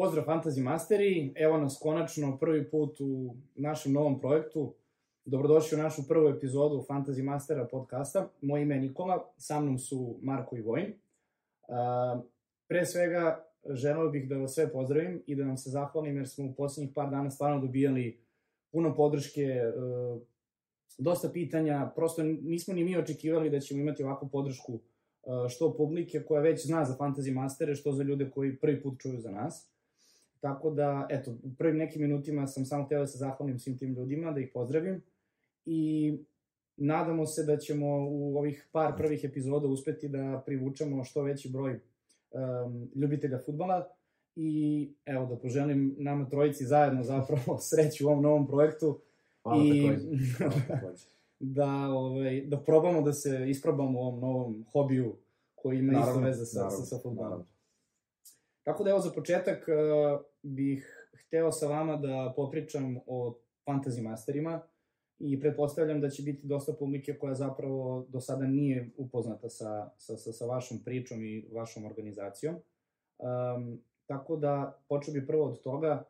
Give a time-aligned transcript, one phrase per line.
[0.00, 4.74] Pozdrav Fantasy Masteri, evo nas konačno prvi put u našem novom projektu.
[5.24, 8.28] Dobrodošli u našu prvu epizodu Fantasy Mastera podcasta.
[8.40, 10.92] Moje ime je Nikola, sa mnom su Marko i Vojn.
[12.68, 16.44] Pre svega, želeo bih da vas sve pozdravim i da vam se zahvalim jer smo
[16.44, 18.18] u poslednjih par dana stvarno dobijali
[18.72, 20.20] puno podrške, uh,
[20.98, 24.80] dosta pitanja, prosto nismo ni mi očekivali da ćemo imati ovakvu podršku uh,
[25.48, 29.20] što publike koja već zna za Fantasy Mastere, što za ljude koji prvi put čuju
[29.20, 29.68] za nas.
[30.40, 33.94] Tako da, eto, u prvim nekim minutima sam samo htio da se zahvalim svim tim
[33.94, 35.02] ljudima, da ih pozdravim
[35.64, 36.12] i
[36.76, 41.80] nadamo se da ćemo u ovih par prvih epizoda uspeti da privučemo što veći broj
[42.30, 43.88] um, ljubitelja futbala
[44.36, 49.00] i evo da poželim nama trojici zajedno zapravo sreću u ovom novom projektu
[49.42, 49.88] Hvala i
[50.68, 51.04] takođe.
[51.40, 55.16] da, ovaj, da probamo da se isprobamo u ovom novom hobiju
[55.54, 57.42] koji ima isto Naravno, veze sa, naravno, sa, sa futbolom.
[58.62, 64.60] Tako da evo za početak uh, bih hteo sa vama da popričam o fantasy masterima
[65.18, 70.16] i pretpostavljam da će biti dosta publike koja zapravo do sada nije upoznata sa, sa,
[70.16, 72.54] sa, sa vašom pričom i vašom organizacijom.
[73.18, 76.04] Um, tako da počeo bi prvo od toga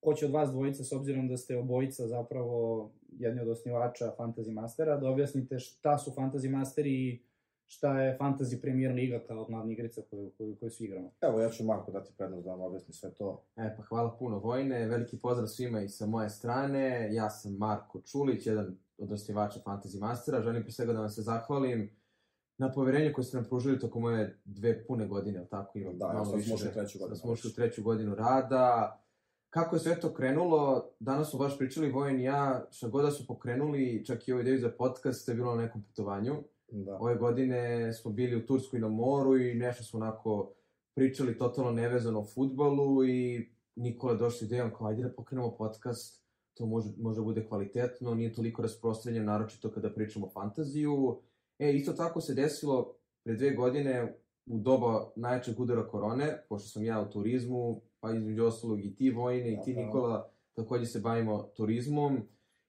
[0.00, 4.52] ko će od vas dvojica, s obzirom da ste obojica zapravo jedni od osnivača Fantasy
[4.52, 7.20] Mastera, da objasnite šta su Fantasy Masteri i
[7.66, 11.12] šta je Fantasy Premier Liga kao glavna igrica koju, koju, koju svi igramo.
[11.20, 13.44] Evo, ja ću Marko dati prednost da vam objasni sve to.
[13.56, 17.14] E, pa hvala puno Vojne, veliki pozdrav svima i sa moje strane.
[17.14, 20.42] Ja sam Marko Čulić, jedan od osnivača Fantasy Mastera.
[20.42, 21.90] Želim pre svega da vam se zahvalim
[22.58, 26.06] na poverenju koje ste nam pružili tokom moje dve pune godine, ali tako imam Da,
[26.06, 27.16] ja sad smo ušli u treću godinu.
[27.16, 29.00] Sad smo ušli u treću godinu rada.
[29.50, 33.10] Kako je sve to krenulo, danas smo baš pričali Vojen i ja, šta god da
[33.10, 36.34] su pokrenuli, čak i ovaj ideju za podcast, to je bilo na nekom putovanju.
[36.68, 36.98] Da.
[37.00, 40.52] Ove godine smo bili u Turskoj na moru i nešto smo onako
[40.94, 45.56] pričali totalno nevezano o futbolu i Nikola je došao s idejom kao ajde da pokrenemo
[45.56, 46.24] podcast,
[46.54, 51.20] to može, može bude kvalitetno, nije toliko rasprostranjeno, naročito kada pričamo o fantaziju.
[51.58, 56.84] E, isto tako se desilo pre dve godine u doba najjačeg udara korone, pošto sam
[56.84, 59.80] ja u turizmu, pa između ostalog i ti Vojne i ti Aha.
[59.80, 62.28] Nikola, takođe se bavimo turizmom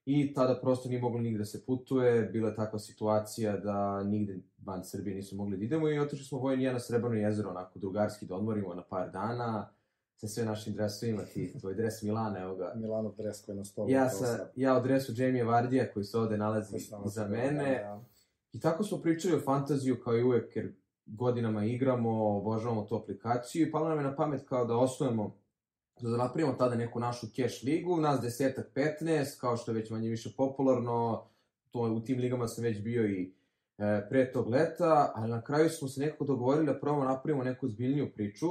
[0.10, 4.40] i tada prosto nije moglo nigde da se putuje, bila je takva situacija da nigde
[4.66, 7.50] van Srbije nisu mogli da idemo i otišli smo Vojn i ja na Srebrno jezero,
[7.50, 9.70] onako drugarski da odmorimo na par dana,
[10.16, 12.74] sa sve našim dresovima, ti, tvoj dres Milana, evo ga.
[12.82, 13.90] Milano Dres koji je na stolu.
[13.90, 17.82] Ja, sa, ja u dresu Jamie Vardija koji se ovde nalazi za mene.
[17.84, 18.02] da, da.
[18.54, 20.74] I tako smo pričali o fantaziju kao i uvek, jer
[21.06, 25.36] godinama igramo, obožavamo tu aplikaciju i palo nam je na pamet kao da osnujemo,
[26.02, 30.10] da napravimo tada neku našu cash ligu, nas desetak 15, kao što je već manje
[30.10, 31.28] više popularno,
[31.72, 33.34] to, u tim ligama sam već bio i
[33.78, 37.68] e, pre tog leta, ali na kraju smo se nekako dogovorili da probamo napravimo neku
[37.68, 38.48] zbiljniju priču,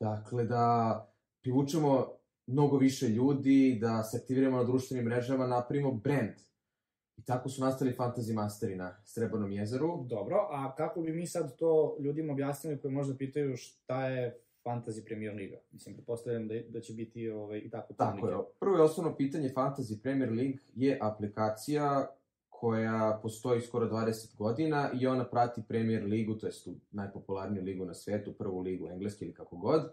[0.00, 1.06] dakle da
[1.42, 2.06] privučemo
[2.46, 6.34] mnogo više ljudi, da se aktiviramo na društvenim mrežama, napravimo brand.
[7.16, 10.04] I tako su nastali Fantasy Masteri na Srebrnom jezeru.
[10.04, 15.04] Dobro, a kako bi mi sad to ljudima objasnili koji možda pitaju šta je Fantasy
[15.04, 15.56] Premier Liga?
[15.72, 18.36] Mislim, pretpostavljam da, da će biti ovaj, i tako Tako je.
[18.60, 22.06] Prvo i osnovno pitanje Fantasy Premier League je aplikacija
[22.48, 27.84] koja postoji skoro 20 godina i ona prati Premier ligu, to je tu najpopularniju ligu
[27.84, 29.92] na svetu, prvu ligu engleski ili kako god.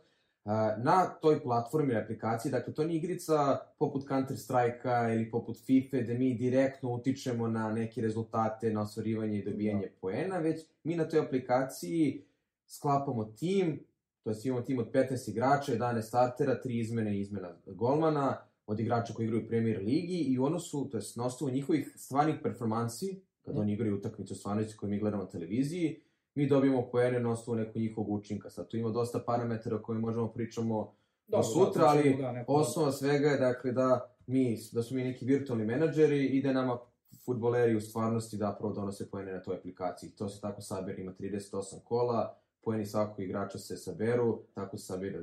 [0.78, 5.98] Na toj platformi ili aplikaciji, dakle to nije igrica poput Counter Strike-a ili poput FIFA
[5.98, 11.10] gde mi direktno utičemo na neke rezultate, na osvarivanje i dobijanje poena, već mi na
[11.10, 12.26] toj aplikaciji
[12.68, 13.80] sklapamo tim,
[14.26, 18.38] to jest imamo tim od 15 igrača, 11 startera, 3 izmene i izmena golmana,
[18.68, 21.94] od igrača koji igraju u Premier Ligi i u odnosu, to jest na osnovu njihovih
[21.96, 23.62] stvarnih performansi, kada Mm.
[23.62, 26.02] oni igraju utakmicu u stvarnosti koju mi gledamo na televiziji,
[26.36, 28.50] mi dobijemo poene na osnovu nekog njihovog učinka.
[28.50, 30.94] Sad tu ima dosta parametara o kojima možemo pričamo
[31.28, 32.54] do sutra, ali da, neko...
[32.54, 36.80] osnova svega je dakle da mi, da su mi neki virtualni menadžeri i da nama
[37.26, 40.10] futboleri u stvarnosti da prvo donose poene na toj aplikaciji.
[40.10, 45.20] To se tako sabira, ima 38 kola, poeni svakog igrača se saberu, tako se sabira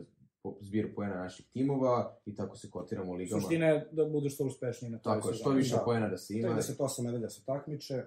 [0.60, 3.40] zbir poena naših timova i tako se kotiramo u ligama.
[3.40, 5.82] Suština je da budeš što uspešniji na toj Tako je, što više Da.
[5.82, 8.04] poena da se ima, 38 nedelja se takmiče.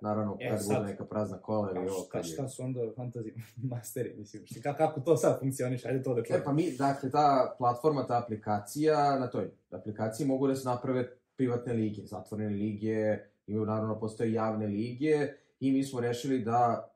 [0.00, 2.30] naravno E, kad sad- bude neka prazna kola ili ovo šta, kad je...
[2.30, 3.32] šta su onda Fantasy
[3.70, 6.42] Masteri, mislim, šta, ka- kako to sad funkcioniš, ajde to da E čujem.
[6.44, 11.72] pa mi, dakle, ta platforma, ta aplikacija, na toj aplikaciji mogu da se naprave privatne
[11.72, 15.28] lige, zatvorene lige, imaju naravno postoje javne lige
[15.60, 16.88] i mi smo rešili da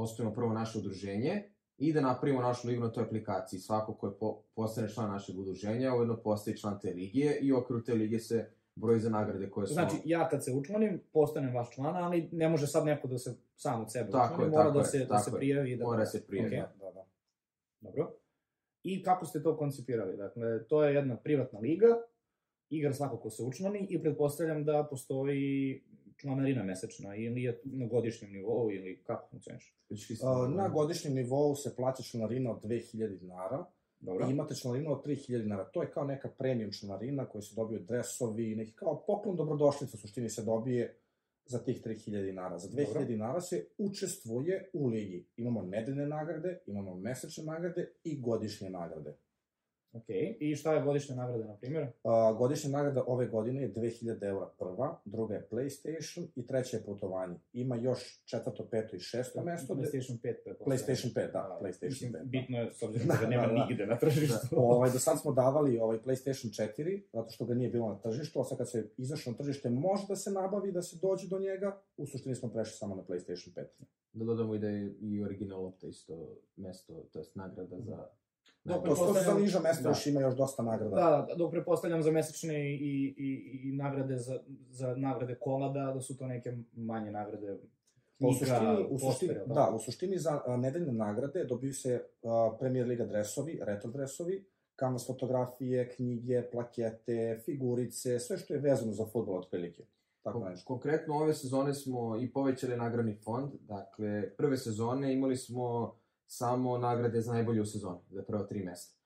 [0.00, 1.42] osnovimo prvo naše udruženje
[1.78, 3.60] i da napravimo našu ligu na toj aplikaciji.
[3.60, 7.56] Svako ko je po, postane član našeg udruženja, ujedno postaje član te lige i u
[7.56, 9.74] okviru te lige se broji za nagrade koje smo...
[9.74, 13.36] Znači, ja kad se učlanim, postanem vaš član, ali ne može sad neko da se
[13.56, 15.36] sam od sebe Tako učlani, je, mora tako da je, se, da se je.
[15.36, 15.76] prijavi.
[15.76, 15.84] Da...
[15.84, 16.56] Mora se prijavi.
[16.56, 17.04] Da, da, da.
[17.80, 18.12] Dobro.
[18.82, 20.16] I kako ste to koncipirali?
[20.16, 21.86] Dakle, to je jedna privatna liga,
[22.70, 25.82] igra svako ko se učlani i pretpostavljam da postoji
[26.16, 29.76] članarina mesečna ili je na godišnjem nivou ili kako funkcioniš?
[30.56, 33.64] Na godišnjem nivou se plaća članarina od 2000 dinara
[34.00, 34.26] Dobro.
[34.26, 35.64] i imate članarinu od 3000 dinara.
[35.64, 40.00] To je kao neka premium članarina koju se dobiju dresovi, neki kao poklon dobrodošlica u
[40.00, 40.96] suštini se dobije
[41.46, 42.58] za tih 3000 dinara.
[42.58, 43.04] Za 2000 Dobro.
[43.04, 45.26] dinara se učestvuje u ligi.
[45.36, 49.16] Imamo nedeljne nagrade, imamo mesečne nagrade i godišnje nagrade.
[49.96, 50.08] Ok,
[50.40, 51.86] i šta je godišnja nagrada, na primjer?
[52.04, 56.82] A, godišnja nagrada ove godine je 2000 eura prva, druga je PlayStation i treća je
[56.82, 57.36] putovanje.
[57.52, 59.74] Ima još četvrto, peto i šesto mesto.
[59.74, 60.78] PlayStation 5, pretpostavljam.
[60.78, 62.24] PlayStation 5, da, PlayStation Mislim, 5, da.
[62.24, 63.66] bitno je, s obzirom Da, da ga nema da, da.
[63.66, 64.36] nigde na tržištu.
[64.56, 68.40] Ovaj, do sad smo davali ovaj PlayStation 4, zato što ga nije bilo na tržištu,
[68.40, 71.38] a sad kad se izašlo na tržište može da se nabavi, da se dođe do
[71.38, 73.64] njega, u suštini smo prešli samo na PlayStation 5.
[74.12, 77.90] Da dodamo i da je i original lopta isto mesto, to jest nagrada za...
[77.90, 78.25] Dobro, To
[78.74, 79.88] su to su za pretpostavljam- niža mesta, da.
[79.88, 80.94] još ima još dosta nagrada.
[80.96, 82.76] Da, dok prepostavljam za mesečne i,
[83.18, 84.40] i, i nagrade za,
[84.70, 87.56] za nagrade kola, da, da su to neke manje nagrade
[88.20, 92.02] Pa u suštini, u suštini, postera, da, u suštini za a, nedeljne nagrade dobiju se
[92.22, 94.44] a, Premier Liga dresovi, retro dresovi,
[94.76, 99.82] kanvas fotografije, knjige, plakete, figurice, sve što je vezano za futbol otprilike.
[100.22, 100.66] Tako Kon- nešto.
[100.66, 105.94] Konkretno ove sezone smo i povećali nagradni fond, dakle prve sezone imali smo
[106.26, 108.96] samo nagrade za najbolje u sezoni, za prva tri mesta.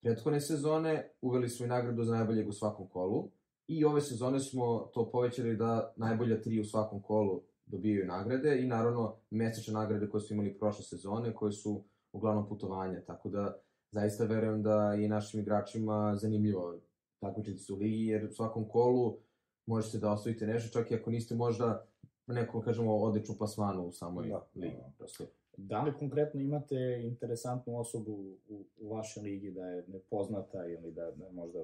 [0.00, 3.30] Prethodne sezone uveli smo i nagradu za najboljeg u svakom kolu
[3.66, 8.66] i ove sezone smo to povećali da najbolja tri u svakom kolu dobijaju nagrade i
[8.66, 13.58] naravno mesečne nagrade koje smo imali prošle sezone koje su uglavnom putovanja, tako da
[13.90, 16.80] zaista verujem da je i našim igračima zanimljivo
[17.20, 19.18] takmičiti se u ligi jer u svakom kolu
[19.66, 21.86] možete da osvojite nešto, čak i ako niste možda
[22.26, 24.48] nekom, kažemo, odličnu plasmanu u samoj Da.
[24.54, 24.76] ligi.
[24.98, 25.24] Prosto.
[25.60, 28.12] Da li konkretno imate interesantnu osobu
[28.48, 31.58] u, u vašoj ligi da je nepoznata ili da, da možda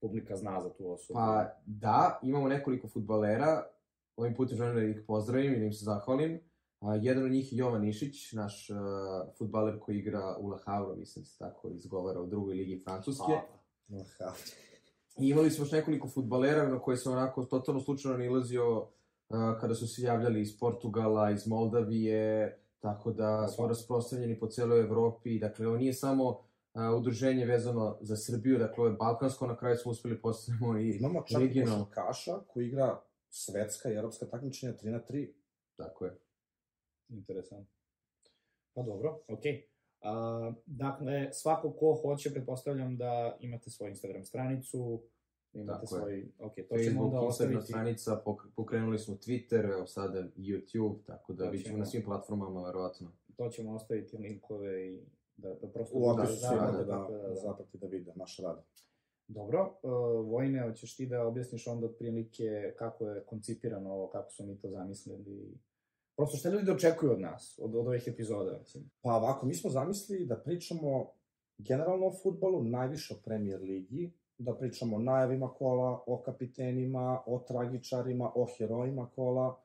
[0.00, 1.14] publika zna za tu osobu?
[1.14, 3.66] Pa da, imamo nekoliko futbalera,
[4.16, 6.40] ovim putem želim da ih pozdravim i da im se zahvalim.
[6.80, 8.76] A, jedan od njih je Jovan Išić, naš uh,
[9.38, 13.32] futbaler koji igra u La Havre, mislim se tako izgovara u drugoj ligi Francuske.
[14.18, 14.32] Pa.
[15.18, 18.86] I imali smo još nekoliko futbalera na koje sam onako totalno slučajno nilazio uh,
[19.60, 25.38] kada su se javljali iz Portugala, iz Moldavije, tako da smo rasprostranjeni po celoj Evropi.
[25.38, 26.38] Dakle, ovo nije samo uh,
[26.98, 31.24] udruženje vezano za Srbiju, dakle, ovo je balkansko, na kraju smo uspeli postavimo i Imamo
[31.28, 31.84] čak regionalno.
[31.84, 33.00] košarkaša koji igra
[33.30, 35.28] svetska i evropska takmičenja 3 na 3.
[35.76, 36.18] Tako je.
[37.08, 37.74] Interesantno.
[38.74, 39.66] Pa dobro, okej.
[40.00, 45.02] A, dakle, svako ko hoće, pretpostavljam da imate svoju Instagram stranicu,
[45.54, 46.00] imate Tako je.
[46.00, 47.66] svoj, ok, to ćemo Facebook, onda Instagram ostaviti.
[47.66, 51.78] stranica, pok- pokrenuli smo Twitter, evo sada YouTube, tako da bit ćemo ćemo.
[51.78, 53.12] na svim platformama, verovatno.
[53.36, 55.00] To ćemo ostaviti linkove i
[55.36, 55.96] da, da prosto...
[55.96, 58.64] U bude opisu zapravo, da, da, tako da, zaprati da vide naš rad.
[59.28, 59.92] Dobro, uh,
[60.30, 64.70] Vojne, hoćeš ti da objasniš onda otprilike kako je koncipirano ovo, kako su mi to
[64.70, 65.58] zamislili?
[66.16, 68.90] Prosto šta ljudi da očekuju od nas, od, od ovih epizoda, mislim?
[69.02, 71.12] Pa ovako, mi smo zamislili da pričamo
[71.58, 77.38] generalno o futbolu, najviše o Premier ligi, da pričamo o najavima kola, o kapitenima, o
[77.38, 79.60] tragičarima, o herojima kola,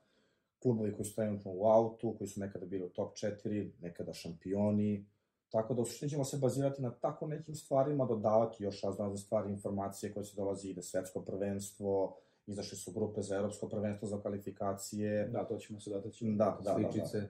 [0.62, 5.06] klubovi koji su trenutno u autu, koji su nekada bili u top 4, nekada šampioni,
[5.50, 9.52] tako da u suštini ćemo se bazirati na tako nekim stvarima, dodavati još razne stvari,
[9.52, 15.28] informacije koje se dolazi, ide svetsko prvenstvo, izašle su grupe za evropsko prvenstvo za kvalifikacije,
[15.28, 16.26] Da, to ćemo se dotaći.
[16.26, 16.90] da, da, da, da.
[16.92, 17.30] Sličice.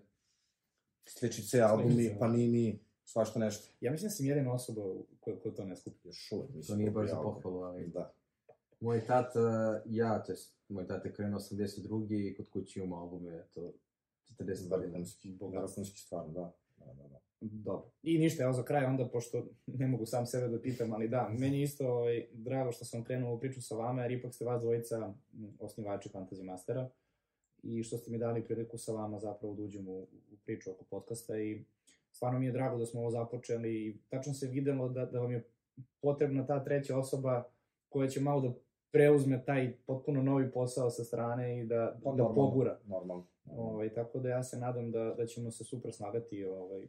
[1.06, 2.20] sličice, albumi, Sličice.
[2.20, 3.68] panini, svašta nešto.
[3.82, 4.82] Ja mislim da sam jedina osoba
[5.20, 6.08] koja, koja to ne skupi.
[6.08, 7.88] Još uvek To nije da baš za pohvalu, ali...
[7.88, 8.14] Da.
[8.80, 9.40] Moj tata,
[9.86, 12.32] ja, to jest, moj tata je krenuo 82.
[12.32, 13.74] i kod kuće imamo albume, to
[14.30, 14.92] 40 godina.
[14.92, 16.54] Vrhunski, vrhunski stvarno, da.
[16.78, 17.20] Da, da, da.
[17.42, 17.92] Dobro.
[18.04, 21.30] I ništa, evo za kraj onda, pošto ne mogu sam sebe da pitam, ali da,
[21.40, 24.62] meni isto ovaj, drago što sam krenuo u priču sa vama, jer ipak ste vas
[24.62, 25.14] dvojica
[25.60, 26.90] osnivači Fantasy Mastera
[27.64, 30.84] i što ste mi dali priliku sa vama zapravo da uđem u, u priču oko
[30.84, 31.66] podcasta i
[32.18, 35.32] stvarno mi je drago da smo ovo započeli i tačno se videlo da, da vam
[35.32, 35.44] je
[36.02, 37.44] potrebna ta treća osoba
[37.90, 38.54] koja će malo da
[38.92, 42.36] preuzme taj potpuno novi posao sa strane i da, Pa da normalno.
[42.36, 42.80] pogura.
[42.86, 43.28] Normalno.
[43.46, 46.88] Ovaj, tako da ja se nadam da, da ćemo se super snagati ovaj,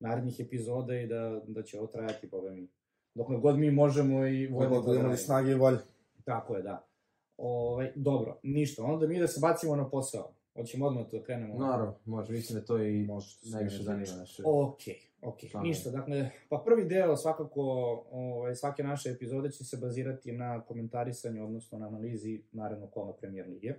[0.00, 2.68] narednih epizoda i da, da će ovo trajati, boga mi.
[3.14, 5.16] Dokle god mi možemo i voljno da imali radimo.
[5.16, 5.78] snage i volje.
[6.24, 6.86] Tako je, da.
[7.36, 10.34] Ovaj, dobro, ništa, onda mi da se bacimo na posao.
[10.56, 11.54] Hoćemo odmah to da krenemo.
[11.58, 14.42] Naravno, može, mislim da to i Možete se najviše zanima naše.
[14.46, 14.78] Ok,
[15.22, 15.68] ok, Članove.
[15.68, 17.62] ništa, dakle, pa prvi deo svakako,
[18.10, 23.48] ovaj, svake naše epizode će se bazirati na komentarisanju, odnosno na analizi narednog kola premijer
[23.48, 23.74] lige.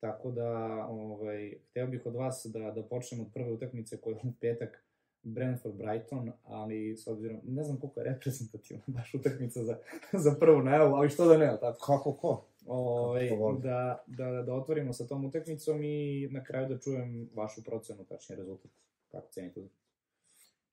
[0.00, 0.50] Tako da,
[0.88, 4.86] ovaj, hteo bih od vas da, da počnemo od prve utakmice koja je u petak
[5.22, 9.78] Brentford Brighton, ali s obzirom, ne znam koliko je reprezentativna baš utakmica za,
[10.24, 11.86] za prvu najavu, ali što da ne, tako.
[11.86, 12.46] Kako ko?
[12.66, 13.60] Ove, voli.
[13.62, 18.36] da, da, da otvorimo sa tom utakmicom i na kraju da čujem vašu procenu, tačnije
[18.36, 18.70] rezultat.
[19.08, 19.86] Kako cenite utakmicu?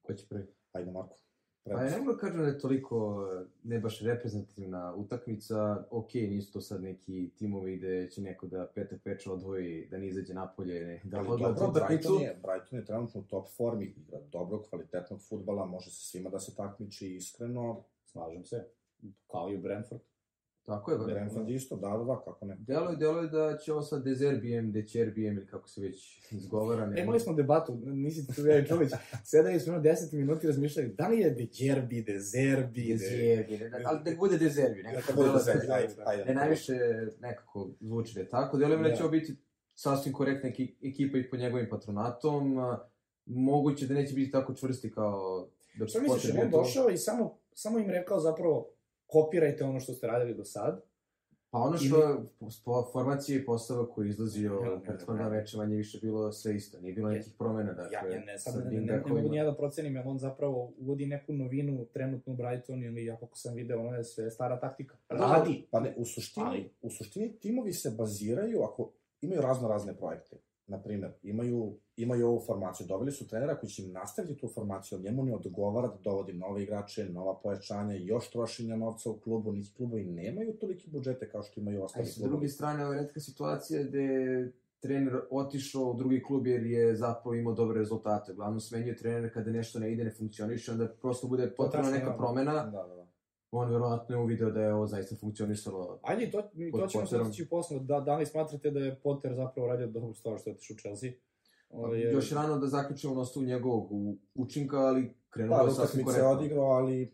[0.02, 0.48] Ko će prvi?
[0.72, 1.16] Ajde, Marko.
[1.64, 5.86] Pa ja ne mogu da kažem da je toliko eh, ne baš reprezentativna utakmica.
[5.90, 10.08] Ok, nisu to sad neki timovi gde će neko da petak peče odvoji, da ne
[10.08, 12.10] izađe napolje, ne, da Ali odgleda dobro, utakmicu.
[12.10, 16.30] Brighton je, Brighton je trenutno u top formi, igra dobrog, kvalitetnog futbala, može se svima
[16.30, 17.84] da se takmiči iskreno.
[18.06, 18.66] Slažem se.
[19.28, 20.02] Kao i u Brentford.
[20.66, 21.16] Tako je, Brentford.
[21.16, 22.56] Brentford isto, da, da, da, kako ne.
[22.60, 26.86] Deluje, deluje da će ovo sad Dezerbijem, Dećerbijem ili kako se već izgovara.
[26.86, 28.92] Ne, E, imali smo debatu, nisi tu ja i Čović,
[29.24, 32.94] sedali smo jedno 10 minuta i razmišljali, da li je De Gerbi, De Zerbi, De...
[32.94, 34.84] Dezerbi, ne, ali da bude Dezerbi.
[34.84, 36.26] Neka Nekako bude da da se, ajde, ajde.
[36.26, 36.74] Ne, najviše
[37.20, 38.58] nekako zvuči da je tako.
[38.58, 39.04] Deluje mi da će Da.
[39.04, 39.36] ovo biti
[39.76, 42.56] sasvim korektna eki- ekipa i pod njegovim patronatom.
[43.26, 47.38] Moguće da neće biti tako čvrsti kao dok Šta misliš, je on došao i samo,
[47.54, 48.70] samo im rekao zapravo,
[49.14, 50.82] kopirajte ono što ste radili do sad,
[51.54, 52.16] Pa ono što je
[52.66, 56.80] po formacije i postava koji izlazio Ja, prethodna veče manje više bilo sve isto.
[56.82, 57.74] Nije bilo nekih promena.
[57.74, 59.96] Dakle, ja, ja ne, sad sa ne, ne, ne, ne mogu ni ja da procenim,
[59.96, 63.98] jer on zapravo uvodi neku novinu trenutno u Brighton ili ja kako sam video, ono
[63.98, 64.98] je sve stara taktika.
[65.10, 65.68] Radi.
[65.72, 68.92] Pa ne, u suštini, Ali- u suštini timovi se baziraju, ako
[69.22, 70.36] imaju razno razne projekte,
[70.68, 74.96] na primer, imaju, imaju ovu formaciju, doveli su trenera koji će im nastaviti tu formaciju,
[74.96, 79.52] ali njemu ne odgovara da dovodi nove igrače, nova pojačanja, još trošenja novca u klubu,
[79.52, 82.30] neki klubovi nemaju toliki budžete kao što imaju A ostali klubovi.
[82.30, 86.96] druge strane, ovo je redka situacija gde je trener otišao u drugi klub jer je
[86.96, 88.32] zapravo imao dobre rezultate.
[88.32, 92.18] Uglavnom smenjuje trener kada nešto ne ide, ne funkcioniše, onda prosto bude potrebna neka da.
[92.18, 92.54] promena.
[92.54, 93.03] Da, da, da.
[93.56, 96.00] On verovatno je uvideo da je ovo zaista funkcionisalo.
[96.04, 96.42] Ajde, to,
[96.74, 97.80] to ćemo se otići posle.
[97.80, 100.80] Da, da li smatrate da je Potter zapravo radio dobru stvar što je otišao u
[100.80, 101.12] Chelsea?
[101.70, 103.90] Ovo je- Još rano da zaključimo na osnovu njegovog
[104.36, 106.32] učinka, ali krenulo Pa, je sasvim utakmice je korektno.
[106.32, 107.14] odigrao, ali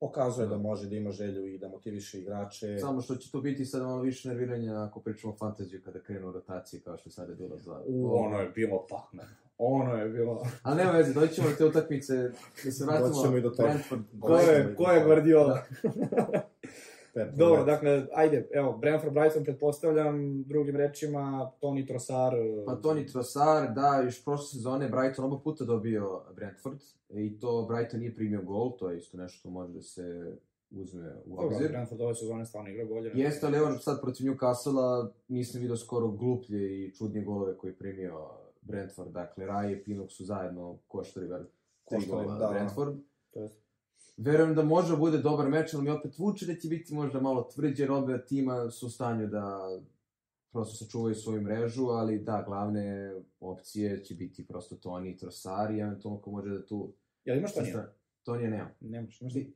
[0.00, 0.50] pokazuje Da.
[0.50, 2.78] da može da ima želju i da motiviše igrače.
[2.78, 6.32] Samo što će to biti sad malo više nerviranja ako pričamo o fantaziju kada krenu
[6.32, 7.82] rotacije kao što je sada bilo za...
[7.86, 9.22] U, ono je bilo pakme.
[9.62, 10.42] Ono je bilo...
[10.62, 12.14] Ali nema veze, doći ćemo do te utakmice,
[12.64, 13.08] da se vratimo...
[13.08, 13.74] Doći ćemo i do toga.
[14.20, 15.58] Ko je, ko je Guardiola?
[17.14, 22.36] Pet Dobro, dakle, ajde, evo, Brentford Brighton pretpostavljam, drugim rečima, Toni Trossard...
[22.66, 28.00] Pa Toni Trossard, da, još prošle sezone Brighton oba puta dobio Brentford i to Brighton
[28.00, 30.36] nije primio gol, to je isto nešto što može da se
[30.70, 31.68] uzme u Dobro, obzir.
[31.68, 33.10] Brentford ove sezone stvarno igra bolje.
[33.14, 37.78] Jeste, ali evo sad protiv Newcastle-a nisam vidio skoro gluplje i čudnije golove koje je
[37.78, 38.28] primio
[38.60, 39.12] Brentford.
[39.12, 41.46] Dakle, Raje i Pinok su zajedno koštali ver
[41.88, 42.48] tri gola da.
[42.48, 42.96] Brentford.
[43.34, 43.60] Jest,
[44.16, 47.20] Verujem da može da bude dobar meč, ali mi opet vuče da će biti možda
[47.20, 49.70] malo tvrđe, jer obe tima su u stanju da
[50.52, 55.78] prosto sačuvaju svoju mrežu, ali da, glavne opcije će biti prosto Toni i Trossard i
[55.78, 56.92] eventualno ko može da tu...
[57.24, 57.86] Jel imaš to nije?
[58.24, 58.70] Tonija nema.
[58.80, 59.52] Nemaš, imaš ti?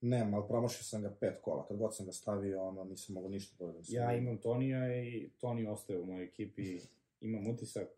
[0.00, 1.66] Nema, ali promašio sam ga pet kola.
[1.66, 3.96] Kad god sam ga stavio, ono, nisam mogao ništa da uradim.
[3.96, 6.78] Ja imam Tonija i Toni ostaje u mojoj ekipi.
[7.20, 7.88] Imam utisak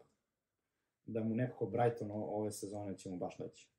[1.09, 3.71] da mu nekako Brighton ove sezone će mu baš leći.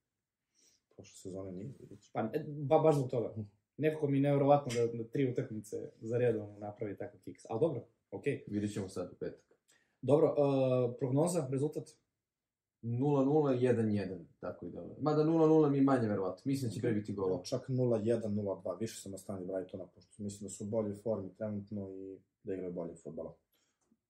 [0.96, 1.74] Prošle sezone nije.
[2.14, 3.34] Pa, e, ba, baš zbog toga.
[3.78, 7.46] Nekako mi je nevjerovatno da, da tri utakmice za redom napravi takav kiks.
[7.50, 8.44] Ali dobro, okej.
[8.48, 9.44] Vidjet ćemo sad u petak.
[10.02, 11.90] Dobro, uh, prognoza, rezultat?
[12.84, 14.96] 0-0-1-1, tako i dobro.
[15.02, 16.42] Mada 0-0 mi je manje verovatno.
[16.46, 17.44] Mislim da će pre biti golova.
[17.44, 18.80] Čak 0-1, 0-2.
[18.80, 22.54] Više sam na strani Brightona, pošto mislim da su u boljoj formi trenutno i da
[22.54, 23.36] igraju bolje futbala.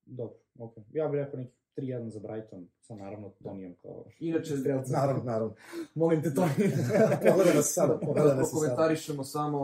[0.05, 0.83] Dobro, okej.
[0.93, 4.91] Ja bih rekao neki 3-1 za Brighton, sa naravno Tonijem kao Inače, strelca.
[4.91, 5.53] Naravno, naravno.
[5.95, 6.49] Molim te, Toni.
[7.27, 8.59] Pogledaj nas sada, Da, pogledaj da nas i sada.
[8.61, 9.59] komentarišemo samo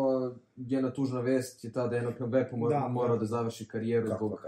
[0.57, 3.19] jedna tužna vest je ta da Enoch Mbepu mora, Da, morao da.
[3.19, 4.39] da završi karijeru zbog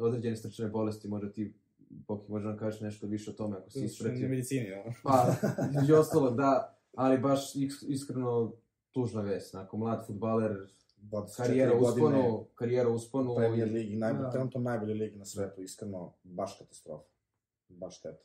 [0.00, 1.54] određene srčane bolesti, možda ti
[1.98, 4.28] Boki možda nam kažeš nešto više o tome ako si Na ispratio.
[4.28, 4.94] medicini, ono.
[5.02, 5.34] Pa,
[5.70, 8.52] između ostalog, da, ali baš is- iskreno
[8.92, 9.54] tužna vest.
[9.54, 10.66] Nakon mlad futbaler, 24
[11.36, 13.34] karijera godine usponu, karijera usponu.
[13.36, 14.30] Premier i- ligi, najbolj, Da.
[14.30, 17.04] trenutno najbolje ligi na svetu, iskreno, baš katastrofa.
[17.68, 18.18] Baš šteta.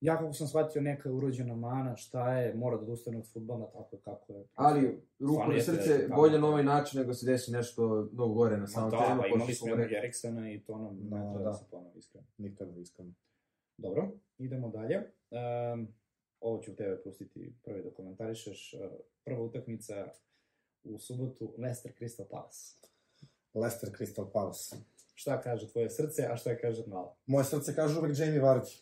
[0.00, 3.66] Ja kako sam shvatio, neka je urođena mana, šta je, mora da odustane od futbala,
[3.66, 4.44] tako je kako je.
[4.54, 4.80] Ali,
[5.18, 6.38] ruku na srce, teško, bolje da.
[6.38, 9.16] na ovaj način nego se desi nešto mnogo gore na samom da, terenu.
[9.16, 11.52] pa pošto imali smo jednog Eriksena i to nam Da, ne treba da da.
[11.52, 12.26] se ponovi iskreno.
[12.38, 13.12] Nikada iskreno.
[13.78, 14.96] Dobro, idemo dalje.
[15.74, 15.88] Um,
[16.40, 18.74] ovo ću tebe pustiti prvi da komentarišeš.
[19.24, 20.08] Prva utakmica
[20.94, 22.74] u subotu, Leicester Crystal Palace.
[23.54, 24.76] Leicester Crystal Palace.
[25.14, 27.14] Šta kaže tvoje srce, a šta kaže glava?
[27.26, 28.80] Moje srce kaže uvek Jamie Vardy.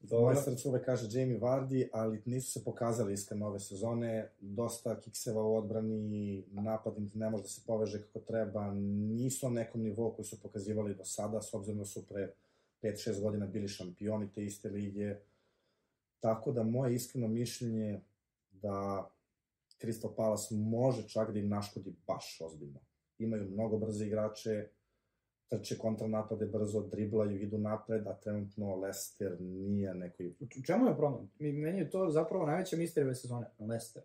[0.00, 0.24] Dobro.
[0.24, 4.30] Moje srce uvek kaže Jamie Vardy, ali nisu se pokazali iskreno ove sezone.
[4.40, 8.72] Dosta kikseva u odbrani, napad im ne može da se poveže kako treba.
[8.74, 12.32] Nisu na nekom nivou koji su pokazivali do sada, s obzirom da su pre
[12.82, 15.16] 5-6 godina bili šampioni te iste lige.
[16.20, 18.00] Tako da moje iskreno mišljenje je
[18.52, 19.10] da
[19.84, 22.80] Crystal Palace može čak da im naškodi baš ozbiljno.
[23.18, 24.68] Imaju mnogo brze igrače,
[25.48, 30.34] trče kontranapade brzo, driblaju, idu napred, a trenutno Leicester nije neki...
[30.60, 31.30] U čemu je problem?
[31.38, 34.02] Mi, meni je to zapravo najveća misterija ove sezone, Leicester.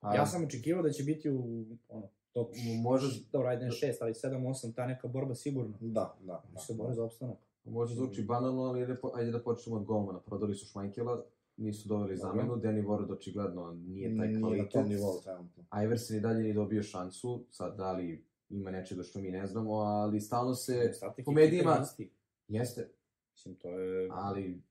[0.00, 3.96] A, Ja sam očekivao da će biti u ono, top Može, dobro, ajde ne 6,
[4.00, 5.78] ali 7, 8, ta neka borba sigurno.
[5.80, 5.88] Da,
[6.20, 6.60] da, Da da.
[6.60, 7.38] se bore za opstanak.
[7.64, 10.20] može zvuči banalno, ali ajde, po- ajde da počnemo od golmana.
[10.20, 11.24] Prodali su Šmanjkela,
[11.60, 14.72] nisu doveli zamenu, Danny Ward očigledno nije taj Nije na kvalitet.
[14.72, 15.64] tom nivou trenutno.
[15.84, 19.72] Iverson i dalje nije dobio šansu, sad da li ima nečega što mi ne znamo,
[19.72, 22.08] ali stalno se, Ostatak po medijima- je
[22.50, 22.90] jeste,
[23.32, 24.08] Mislim, to je...
[24.12, 24.62] ali,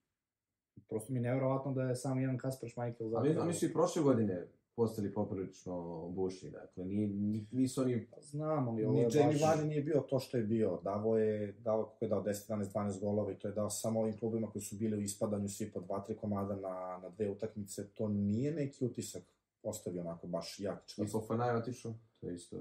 [0.89, 3.41] Prosto mi je nevjerovatno da je samo jedan Kasper Schmeichel ali zapravo...
[3.41, 4.47] oni su i prošle godine
[4.79, 9.41] postali poprilično bušni, dakle, ni, ni, nisu oni, Znam, ali ovo Ni je Jamie baš...
[9.41, 10.79] Vardy nije bio to što je bio.
[10.83, 13.99] Davo je, davo kako je dao 10, 11, 12 golova i to je dao samo
[13.99, 17.87] ovim klubima koji su bili u ispadanju svi po 2-3 komada na, na dve utakmice.
[17.87, 19.23] To nije neki utisak
[19.63, 21.11] ostavio onako baš jak i čvrst.
[21.11, 22.57] Fofana je otišao, to je isto.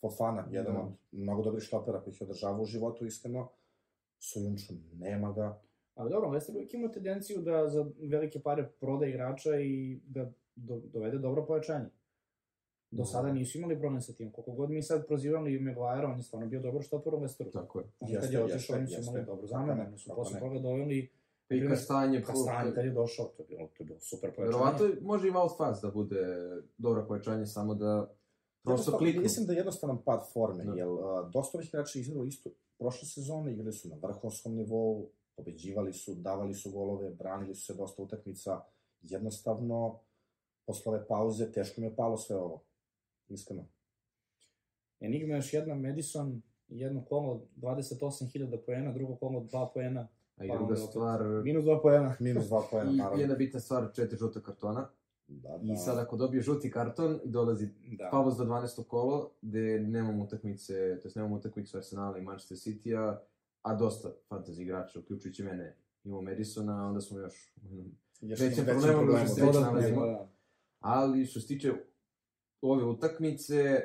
[0.00, 0.80] Fofana, jedan Da.
[0.80, 3.48] od mnogo dobrih štopera koji ih održava u životu, iskreno.
[4.18, 5.60] Sojunču, nema ga.
[5.94, 10.80] Ali dobro, Leicester uvijek ima tendenciju da za velike pare proda igrača i da do,
[10.84, 11.88] dovede dobro pojačanje.
[12.90, 13.04] Do Da.
[13.04, 14.32] sada nisu imali problem sa tim.
[14.32, 17.50] Koliko god mi sad prozivali Maguire, on je stvarno bio dobar štoper u Leicesteru.
[17.50, 17.86] Tako je.
[18.00, 19.10] Jeste, kad je otišao, oni su jeste.
[19.10, 19.74] imali dobro zamene.
[19.74, 21.10] ne, Oni su posle toga doveli
[21.48, 24.58] I Kastanje, Kastanje kad je došao, to je bilo, to je bilo super pojačanje.
[24.58, 26.22] Verovatno može i Fast da bude
[26.78, 28.10] dobro pojačanje, samo da
[28.62, 29.22] prosto kliknu.
[29.22, 30.72] Mislim da je jednostavan pad forme, Da.
[30.74, 30.88] jer
[31.32, 36.14] dosta ovih igrača je igralo isto prošle sezone, igrali su na vrhunskom nivou, pobeđivali su,
[36.14, 38.60] davali su golove, branili su se dosta utakmica.
[39.02, 39.98] Jednostavno,
[40.66, 42.62] posle ove pauze, teško mi je palo sve ovo.
[43.28, 43.66] Iskreno.
[45.00, 50.48] Enigma je još jedna Madison, jedno kolo 28.000 poena, drugo kolo 2 poena, A i
[50.48, 52.16] Pa druga stvar, minus 2 poena.
[52.20, 53.20] Minus dva pojena, i naravno.
[53.20, 54.88] jedna bitna stvar, četiri žuta kartona.
[55.28, 57.68] Da, I sad ako dobije žuti karton, dolazi
[57.98, 58.08] Da.
[58.10, 58.84] pauza za 12.
[58.84, 63.20] kolo, gde nemamo utakmice, to jest nemamo utakmicu Arsenala i Manchester City-a,
[63.62, 67.54] a dosta fantasy igrača, uključujući mene, imamo Madisona, onda smo još...
[68.20, 69.46] Još većem problemu što se da.
[69.46, 70.06] već nalazimo.
[70.06, 70.28] da.
[70.80, 71.72] Ali što se tiče
[72.62, 73.80] ove utakmice,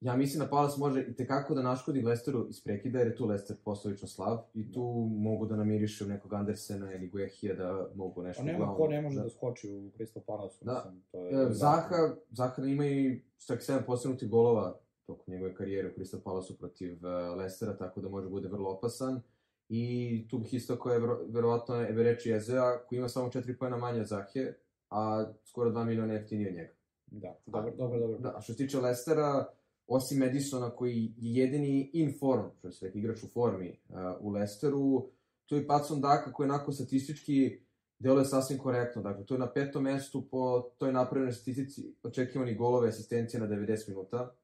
[0.00, 3.26] ja mislim da Palace može i tekako da naškodi Leicesteru iz prekida, jer je tu
[3.26, 8.42] Leicester poslovično slab i tu mogu da namirišu nekog Andersena ili Guehija da mogu nešto
[8.42, 10.64] A nema ko ne može da skoči u Crystal Palace.
[10.64, 10.74] Da.
[10.74, 11.46] Mislim, to je...
[11.46, 16.56] E, Zaha, Zaha ima i čak 7 postignutih golova tokom njegove karijere u Crystal Palace
[16.58, 19.20] protiv uh, Leicestera, tako da može bude vrlo opasan.
[19.68, 23.76] I tu bih istao koja je vero, verovatno Evereči Ezea, koji ima samo 4 pojena
[23.76, 24.52] manje od Zahe,
[24.92, 26.72] a skoro 2 miliona jeftinije od njega.
[27.06, 28.18] Da, dobro, dobro, dobro.
[28.18, 29.46] Da, a što se tiče Leicestera,
[29.86, 34.30] osim Madisona koji je jedini in form, što se rekao, igrač u formi uh, u
[34.30, 35.08] Leicesteru,
[35.46, 37.60] tu je Patson Daka koji onako statistički
[37.98, 39.02] deluje sasvim korektno.
[39.02, 43.88] Dakle, to je na petom mestu po toj napravljenoj statistici očekivani golove asistencije na 90
[43.88, 44.34] minuta.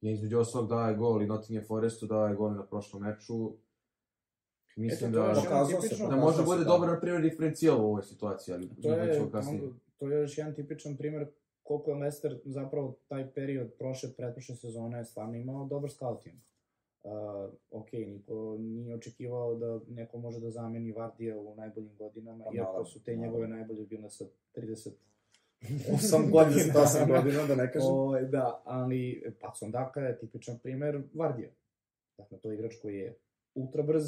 [0.00, 3.52] Je između ostalog dao je gol i Nottingham Forestu, dao je gol na prošlom meču.
[4.76, 6.06] Mislim Eto, da, tipično...
[6.08, 6.64] da pokazao može bude da.
[6.64, 9.62] dobar, na primjer, diferencijal u ovoj situaciji, ali To je, ćemo kasnije.
[9.62, 11.26] onda, to je još jedan tipičan primer
[11.62, 16.36] koliko je Leicester zapravo taj period prošle, pretprošle sezone stvarno imao dobar scouting.
[17.02, 17.12] Uh,
[17.70, 22.84] ok, niko nije očekivao da neko može da zameni Vardija u najboljim godinama, Pa iako
[22.84, 24.90] su te njegove najbolje bile sa 30
[25.60, 27.90] 8 godina, 8 godina, da ne kažem.
[27.92, 31.50] O, da, ali Patson Daka je tipičan primer Vardija.
[32.18, 33.18] Dakle, to je igrač koji je
[33.54, 34.04] ultra brz,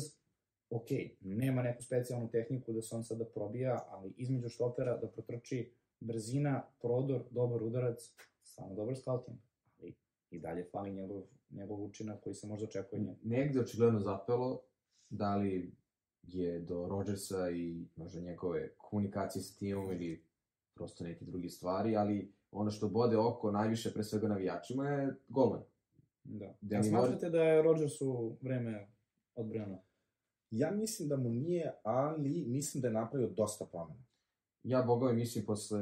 [0.71, 0.89] ok,
[1.21, 6.63] nema neku specijalnu tehniku da se on sada probija, ali između štopera da protrči brzina,
[6.81, 9.39] prodor, dobar udarac, samo dobar scouting.
[9.81, 9.95] Ali
[10.31, 13.19] i dalje fali njegov, njegov učinak koji se možda očekuje njega.
[13.23, 14.61] negde očigledno zapelo,
[15.11, 15.73] da li
[16.23, 20.25] je do Rodgersa i možda njegove komunikacije sa timom ili
[20.75, 25.63] prosto neke druge stvari, ali ono što bode oko najviše pre svega navijačima je golman.
[26.25, 26.55] Da.
[26.63, 28.89] Danny A smatrate da je Rodgersu vreme
[29.35, 29.83] odbrano?
[30.51, 34.08] Ja mislim da mu nije, ali mislim da je napravio dosta promena.
[34.69, 35.79] Ja bogove mislim posle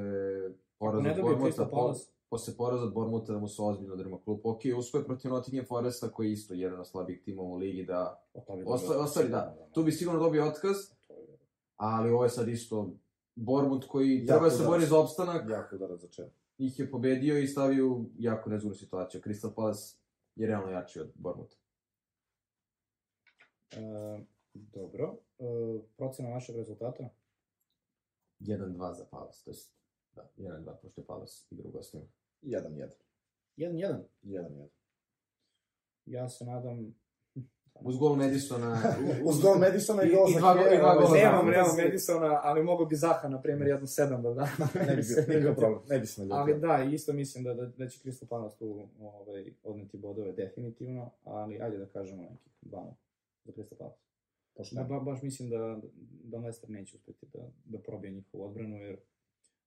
[0.79, 1.94] poraza od Bormuta, po,
[2.31, 4.40] posle poraza od Bormuta da mu se ozbiljno drma klub.
[4.44, 7.85] Ok, uspio je protiv Nottingham Foresta koji je isto jedan od slabijih timova u ligi
[7.85, 9.68] da o to bi Osta- dobio- ostvari, da.
[9.72, 10.77] tu bi sigurno dobio otkaz,
[11.77, 12.90] ali ovo je sad isto
[13.35, 16.31] Bormut koji Jako treba da se bori za opstanak, Jako udarac za čelo.
[16.59, 19.20] ih je pobedio i stavio u jako nezgodnu situaciju.
[19.20, 19.96] Crystal Palace
[20.37, 21.57] je realno jači od Bournemoutha.
[23.72, 25.16] E, dobro.
[25.38, 25.44] E,
[25.96, 27.09] procena vašeg rezultata?
[28.40, 29.72] 1-2 za Palace, to jest,
[30.14, 32.05] da, 1-2, pošto je Palace igra u gostima.
[32.42, 32.88] 1-1.
[33.57, 34.03] 1-1.
[34.22, 34.66] 1-1.
[36.07, 36.94] Ja se nadam
[37.81, 38.79] Uz gol Madisona.
[39.29, 42.62] Uz gol Madisona i gol za dva go- i dva gola Nemam realno Madisona, ali
[42.62, 44.49] mogo bi Zaha, na primjer, jednu sedam da da.
[44.87, 46.37] Ne bi bio nikakav problem, ne bi se naljutio.
[46.37, 51.11] Ali da, isto mislim da, da, da će Crystal Palace tu ovaj, odneti bodove definitivno,
[51.25, 52.85] ali ajde da kažemo nekih 2
[53.44, 54.06] za Crystal Palace.
[54.57, 55.81] Pošto Da, ba, baš mislim da,
[56.25, 58.99] da Leicester neće uspeti da, da probije njihovu odbranu, jer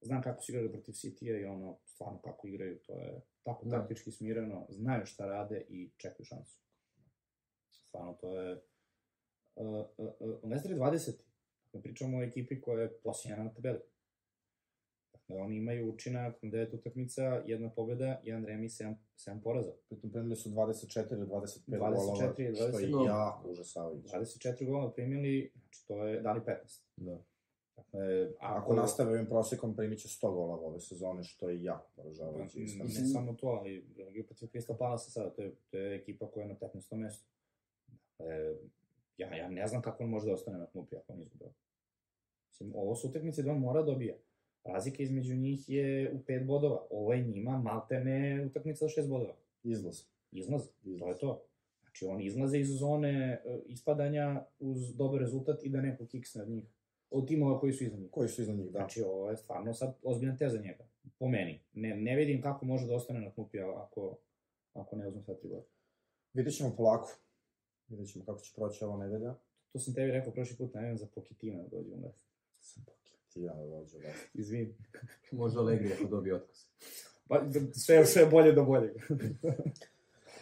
[0.02, 3.80] znam kako su igrali protiv City-a i ono, stvarno kako igraju, to je tako Da.
[3.80, 6.60] taktički smireno, znaju šta rade i čekaju šansu.
[7.70, 8.62] Stvarno, to je...
[9.56, 11.12] Uh, uh, uh, Leicester je 20.
[11.66, 13.80] Dakle, pričamo o ekipi koja je posljednja na tabeli.
[15.30, 19.72] Dakle, oni imaju učinak na devet utakmica, jedna pobjeda, jedan remi, 7, 7 poraza.
[19.90, 23.06] pritom primili su 24 ili 25 golova, 24 ili što je 20.
[23.06, 24.18] jako užasavajuće.
[24.18, 26.84] 24 gola primili, znači to je dali 15.
[26.96, 27.18] Da.
[27.76, 32.60] Dakle, Ako nastave ovim prosekom, primit će 100 golova ove sezone, što je jako poražavajuće.
[32.60, 32.90] Ne, iskreno.
[33.00, 33.86] ne samo to, ali
[34.28, 36.96] protiv Crystal Palace sada, to je, to je ekipa koja je na 15.
[36.96, 37.28] mestu.
[37.88, 38.56] Dakle,
[39.18, 41.50] ja, ja ne znam kako on može da ostane na klupi ako on izgubio.
[42.50, 44.16] Mislim, ovo su utakmice da on mora dobija.
[44.74, 46.86] Razlika između njih je u 5 bodova.
[46.90, 49.34] Ovo je njima maltene utakmica za 6 bodova.
[49.64, 50.02] Izlaz.
[50.32, 51.10] Izlaz, to Izlaz.
[51.10, 51.42] je to.
[51.82, 56.50] Znači, oni izlaze iz zone e, ispadanja uz dobar rezultat i da neko kiksne od
[56.50, 56.66] njih.
[57.12, 58.12] Od timova koji su iza njih.
[58.12, 58.80] Koji su iznad njih, da.
[58.80, 60.88] Znači, ovo je stvarno sad ozbiljna teza njega.
[61.20, 61.60] Po meni.
[61.74, 64.18] Ne, ne vidim kako može da ostane na klupi ako,
[64.74, 65.66] ako ne uzme sad tri boda.
[66.34, 67.10] Vidjet ćemo polako.
[67.88, 69.36] Vidjet ćemo kako će proći ova nedelja.
[69.72, 72.12] To sam tebi rekao prošli put, najavim za Pokitina da dođe u.
[72.60, 72.86] Sam
[73.30, 74.30] paketiran da dođe u Leicester.
[74.34, 74.76] Izvini.
[75.32, 76.58] Možda Allegri ako dobije otkaz.
[77.28, 77.42] Pa,
[77.74, 78.96] sve, sve bolje do boljeg.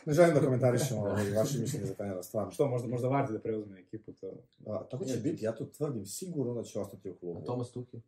[0.05, 2.51] Ne želim da komentarišem ovaj, vaše mišljenje za trenera, stvarno.
[2.51, 4.33] Što, možda, možda Vardi da preuzme ekipu, to...
[4.65, 7.39] A, tako će biti, ja to tvrdim, sigurno da će ostati u klubu.
[7.39, 7.99] A Thomas Tuchel?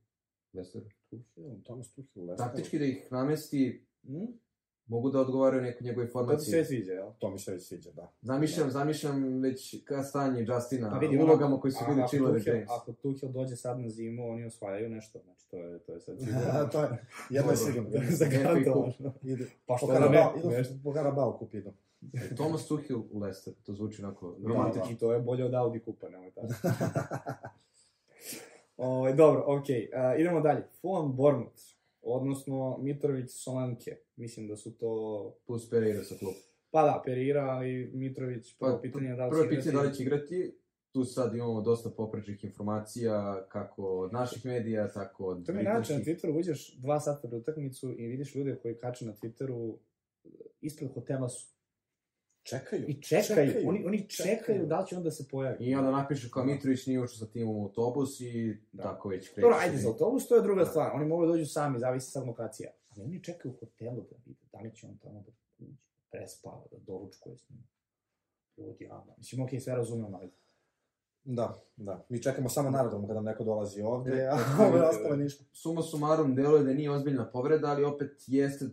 [0.54, 0.82] Leicester.
[1.64, 2.48] Thomas Tuchel, Leicester.
[2.48, 4.26] Taktički da ih namesti, Hm?
[4.90, 6.52] Mogu da odgovaraju nekoj njegove To ti formaciji.
[6.52, 7.08] sve sviđa, jel?
[7.20, 8.12] To mi se već sviđa, da.
[8.22, 12.70] Zamišljam, zamišljam već ka stanje Justina, Pa vidi, ono- ulogama koji su bili Tuchel- James.
[12.72, 16.20] Ako Tuchel dođe sad na zimu, oni osvajaju nešto, znači to je, to je sad
[16.20, 16.42] sigurno.
[16.72, 16.90] to je,
[17.30, 17.90] jedno je sigurno.
[18.12, 18.94] Zagarantovano.
[19.24, 20.74] Ide, Pa što da ne, idu nešto.
[20.84, 21.72] po Karabao kup idu.
[22.36, 24.92] Thomas Tuchel u Leicester, to zvuči onako Da, romantično.
[24.92, 26.48] I to je bolje od Audi kupa, nemoj tako.
[28.78, 29.90] Ovaj, dobro, okej.
[29.94, 30.20] Okay.
[30.20, 30.68] idemo dalje.
[30.82, 31.62] Fulham Bournemouth,
[32.14, 33.98] odnosno Mitrović Solanke.
[34.16, 35.34] Mislim da su to...
[35.46, 36.38] Plus Pereira sa klubu.
[36.72, 39.72] Pa da, Perira, ali Mitrović, prvo Pa, pitanje je da li Prvo će pitanje je
[39.72, 39.90] da igrati.
[39.92, 40.60] li će igrati.
[40.92, 45.64] Tu sad imamo dosta poprečnih informacija, kako od naših medija, tako od To mi je
[45.64, 46.04] način na.
[46.04, 49.78] Twitteru, uđeš dva sata pred utakmicu i vidiš ljude koji kače na Twitteru
[50.62, 51.48] ispred hotela su.
[52.44, 52.86] Čekaju.
[52.88, 53.70] I čekaju, Čekaju.
[53.70, 54.66] oni, oni čekaju, Čekaju.
[54.66, 55.58] da li će onda se pojavi.
[55.60, 58.84] I onda napišu kao Mitrović nije ušao sa timom u autobus i Da.
[58.84, 59.42] tako već kreće.
[59.42, 60.70] Dobro, ajde, za autobus to je druga Da.
[60.70, 60.92] stvar.
[60.94, 62.70] Oni mogu da dođu sami, zavisi sad lokacija.
[62.90, 65.74] Ali oni čekaju u hotelu da vide da li će on tamo da uđe,
[66.12, 67.64] prespava, da doručkuje s njim.
[68.58, 70.32] Ljudi, ja, mislim, okej, sve razumem, ali...
[71.24, 72.06] Da, da.
[72.10, 75.44] Mi čekamo samo naradom kada neko dolazi ovde, a E, ove e, ostale ništa.
[75.54, 78.66] Suma sumarum, deluje da nije ozbiljna povreda, ali opet jeste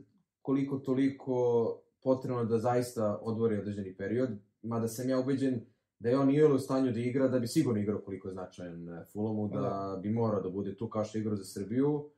[0.43, 4.31] koliko toliko potrebno da zaista odvori određeni period,
[4.63, 5.61] mada sam ja ubeđen
[5.99, 8.89] da je on nije u stanju da igra, da bi sigurno igrao koliko je značajan
[8.89, 9.99] eh, Fulamu, da, Da.
[10.03, 12.11] bi morao da bude tu kao što igrao za Srbiju.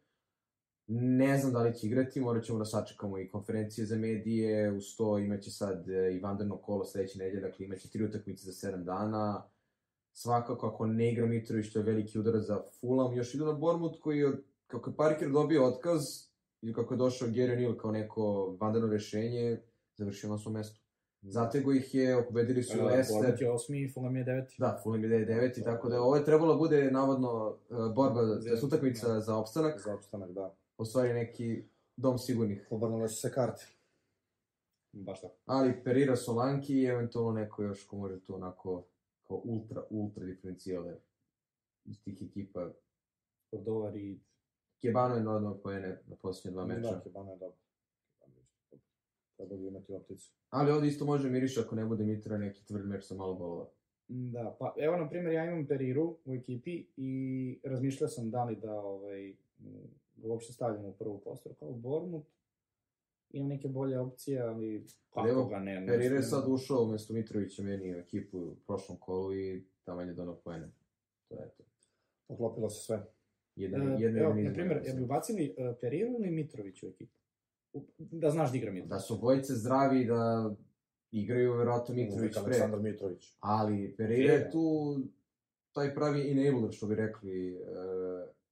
[0.89, 4.85] Ne znam da li će igrati, morat ćemo da sačekamo i konferencije za medije, uz
[4.97, 8.85] to imaće sad eh, i vanderno kolo sledeće nedelje, dakle imaće tri utakmice za 7
[8.85, 9.43] dana.
[10.13, 13.17] Svakako ako ne igra Mitrović, to je veliki udar za Fulham.
[13.17, 14.33] Još idu na Bournemouth koji je,
[14.67, 16.29] kako je Parker dobio otkaz,
[16.63, 19.61] ili kako je došao Gary O'Neill kao neko vanderno rešenje,
[19.99, 20.81] završio na svom mestu.
[21.23, 23.15] Zatego ih je, pobedili su Uh, Leicester.
[23.15, 24.55] Bournemouth je osmi, Fulham je deveti.
[24.59, 27.31] Da, Fulham je 9 i tako da ovo je trebalo da bude navodno
[27.71, 30.55] uh, borba, Za- za utakmica za opstanak, Za opstanak, da.
[30.79, 31.65] u stvari neki
[31.97, 32.67] dom sigurnih.
[32.71, 33.67] Obrnule su se karte.
[34.93, 35.35] Baš tako.
[35.47, 38.85] Ali Perira Solanki i eventualno neko još ko može tu onako
[39.25, 40.97] kao ultra, ultra diferencijale
[41.85, 42.71] iz tih ekipa.
[43.51, 44.19] Cordova, Reed.
[44.79, 46.81] Kebano je normalno pojene na posljednje dva meča.
[46.91, 47.57] Da, Kebano je dobro.
[48.11, 48.85] Kebano je isto dobro.
[49.39, 50.33] Treba bi imati opticu.
[50.51, 53.69] Ali ovdje isto može miriš ako ne bude Mitra neki tvrd meč sa malo golova.
[54.09, 58.57] Da, pa evo na primjer ja imam Periru u ekipi i razmišljao sam da li
[58.57, 59.35] da ovaj,
[60.15, 62.29] ga uopšte stavljam u prvu postavu kao Bournemouth.
[63.31, 65.87] Imam neke bolje opcije, ali kako Evo, ga ne...
[65.87, 70.15] Perira je sad ušao umjesto Mitrovića meni u ekipu u prošlom kolu i tamo je
[70.15, 70.71] donao pojene.
[71.29, 71.65] To je to.
[72.27, 73.07] Poklopilo se sve.
[73.57, 77.19] Jedan, E, jedan evo, na primjer, ja bi ubacili uh, Periru ili Mitrović u ekipu?
[77.99, 78.91] Da znaš da igra Mitrović.
[78.91, 80.55] Da su obojice zdravi, da
[81.13, 82.41] igraju verovatno Mitrović pre.
[82.43, 83.37] Aleksandar Mitrović.
[83.41, 84.97] Ali Pereira je tu
[85.73, 87.59] taj pravi enabler, što bi rekli e,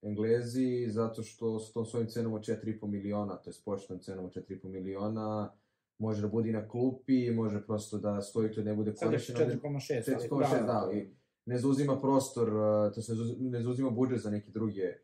[0.02, 4.24] Englezi, zato što s tom svojim cenom od 4,5 miliona, to je s početnom cenom
[4.24, 5.52] od 4,5 miliona,
[5.98, 9.08] može da bude i na klupi, može prosto da stoji i ne bude Sad je
[9.08, 9.36] korišćen.
[9.36, 10.02] ovde- 4,6.
[10.30, 11.10] ali- 4,6, da, i
[11.46, 14.94] ne zauzima prostor, uh, to se ne zauzima budžet za neke druge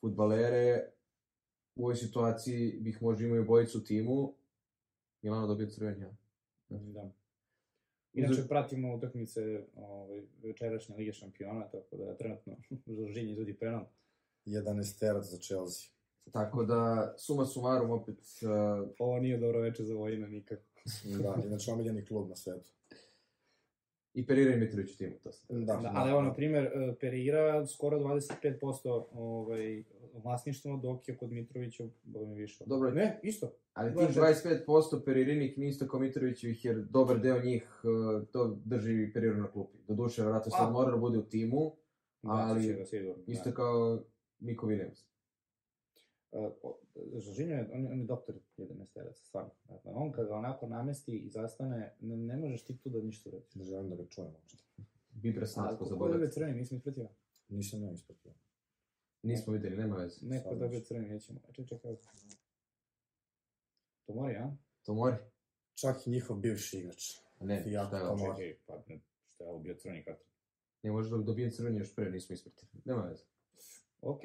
[0.00, 0.90] futbalere.
[1.76, 4.34] U ovoj situaciji bih možda imao i bojicu u timu.
[5.22, 6.12] Milano dobio crveni, ja.
[6.68, 7.10] Da.
[8.12, 12.56] Inače, pratimo utakmice ovaj, večerašnje Lige šampiona, tako da trenutno
[12.96, 13.84] Žoržinj izvodi penal.
[14.46, 15.90] 11 terac za Chelsea.
[16.32, 20.62] Tako da, suma sumarum, opet, uh, Ovo nije dobro veče za Vojina nikako.
[21.22, 22.70] Da, inače omiljeni klub na svetu.
[24.14, 26.94] i Perira i Mitrović u timu, to se Da, Da, ali evo, na primer, eh,
[27.00, 32.64] Pereira skoro 25% ovaj, vlasništvo, dok je kod Mitrovića, boga mi više.
[32.66, 32.90] Dobro.
[32.90, 33.52] Ne, isto.
[33.72, 34.22] Ali tih da.
[34.22, 39.50] 25% Peririnik nije isto kao Mitrovićevih, jer dobar deo njih uh, to drži Periru na
[39.50, 39.78] klupi.
[39.88, 41.72] Doduše, vratno sad mora da bude u timu,
[42.22, 43.22] Ali, ga sigurno.
[43.26, 43.56] isto da.
[43.56, 44.04] kao
[44.40, 45.04] Niko Williams.
[46.32, 46.52] Uh,
[47.16, 49.50] Žoržinjo je, on, on je doktor 11 teraca, stvarno.
[49.68, 53.28] Dakle, on kad ga onako namesti i zastane, ne, ne možeš ti tu da ništa
[53.28, 53.54] uradiš.
[53.54, 54.62] Ne želim da ga čujem uopšte.
[55.10, 57.08] Bibre A snasko za ko je crveni, nisam ispratio.
[57.48, 58.32] Nisam ja ispratio.
[59.22, 60.26] Nismo videli, nema veze.
[60.26, 60.86] Neko dobio nešto.
[60.86, 61.40] crveni, nećemo.
[61.40, 61.96] Čekaj, čekaj.
[64.06, 64.56] To mori, a?
[64.82, 65.16] To mori.
[65.74, 67.16] Čak i njihov bivši igrač.
[67.40, 68.16] Ne, Jako šta je to ovo?
[68.26, 68.48] mori.
[68.48, 69.00] Čekaj, pa ne,
[69.34, 70.26] šta je ovo bio crveni karton?
[70.82, 72.82] Ne, možda da dobijem crveni još pre, nismo ispratili.
[72.84, 73.24] Nema veze.
[74.00, 74.20] Ok.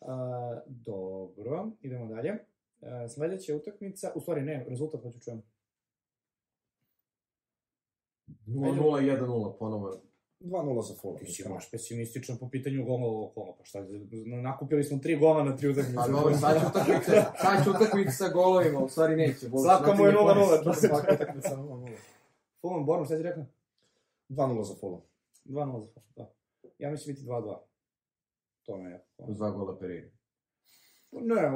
[0.00, 2.32] A, dobro, idemo dalje.
[2.82, 5.42] A, sledeća utakmica, u stvari ne, rezultat hoću čujem.
[8.46, 10.02] 0-0, 1-0, ponovo.
[10.40, 10.48] 2-0
[10.82, 11.18] za Fulham.
[11.18, 13.78] Ti si baš pesimističan po pitanju gola ovog kola, pa šta,
[14.42, 15.98] nakupili smo tri gola na tri utakmice.
[15.98, 19.48] A dobro, sad će utakmice, sad će utakmice sa golovima, u stvari neće.
[19.48, 20.24] Bol- Svaka mu je mi 0:0,
[20.64, 20.78] ponos.
[20.80, 21.88] Svaka utakmica 0-0.
[22.60, 23.44] Fulham, Bournemouth, šta ti rekao?
[24.28, 25.00] 2-0 za Fulham.
[25.44, 26.30] 2-0 za Fulham, da.
[26.78, 27.56] Ja mislim biti 2-2.
[28.64, 29.04] To me je.
[29.18, 30.08] Dva gola Perira.
[31.12, 31.50] Ne,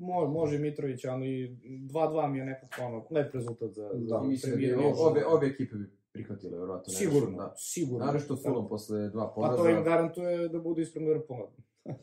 [0.00, 4.52] mo, može Mitrović, ali 2-2 mi je nekako ono, lep rezultat za, za Da, mislim
[4.52, 4.92] da Ligu.
[4.98, 6.84] obe, obe ekipe bi prihvatile, verovatno.
[6.88, 7.54] nešto, Sigurno, Da.
[7.56, 8.06] sigurno.
[8.06, 9.82] Naravno Fulham posle dva Pa to im poraza.
[9.82, 11.50] garantuje da budu ispred Liverpoola.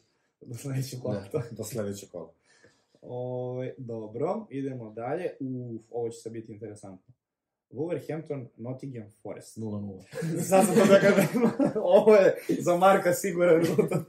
[0.41, 1.23] Do sledećeg kola.
[1.33, 1.43] Da.
[1.51, 2.31] Do sledećeg kola.
[3.01, 5.25] Ove, dobro, idemo dalje.
[5.39, 7.13] Uf, ovo će sad biti interesantno.
[7.71, 9.57] Wolverhampton, Nottingham Forest.
[9.57, 10.01] 0-0.
[10.49, 11.41] Sad sam to da kažem.
[11.97, 14.03] ovo je za Marka siguran rezultat.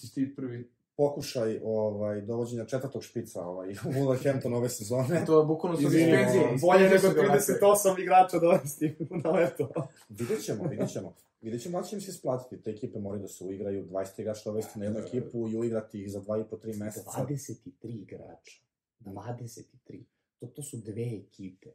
[0.00, 0.70] Ćeš ti prvi.
[0.96, 5.24] Pokušaj ovaj, dovođenja četvrtog špica ovaj, u Wolverhampton ove sezone.
[5.26, 6.56] To je bukvalno su dispenzije.
[6.60, 9.68] bolje nego Dispenzije su ga 38 igrača dovesti na leto.
[10.18, 11.14] Vidjet ćemo, vidjet ćemo.
[11.40, 12.62] Vidjet ćemo da će im se isplatiti.
[12.62, 16.12] Te ekipe moraju da se uigraju, 20 igrača dovesti na jednu ekipu i uigrati ih
[16.12, 17.10] za 2,5-3 meseca.
[17.10, 18.60] 23 igrača.
[19.00, 20.04] 23.
[20.38, 21.70] To, to su dve ekipe.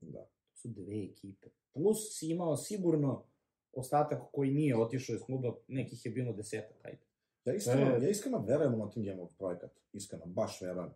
[0.00, 0.20] Da.
[0.20, 1.48] To su dve ekipe.
[1.72, 3.24] Plus si imao sigurno
[3.72, 7.11] ostatak koji nije otišao iz kluba, nekih je bilo desetak, ajde.
[7.44, 8.02] Ja iskreno, E.
[8.02, 9.70] ja iskreno verujem u Nottinghamov projekat.
[9.92, 10.90] Iskreno, baš verujem.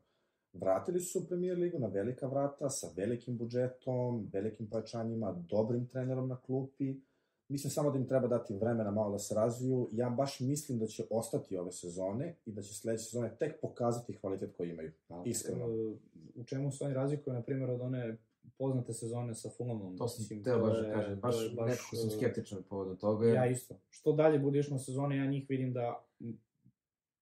[0.53, 5.87] Vratili su se u Premier ligu na velika vrata, sa velikim budžetom, velikim pojačanjima, dobrim
[5.87, 7.01] trenerom na klupi.
[7.49, 9.89] Mislim samo da im treba dati vremena malo da se razviju.
[9.93, 14.19] Ja baš mislim da će ostati ove sezone i da će sledeće sezone tek pokazati
[14.19, 14.93] kvalitet koji imaju.
[15.25, 15.65] Iskreno.
[15.65, 15.97] E,
[16.35, 18.17] U čemu se oni razlikuju, na primjer, od one
[18.59, 19.97] poznate sezone sa Fulhamom?
[19.97, 23.29] To sam Mislim, teo baš da kažem, baš, je nekako sam e, skeptičan povodom toga.
[23.29, 23.75] Ja isto.
[23.89, 26.05] Što dalje bude išlo sezone, ja njih vidim da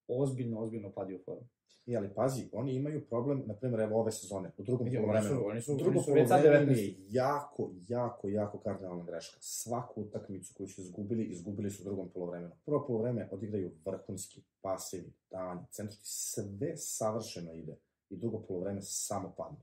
[0.08, 1.48] ozbiljno, ozbiljno padi u formu.
[1.86, 5.36] I ali pazi, oni imaju problem, na primjer, evo ove sezone, u drugom polovremenu.
[5.36, 6.70] su, oni su, Drugo oni su već sad 19.
[6.70, 9.36] je jako, jako, jako kardinalna greška.
[9.40, 12.54] Svaku utakmicu koju su izgubili, izgubili su u drugom polovremenu.
[12.64, 17.76] Prvo polovreme odigraju vrhunski, pasivi, davanje, centrski, sve savršeno ide.
[18.10, 19.58] I drugo polovreme samo padne.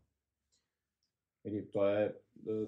[1.44, 2.14] Vidi, to je e,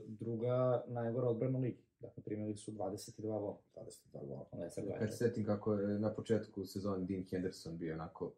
[0.07, 1.83] druga najgora odbrana ligi.
[1.99, 3.57] Dakle, primili su 22 gola.
[3.75, 4.45] 22 gola.
[4.53, 5.11] Ne, sad Kad 24.
[5.11, 8.31] se setim kako je na početku sezone Dean Henderson bio onako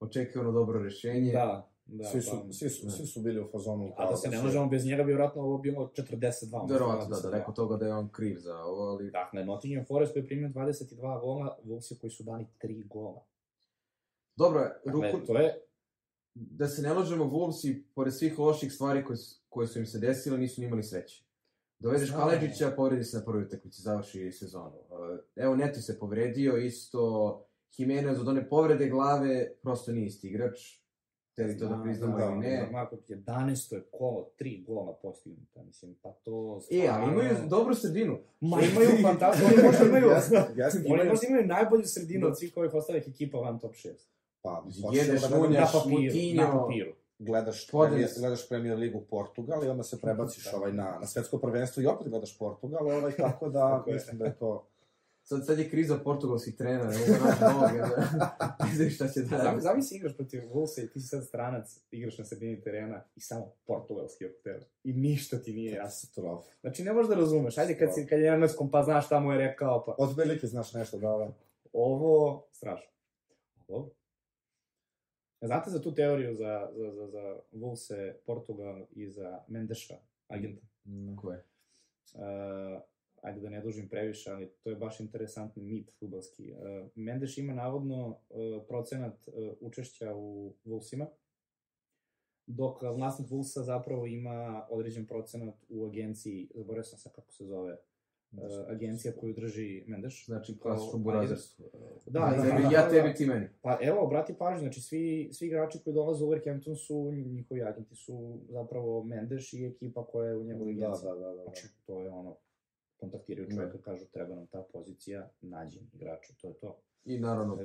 [0.00, 1.32] očekivano dobro rešenje.
[1.32, 2.04] Da, da.
[2.04, 2.90] svi, su, pa- svi, su, da.
[2.92, 3.92] svi su bili u fazonu.
[3.96, 6.70] A da se ne možemo bez njega, bi vjerojatno ovo bilo 42.
[6.70, 7.54] Verovatno, da, daleko 22.
[7.54, 9.10] toga da je on kriv za ovo, ali...
[9.10, 13.24] Dakle, Nottingham Forest koji je primio 22 gola, Wolvesi koji su dali 3 gola.
[14.36, 15.67] Dobro, Dakle, ruku, to je
[16.50, 19.16] da se ne lažemo, Wolvesi, pored svih loših stvari koje,
[19.48, 21.24] koje su im se desile, nisu ni imali sreće.
[21.78, 22.20] Dovedeš Znam.
[22.20, 24.76] Kaleđića, povredi se na prvoj utakmici, završi sezonu.
[24.90, 27.44] Uh, Evo, Neto se povredio, isto
[27.76, 30.78] Jimenez od one povrede glave, prosto nije isti igrač.
[31.36, 32.56] Teli to da Znam, priznamo da, ili ne.
[32.56, 33.74] Da, Marko, 11.
[33.74, 36.60] je kolo, 3 gola postignuta, mislim, pa to...
[36.70, 38.18] E, ali imaju dobru sredinu.
[38.40, 40.06] Ma imaju fantastično, oni možda imaju...
[40.88, 43.88] Oni možda imaju najbolju sredinu od svih ovih ostalih ekipa van top 6.
[44.42, 46.92] Pa, Jedeš hoćeš da Na papiru, na papiru.
[47.18, 51.82] gledaš, premier, gledaš Premier ligu Portugal i onda se prebaciš ovaj na, na svetsko prvenstvo
[51.82, 54.68] i opet gledaš Portugal, ovaj, tako da Tako mislim da je to
[55.28, 57.70] Sad, sad je kriza portugalskih trenera, ne naći novog,
[58.66, 59.60] ne, znam šta će da radi.
[59.60, 63.52] zamisli igraš protiv Wolvesa i ti si sad stranac, igraš na sredini terena i samo
[63.66, 64.66] portugalski oko tebe.
[64.84, 66.08] I ništa ti nije jasno.
[66.14, 66.50] Katastrofa.
[66.60, 67.58] Znači, ne možeš da razumeš.
[67.58, 70.16] Ajde, kad, si, kad je na engleskom, pa znaš šta mu je rekao, pa Od
[70.16, 71.32] velike znaš nešto, da, da.
[71.72, 72.90] ovo, strašno.
[73.68, 73.90] Ovo.
[75.40, 79.94] Znate za tu teoriju za, za, za, za Wolvese, Portugal i za Mendeša,
[80.28, 80.66] agenta?
[81.16, 81.44] Ko je?
[82.14, 82.82] Uh,
[83.22, 86.52] ajde da ne dužim previše, ali to je baš interesantni mit futbalski.
[86.52, 88.16] Uh, Mendeš ima navodno uh,
[88.68, 91.06] procenat uh, učešća u Wolvesima,
[92.46, 97.76] dok vlasnik Wolvesa zapravo ima određen procenat u agenciji, zaboravio sam sad kako se zove,
[98.32, 100.26] uh, agencija koju drži Mendeš.
[100.26, 101.66] Znači, klasično Kao burazerstvo.
[102.06, 102.88] Da, Da, da, da, ja da.
[102.90, 103.48] tebi, ti meni.
[103.62, 107.94] Pa evo, obrati pažnju, znači svi, svi igrači koji dolaze u Wolverhampton su, njihovi agenti
[107.94, 108.14] su
[108.48, 111.04] zapravo Mendeš i ekipa koja je u njegovoj Da, agenciji.
[111.04, 111.34] da, da, da.
[111.34, 111.42] da.
[111.42, 112.36] Znači, to je ono,
[112.96, 116.76] kontaktiraju čoveka, kažu treba nam ta pozicija, nađi igrača, to je to.
[117.04, 117.58] I naravno,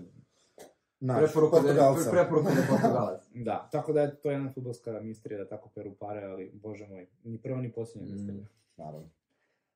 [1.00, 2.02] Naš, preporuka da je, Portugalca.
[2.02, 3.22] pre- preporuka da Portugalac.
[3.36, 7.08] Da, tako da je to jedna futbolska misterija da tako peru pare, ali bože moj,
[7.24, 8.14] ni prvo ni posljednje Mm.
[8.14, 8.46] misterija.
[8.78, 9.10] Naravno.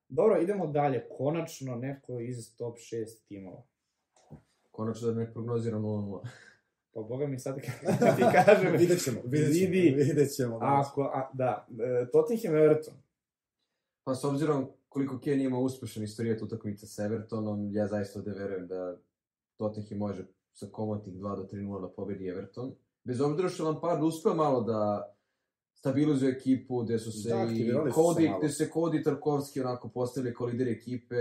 [0.10, 1.08] Dobro, idemo dalje.
[1.18, 3.64] Konačno neko iz top 6 timova.
[4.72, 6.28] Konačno da ne prognoziram 0-0.
[6.94, 7.56] Pa boga mi sad
[8.00, 10.04] kad ti kažem, vidjet ćemo, vidjet ćemo, Vidi.
[10.04, 10.60] vidjet ćemo.
[10.60, 10.84] da.
[10.86, 12.94] ako, a, da, e, Tottenham Everton.
[14.04, 18.68] Pa s obzirom koliko Ken ima uspešan istorijat utakmice sa Evertonom, ja zaista ovde verujem
[18.68, 18.98] da
[19.58, 22.76] Tottenham može sa komotnih 2 do 3-0 da pobedi Everton.
[23.04, 25.12] Bez obzira što Lampard uspeo malo da
[25.80, 30.48] stabilizuje ekipu, gde su se Da, i Cody, gde se Cody Tarkovski onako postavili kao
[30.48, 31.16] lideri ekipe,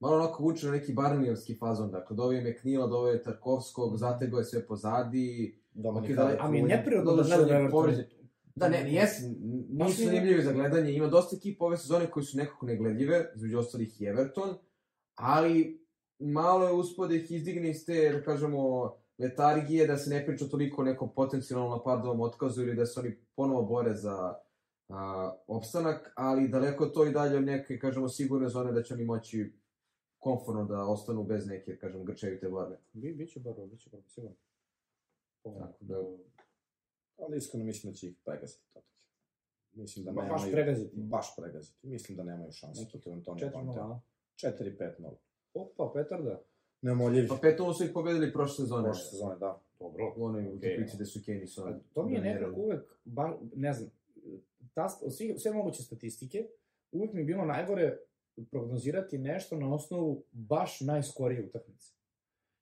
[0.00, 4.38] malo onako vuče na neki Barnijevski fazon, dakle, doveo je Knila, doveo je Tarkovskog, zategao
[4.38, 8.04] je sve pozadi, Dominik Ok, da, A mi je neprirodno da gledam on je povređen.
[8.54, 9.08] Da, ne,
[9.68, 10.92] Baš nisu zanimljivi za gledanje.
[10.92, 14.54] Ima dosta ekipa ove sezone koji su nekako negledljive, između ostalih i Everton,
[15.14, 15.86] ali
[16.18, 20.44] malo je uspio da ih izdigne iz te, da kažemo, letargije, da se ne priča
[20.46, 24.40] toliko o nekom potencijalnom napadovom otkazu ili da se oni ponovo bore za
[24.88, 29.04] a, opstanak, ali daleko to i dalje od neke, kažemo, sigurne zone da će oni
[29.04, 29.52] moći
[30.18, 32.78] konforno da ostanu bez neke, kažemo, grčevite borbe.
[32.92, 34.36] Bi, biće borba, biće borba, sigurno.
[35.42, 36.16] Tako da-
[37.18, 38.94] Ali iskreno mislim da će ih pregaziti Tottenham.
[39.72, 40.32] Mislim da Ba- nemaju...
[40.32, 40.96] baš pregaziti.
[40.96, 41.86] Baš pregaziti.
[41.86, 43.84] Mislim da nemaju šansu Neki protiv Antonija 4-0, Contea.
[43.84, 44.00] a?
[44.36, 45.14] 4-5-0.
[45.54, 46.40] Opa, Petarda.
[46.84, 47.28] Neumoljivi.
[47.28, 48.84] Pa 5 su ih pobedili prošle sezone.
[48.84, 49.60] Prošle sezone, da.
[49.78, 50.14] Dobro.
[50.16, 51.62] U onoj utakmici gde su Kenny su...
[51.92, 53.90] To mi je nekako uvek, ba, ne znam,
[54.74, 56.46] ta, svi, sve moguće statistike,
[56.92, 57.98] uvek mi je bilo najgore
[58.50, 61.92] prognozirati nešto na osnovu baš najskorije utakmice.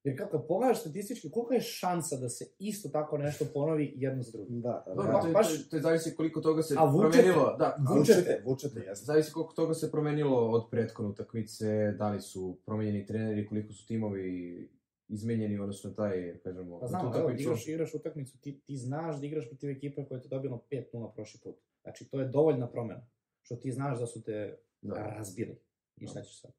[0.05, 4.33] Jer kad, pogledaš statistički, kolika je šansa da se isto tako nešto ponovi jedno za
[4.33, 4.61] drugim?
[4.61, 4.97] Da, to, je,
[5.33, 7.23] baš- to, je, to je zavisi koliko toga se vučete.
[7.23, 7.57] promenilo.
[7.57, 9.05] Da, Vučete, vučete, jeste.
[9.05, 13.87] zavisi koliko toga se promenilo od prethodne utakmice, da li su promenjeni treneri, koliko su
[13.87, 14.69] timovi
[15.09, 19.21] izmenjeni, odnosno taj, kažemo, Pa na znam, tu evo, igraš, igraš utakmicu, ti, ti znaš
[19.21, 20.83] da igraš protiv ekipe koja je te dobila 5-0
[21.15, 21.57] prošli put.
[21.83, 23.07] Znači, to je dovoljna promena.
[23.43, 24.95] Što ti znaš da su te Da.
[24.95, 25.57] razbili.
[25.97, 26.51] I šta ćeš sad?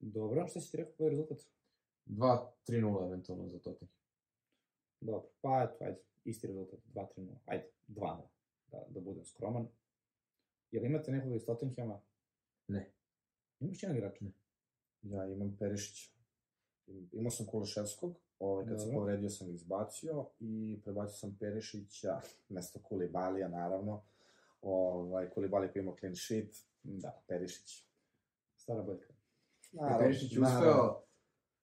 [0.00, 1.38] Dobro, šta si ti rekao, koji je rezultat?
[2.06, 3.96] 2-3-0 eventualno za Tottenham.
[5.00, 8.20] Dobro, pa eto, ajde, isti rezultat, 2-3-0, ajde, 2-0,
[8.70, 9.68] da, da budem skroman.
[10.70, 12.00] Jel imate nekoga iz Tottenhama?
[12.68, 12.90] Ne.
[13.60, 14.20] Imaš jedan igrač?
[14.20, 14.32] Ne.
[15.02, 16.10] Ja imam Perišića.
[17.12, 18.94] Imao sam Kuleševskog, ovaj, kad Dobro.
[18.94, 24.02] povredio sam ga izbacio i prebacio sam Perišića, mesto Kulibalija, naravno.
[24.62, 27.84] Ovaj, Kulibali koji ima clean sheet, Da, Perišić.
[28.56, 29.17] stara boljka.
[29.72, 30.58] Naravno, Perišić naravno.
[30.58, 31.02] uspeo,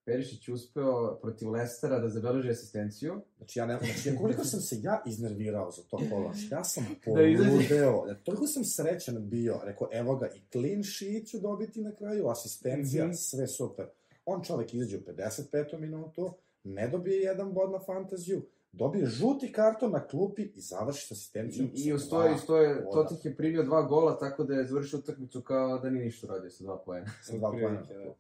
[0.06, 3.22] Perišić uspeo protiv Lestera da zabeleži asistenciju.
[3.38, 6.84] Znači, ja ne, znači, ja koliko sam se ja iznervirao za to znači, ja sam
[6.90, 11.82] Da poludeo, ja, toliko sam srećan bio, rekao, evo ga, i clean sheet ću dobiti
[11.82, 13.14] na kraju, asistencija, Mhm.
[13.14, 13.86] sve super.
[14.26, 15.78] On čovek izađe u 55.
[15.78, 18.42] minutu, ne dobije jedan bod na fantaziju,
[18.78, 21.70] dobije žuti karton na klupi i završi s asistencijom.
[21.74, 21.96] I, i sa
[22.36, 22.92] ustoje, boda.
[22.92, 26.50] Tottenham je primio dva gola, tako da je završio utakmicu kao da nije ništa uradio
[26.50, 27.08] sa dva poena.
[27.24, 27.80] Sa dva pojena.
[27.80, 28.16] Otprilike, da.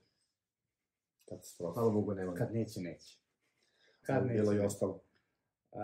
[1.30, 1.74] Katastrofa.
[1.74, 2.34] Hvala Bogu nema.
[2.34, 3.20] Kad neće, neće.
[4.02, 5.02] Kad Kad neće, bilo i ostalo.
[5.72, 5.80] Uh,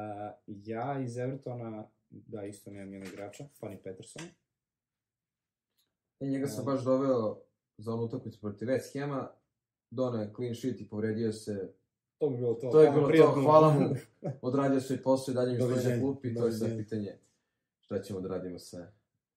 [0.46, 4.24] ja iz Evertona, da, isto nemam jednog igrača, Fanny Peterson.
[6.20, 7.42] I njega sam baš doveo
[7.78, 9.32] za onu utakmicu protiv West Hama,
[9.90, 11.74] donao je clean sheet i povredio se.
[12.22, 12.70] To bi bilo to.
[12.70, 13.96] To je bilo to, hvala mu.
[14.42, 16.84] Odradio svoj posao i dalje mi stoji na klupi, to je sad doviđenja.
[16.84, 17.18] pitanje
[17.80, 18.88] šta ćemo da radimo sa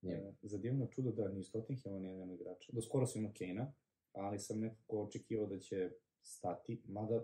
[0.03, 0.15] njim.
[0.17, 2.73] E, Za divno čudo da ni iz Tottenhama nije jedan igrača.
[2.73, 3.73] Do skoro sam imao Kane-a,
[4.13, 5.91] ali sam nekako očekivao da će
[6.23, 7.23] stati, mada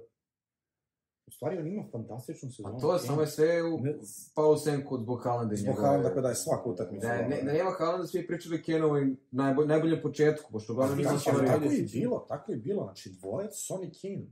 [1.27, 2.77] U stvari, on ima fantastičnu sezonu.
[2.77, 3.95] A to je samo je sve u, Ne-
[4.35, 7.07] pao senku zbog Haalanda Zbog Haalanda koja daje svaku utakmicu.
[7.07, 11.37] Da, ne, da nema Haalanda, svi pričali Kenovoj najbolj, najboljem početku, pošto uglavnom nisam tako,
[11.39, 12.85] ali tako je bilo, tako je bilo.
[12.85, 14.27] Znači, dvojec, Sonny Kane.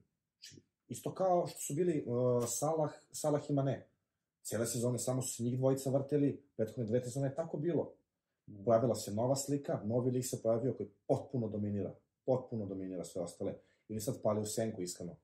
[0.89, 3.87] Isto kao što su bili uh, Salah, Salah i Mane.
[4.43, 7.93] Cijele sezone samo su se njih dvojica vrteli, prethodne dve sezone je tako bilo.
[8.65, 11.95] Pojavila se nova slika, novi lik se pojavio koji potpuno dominira.
[12.25, 13.55] Potpuno dominira sve ostale.
[13.89, 15.17] Ili sad pali u senku, iskreno.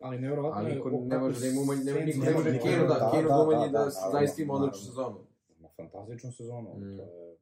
[0.00, 0.76] Ali nevjerovatno Ali je...
[0.76, 3.28] niko o- ne može da ima umanj, ne, niko ne može Kenu da, da, Kenu
[3.28, 5.18] da, da umanji da, da, da, da zaista ima odličnu sezonu.
[5.58, 6.74] Ima fantastičnu sezonu.
[6.76, 6.96] Mm.
[6.96, 7.36] To je...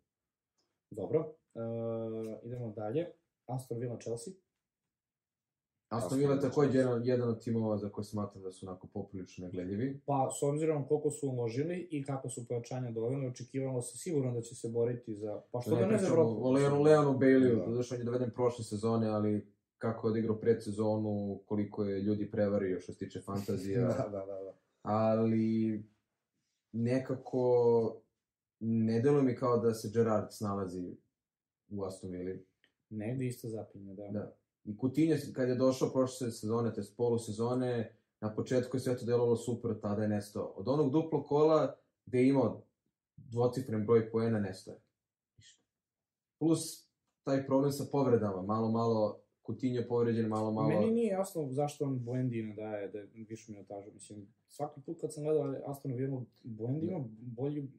[0.91, 1.35] Dobro.
[1.55, 1.63] Uh,
[2.43, 3.13] idemo dalje.
[3.47, 4.35] Aston Villa Chelsea.
[5.93, 9.47] Aston Villa je takođe jedan, jedan od timova za koje smatram da su onako poprilično
[9.47, 10.01] negledljivi.
[10.07, 14.41] Pa, s obzirom koliko su uložili i kako su pojačanja doveli, očekivalo se sigurno da
[14.41, 15.41] će se boriti za...
[15.51, 16.47] Pa što Da da ne ne za Evropu?
[16.47, 17.67] o Leonu, Leonu Bailey, Da.
[17.67, 17.75] da.
[17.75, 19.47] zašto on je doveden prošle sezone, ali
[19.79, 23.81] kako je odigrao predsezonu, koliko je ljudi prevario što se tiče fantazija.
[23.89, 24.43] da, da, da.
[24.43, 24.55] da.
[24.83, 25.83] ali
[26.73, 27.97] nekako
[28.61, 30.97] ne deluje mi kao da se Gerard snalazi
[31.69, 32.35] u Aston Villa.
[32.91, 34.09] Negde isto zapinje, da.
[34.09, 34.37] Da.
[34.65, 39.37] I Coutinho, kad je došao prošle sezone, te polusezone, na početku je sve to delovalo
[39.37, 40.53] super, tada je nestao.
[40.57, 41.75] Od onog duplog kola,
[42.07, 42.63] gde je imao
[43.17, 44.81] dvocifren broj poena, nestao je.
[45.37, 45.61] Ništa.
[46.39, 46.89] Plus,
[47.25, 50.69] taj problem sa povredama, malo, malo, Coutinho povređen, malo, malo...
[50.69, 53.91] Meni nije jasno zašto on Buendi ne daje da je više minutažu.
[53.95, 57.71] Mislim, svaki put kad sam gledao Aston Villa, Buendi ima bolji,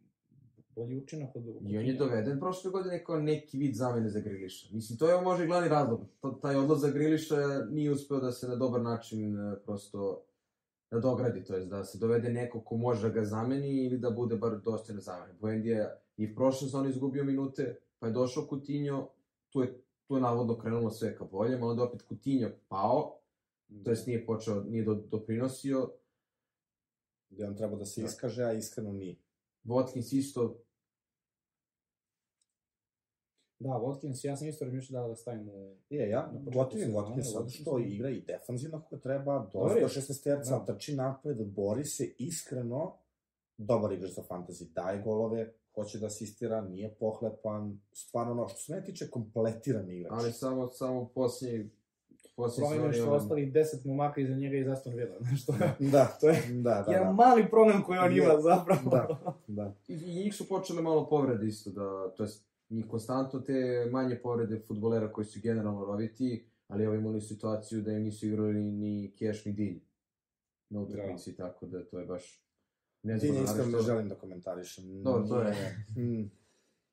[0.76, 1.44] bolji učinak od...
[1.46, 4.68] I on je doveden prošle godine kao neki vid zamene za Griliša.
[4.72, 6.02] Mislim, to je može i glavni razlog.
[6.22, 7.36] To, taj odlazak Griliša
[7.72, 10.24] nije uspeo da se na dobar način e, prosto
[10.92, 14.36] nadogradi, to jest da se dovede neko ko može da ga zameni ili da bude
[14.36, 15.34] bar dostojna zamene.
[15.40, 19.10] Buendija je i prošle sezone izgubio minute, pa je došao Coutinho,
[19.50, 23.20] tu je, tu je navodno krenulo sve ka boljem, a onda opet Coutinho pao,
[23.84, 25.90] to jest nije počeo, nije do, doprinosio,
[27.34, 28.08] Gde on treba da se Da.
[28.08, 29.16] iskaže, a iskreno nije.
[29.66, 30.63] Watkins isto
[33.64, 35.76] Da, Watkins, ja sam isto razmišljao da ga stavim u...
[35.90, 39.82] Je, ja gotivim Watkins zato što igra i defanzivno kako treba, je.
[39.82, 40.66] do 16 terca, Da.
[40.66, 42.98] trči napred, bori se iskreno,
[43.58, 48.72] dobar igrač za fantasy, daje golove, hoće da asistira, nije pohlepan, stvarno ono, što se
[48.72, 50.12] ne tiče, kompletiran igrač.
[50.14, 51.70] ali samo, samo posljednji
[52.36, 55.54] posljednji Problem što on- ostali 10 momaka iza njega iz Aston Villa, znaš što?
[55.80, 58.90] Da, To je da, da, jedan da, mali problem koji on ima zapravo.
[58.90, 59.34] Da.
[59.48, 59.74] da.
[59.88, 63.54] I, I njih su počele malo povrede isto, da, to jest njih konstantno te
[63.92, 68.62] manje povrede futbolera koji su generalno roviti, ali evo imali situaciju da im nisu igrali
[68.62, 69.80] ni, Keš ni Dilj
[70.70, 72.44] na utakmici, tako da to je baš
[73.04, 73.36] nezgodno.
[73.36, 75.04] ne iskreno ali ne želim da komentarišem.
[75.04, 76.32] Dobro, to je- Mm,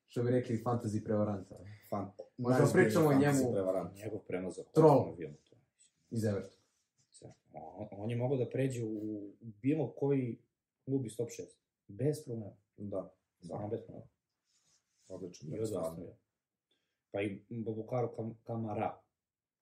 [0.07, 1.55] Što bi rekli, fantasy prevaranta.
[1.89, 2.11] fan.
[2.37, 3.51] Možda pričamo o njemu.
[3.51, 3.95] prevarant.
[3.95, 5.15] Njegov prenos za Troll.
[6.11, 6.55] Iz Evertona.
[7.53, 10.37] On, on je mogao da pređe u bilo koji
[10.85, 11.43] klub iz top 6.
[11.87, 12.51] Bez problema.
[12.77, 14.07] Da, Stvarno bez problema.
[15.11, 15.55] Odlično.
[15.55, 15.87] I od stvarno.
[15.87, 16.15] Aston Villa.
[17.11, 19.01] Pa i Babukaro Kam Kamara.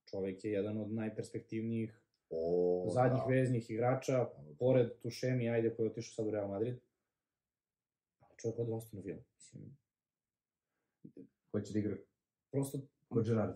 [0.10, 3.34] Čovek je jedan od najperspektivnijih O, zadnjih da.
[3.34, 4.30] veznih igrača,
[4.60, 6.80] pored Tušemi, ajde, koji je otišao sad u Real Madrid.
[8.20, 9.22] Ali čovjek od Aston Villa.
[9.36, 9.78] Mislim,
[11.52, 11.98] Hoće da igra
[12.52, 13.56] prosto, kod Gerard.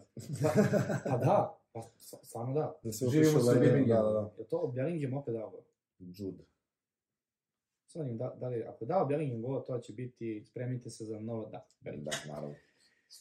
[1.10, 1.82] pa da, pa
[2.24, 2.80] stvarno da.
[2.84, 3.98] Da se Živimo sa Birmingham.
[3.98, 4.34] Da, da, da.
[4.38, 5.62] Je to Bellingham opet dao gol?
[6.00, 6.44] Jude.
[7.94, 11.20] Sad vidim da, da li, ako dao Bellingham gol, to će biti, spremite se za
[11.20, 12.06] novo, da, Bellingham.
[12.26, 12.56] Da, naravno.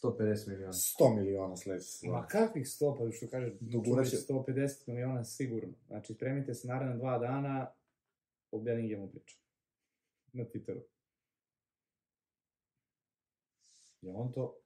[0.02, 0.72] 150 miliona.
[0.72, 2.12] 100 miliona sledeće sezone.
[2.12, 5.74] Ma kakvih 100, pa što kaže, Dogurat će- 150 miliona sigurno.
[5.86, 7.72] Znači, spremite se naredna dva dana,
[8.50, 9.38] o Bellinghamu pričam.
[10.32, 10.80] Na Twitteru.
[14.00, 14.58] Je on to...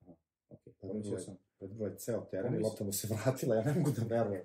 [0.00, 0.14] Aha,
[0.48, 1.36] Pa pomislio sam.
[1.58, 4.42] Predbro je ceo teren i lopta mu se vratila, ja ne mogu da verujem.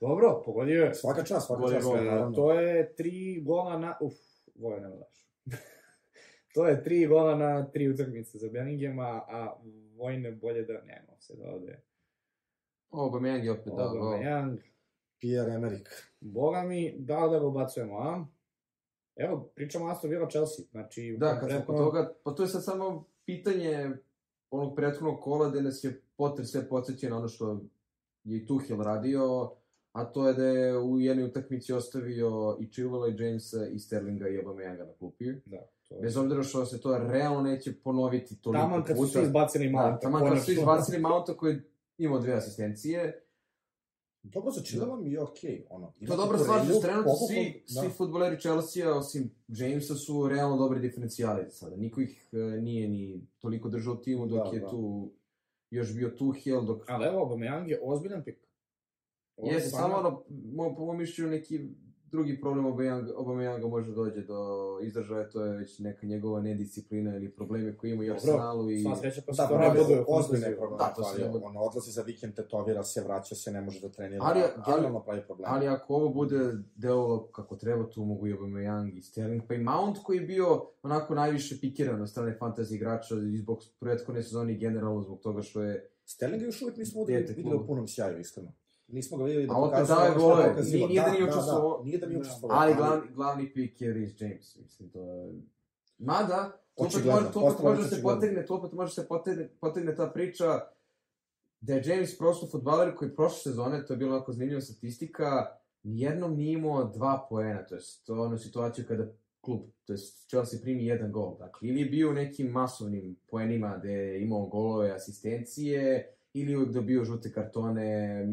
[0.00, 0.94] Dobro, pogodio je.
[0.94, 2.36] Svaka čast, svaka čast, gol, naravno.
[2.36, 3.96] To je tri gola na...
[4.00, 4.14] Uf,
[4.54, 5.30] Voja nema daš.
[6.54, 9.56] to je tri gola na tri utakmice za Bellinghama, a
[9.96, 11.82] Vojne bolje da nema se da ode.
[12.90, 13.88] Aubameyang je opet dao.
[13.88, 14.58] Aubameyang,
[15.20, 15.88] Pierre Emerick.
[16.20, 18.26] Boga mi, da li da ga ubacujemo, a?
[19.16, 21.16] Evo, pričamo Aston Villa Chelsea, znači...
[21.18, 23.90] Da, kad smo kod toga, pa to je sad samo pitanje
[24.50, 27.60] onog prethodnog kola gde nas je Potter sve podsjeća na ono što
[28.24, 29.52] je i Tuchel radio,
[29.98, 34.28] a to je da je u jednoj utakmici ostavio i Chilwella i Jamesa i Sterlinga
[34.28, 35.24] i Aubameyanga na klupi.
[35.44, 36.00] Da, to je...
[36.02, 39.12] Bez obzira što se to realno neće ponoviti toliko Taman kad su puta.
[39.12, 39.72] svi izbacili.
[39.72, 41.62] Da, taman kad su izbacili Mounta koji je
[41.98, 43.24] imao dve asistencije.
[44.22, 45.86] Dobro, za Chilwella mi je okej, ono.
[45.86, 47.80] To ima je dobro što trenutno svi, da.
[47.80, 51.76] svi futboleri Chelsea, osim Jamesa, su realno dobri diferencijali sada.
[51.76, 54.68] Niko ih e, nije ni toliko držao timu dok Da, je da.
[54.68, 55.10] tu
[55.70, 56.84] još bio Tuchel, dok...
[56.88, 58.47] Ali evo, Aubameyang je ozbiljan pik.
[59.38, 60.22] Ovo Jeste, samo ono,
[60.54, 61.68] mo, po mom mišljenju neki
[62.10, 64.38] drugi problem Aubameyanga može dođe do
[64.82, 68.82] izražaja, to je već neka njegova nedisciplina ili probleme koje ima i Arsenalu i...
[68.82, 70.78] Sva sreća pa se Da, ne bude ozbiljne probleme.
[70.78, 71.40] Da, to se ali.
[71.44, 74.24] On odlazi za vikend, tetovira se, vraća se, ne može da trenira.
[74.24, 75.54] Ali- generalno pravi probleme.
[75.54, 76.38] Ali ako ovo bude
[76.74, 80.66] delovalo kako treba, tu mogu i Aubameyang i Sterling, pa i Mount koji je bio
[80.82, 85.42] onako najviše pikiran od strane fantasy igrača i zbog prethodne sezone i generalno zbog toga
[85.42, 88.52] što je Sterlinga još uvijek nismo videli, u punom sjaju, iskreno.
[88.88, 90.14] Nismo ga vidjeli da A opet pokazuje daje
[90.48, 90.88] pokazivao.
[90.88, 91.78] Nije- nije da nije Da, učestvovao.
[91.78, 92.20] da, Nije da nije Da.
[92.20, 92.58] učestvovao.
[92.58, 95.32] Ali glavni, glavni pik je Rhys James, mislim, to je...
[95.98, 99.08] Mada, tu opet može, tu opet može da se potegne, tu opet može da se
[99.08, 100.60] potegne, potegne ta priča
[101.60, 105.46] da je James prosto futbaler koji prošle sezone, to je bila onako zanimljiva statistika,
[105.82, 109.06] nijednom nije imao dva poena, to je to je ono situaciju kada
[109.40, 111.36] klub, to je Chelsea primi jedan gol.
[111.38, 116.66] Dakle, ili je bio u nekim masovnim poenima gde je imao golove, asistencije, ili je
[116.66, 118.26] dobio žute kartone,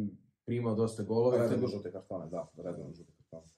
[0.45, 1.07] primao dosta je
[1.39, 3.51] Redno bilo- žute kartone, da, redno žute kartone.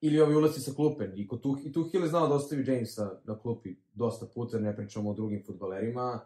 [0.00, 1.08] ili ovi ulazi sa klupe.
[1.14, 4.76] I, kod Tuh, i Tuchel je znao da ostavi Jamesa na klupi dosta puta, ne
[4.76, 6.20] pričamo o drugim futbalerima.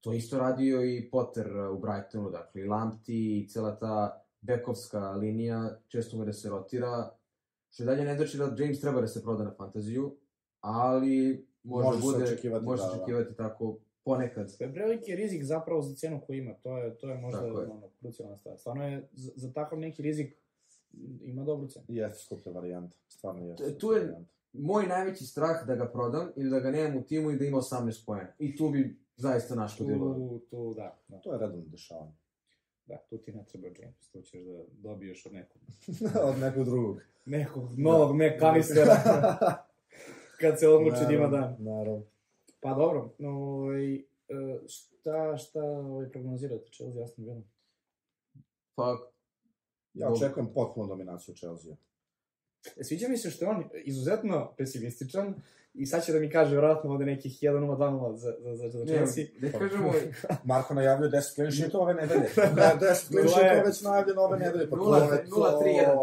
[0.00, 3.94] To isto radio i Potter uh, u Brightonu, dakle, i Lamptey i cela ta
[4.40, 7.10] bekovska linija, često mora da se rotira,
[7.70, 10.16] što i dalje ne znači da James treba da se proda na fantaziju,
[10.60, 13.02] ali može, Može da se bude, očekivati, može da, se da.
[13.02, 13.78] očekivati tako
[14.08, 14.58] ponekad.
[14.58, 17.60] To je preveliki rizik zapravo za cenu koju ima, to je, to je možda Tako
[17.60, 17.66] je.
[17.66, 18.58] ono, krucijalna stvar.
[18.58, 20.34] Stvarno je, za, za takav neki rizik
[21.22, 21.84] ima dobru cenu.
[21.88, 23.64] Jeste skuplja varijanta, stvarno jeste.
[23.64, 24.30] Tu- skuplja tu je- varijanta.
[24.52, 27.58] Moj najveći strah da ga prodam ili da ga nemam u timu i da ima
[27.58, 28.32] 18 pojena.
[28.38, 30.14] I tu bi zaista naškodilo.
[30.14, 32.12] Tu, tu, da, da, To je redovno dešavanje.
[32.86, 35.62] da, tu ti ne treba James, tu ćeš da dobiješ od nekog,
[36.24, 37.00] Od nekog drugog.
[37.26, 38.94] nekog novog Mac kanistera,
[40.40, 41.56] kad se odluči da ima dan.
[41.58, 42.02] Naravno.
[42.60, 44.02] Pa dobro, no, ovaj, e,
[44.68, 47.42] šta, šta ovaj, prognozirate Chelsea Aston Villa?
[48.74, 49.10] Pa,
[49.94, 50.14] Ja Dobro.
[50.26, 51.76] očekujem potpunu dominaciju Chelsea.
[52.76, 55.34] E, Sviđa mi se što je on izuzetno pesimističan
[55.74, 58.78] i sad će da mi kaže vjerojatno ovde nekih 1-0, 2-0 za, za, za, za
[58.78, 59.24] ne, Chelsea.
[59.40, 59.92] da kažemo,
[60.44, 62.28] Marko najavljuje 10 clean sheetova ove nedelje.
[62.56, 64.70] Da, 10 clean sheetova već najavljeno ove nedelje.
[64.70, 65.36] Pa to je to.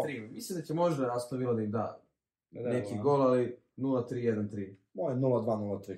[0.06, 0.30] 0-3-1-3.
[0.32, 2.00] Mislim da će možda rastavilo da im da
[2.50, 3.02] Da, neki ono.
[3.02, 4.74] gol, ali 0-3-1-3.
[4.94, 5.96] Moje 0-2-0-3.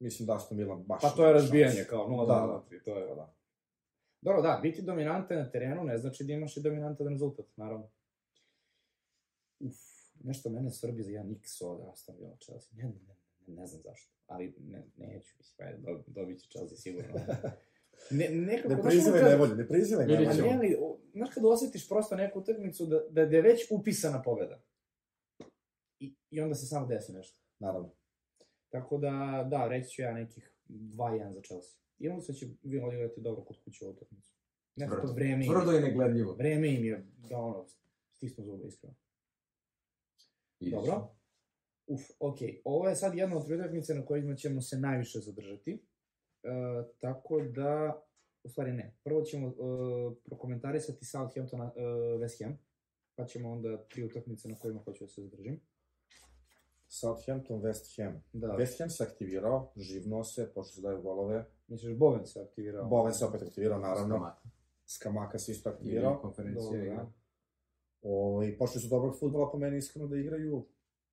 [0.00, 1.02] Mislim da Aston Villa baš...
[1.02, 1.88] Pa to je razbijanje, šanse.
[1.88, 2.76] kao 0 Da, 2 da.
[2.76, 3.06] 3 to je...
[3.06, 3.34] Da, da.
[4.20, 7.90] Dobro, da, biti dominantan na terenu ne znači da imaš i dominantan rezultat, naravno.
[9.60, 9.76] Uf,
[10.20, 12.68] nešto mene svrbi za jedan X od Aston Villa Chelsea.
[12.74, 13.14] Ne, ne, ne,
[13.54, 17.14] ne znam zašto, ali ne, neću, mislim, ajde, dob, dobit će Chelsea sigurno.
[18.10, 20.46] Ne, nekako, Ne prizivaj kad- nevolju, ne prizivaj Pa ćemo.
[20.46, 20.76] ne, ali,
[21.12, 24.60] znaš kada osjetiš prosto neku utakmicu da, da, da je već upisana pobeda.
[26.00, 27.40] I, I onda se samo desi nešto.
[27.58, 27.90] Naravno.
[28.70, 31.80] Tako da, da, reći ću ja nekih 2-1 za Chelsea.
[31.98, 34.32] I onda se će Villa igrati dobro kod kuće u utakmicu.
[34.76, 35.14] Nekako Tvrdo.
[35.14, 36.34] vreme im, Tvrdo i negledljivo.
[36.34, 37.66] vreme im je da ono,
[38.12, 38.94] stisnu zube iskreno.
[40.60, 41.14] Vidjet Dobro.
[41.86, 42.38] Uf, ok.
[42.64, 45.72] Ovo je sad jedna od utakmice na kojima ćemo se najviše zadržati.
[45.72, 46.48] E,
[47.00, 48.02] tako da,
[48.44, 48.96] u stvari ne.
[49.04, 49.52] Prvo ćemo e,
[50.24, 51.80] prokomentarisati Southamptona e,
[52.18, 52.58] West Ham,
[53.14, 55.60] pa ćemo onda tri utakmice na kojima hoću da se zadržim.
[56.88, 58.22] Southampton, West Ham.
[58.32, 61.44] Da, West Ham se aktivirao, živno se, počeo se daju golove.
[61.68, 62.88] misliš Boven se aktivirao?
[62.88, 64.14] Boven se opet aktivirao, naravno.
[64.16, 64.48] Skamaka.
[64.86, 66.18] Skamaka se isto aktivirao.
[66.22, 67.06] konferencija igra.
[68.02, 70.66] O, I počeli su dobrog futbola po meni iskreno da igraju.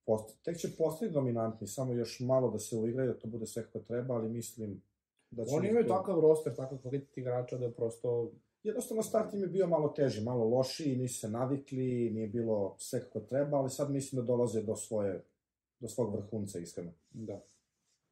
[0.05, 3.63] Post, tek će postati dominantni, samo još malo da se uigraju, da to bude sve
[3.63, 4.81] kako treba, ali mislim
[5.31, 5.55] da će...
[5.55, 8.31] Oni imaju to- takav roster, takav kvalitet igrača da prosto...
[8.63, 13.01] Jednostavno start im je bio malo teži, malo lošiji, nisu se navikli, nije bilo sve
[13.01, 15.23] kako treba, ali sad mislim da dolaze do svoje,
[15.79, 16.91] do svog vrhunca, iskreno.
[17.11, 17.41] Da.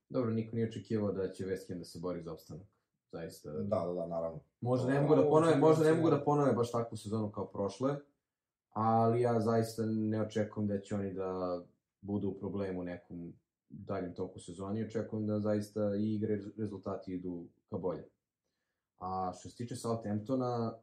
[0.10, 2.68] Dobro, niko nije očekivao da će West Ham da se bori za opstanak.
[3.12, 3.52] Zaista.
[3.52, 4.40] Da, da, da, naravno.
[4.62, 6.24] Možda ne mogu da ponove, možda ne mogu da.
[6.24, 7.96] ponove baš takvu sezonu kao prošle,
[8.70, 11.62] ali ja zaista ne očekujem da će oni da
[12.02, 13.34] budu u problemu u nekom
[13.70, 14.84] daljem toku sezoni.
[14.84, 18.04] Očekujem da zaista i igre rezultati idu ka bolje.
[18.98, 20.80] A što se tiče Southamptona,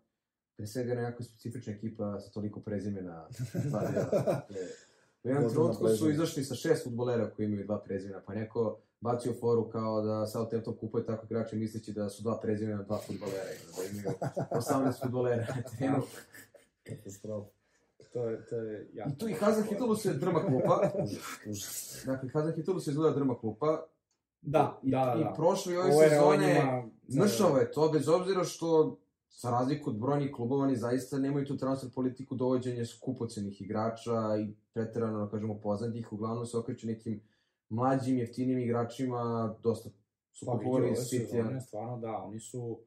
[0.57, 3.29] pre svega nekako specifična ekipa sa toliko prezimena.
[5.25, 9.35] U jednom trenutku su izašli sa šest futbolera koji imaju dva prezimena, pa neko bacio
[9.41, 13.45] foru kao da Southampton kupuje tako igrače misleći da su dva prezimena dva futbolera,
[13.77, 14.17] da imaju
[14.51, 16.03] 18 futbolera na terenu.
[16.83, 17.51] Katastrofa.
[18.13, 19.11] To je, to je jako.
[19.11, 20.91] I tu i Hazan Hitulu se drma klupa.
[21.51, 22.03] Užas.
[22.07, 23.87] Dakle, Hazan Hitulu se izgleda drma klupa.
[24.43, 25.33] Da, I, da, I da.
[25.37, 26.55] prošle ove sezone
[27.09, 28.99] njima mršavo je to, bez obzira što
[29.31, 34.55] za razliku od brojnih klubova, oni zaista nemaju tu transfer politiku dovođenja skupocenih igrača i
[34.73, 37.21] preterano, da kažemo, poznatih, uglavnom se okreću nekim
[37.69, 39.91] mlađim, jeftinim igračima, dosta
[40.33, 42.81] su Pa kupovali sezone, stvarno da, oni su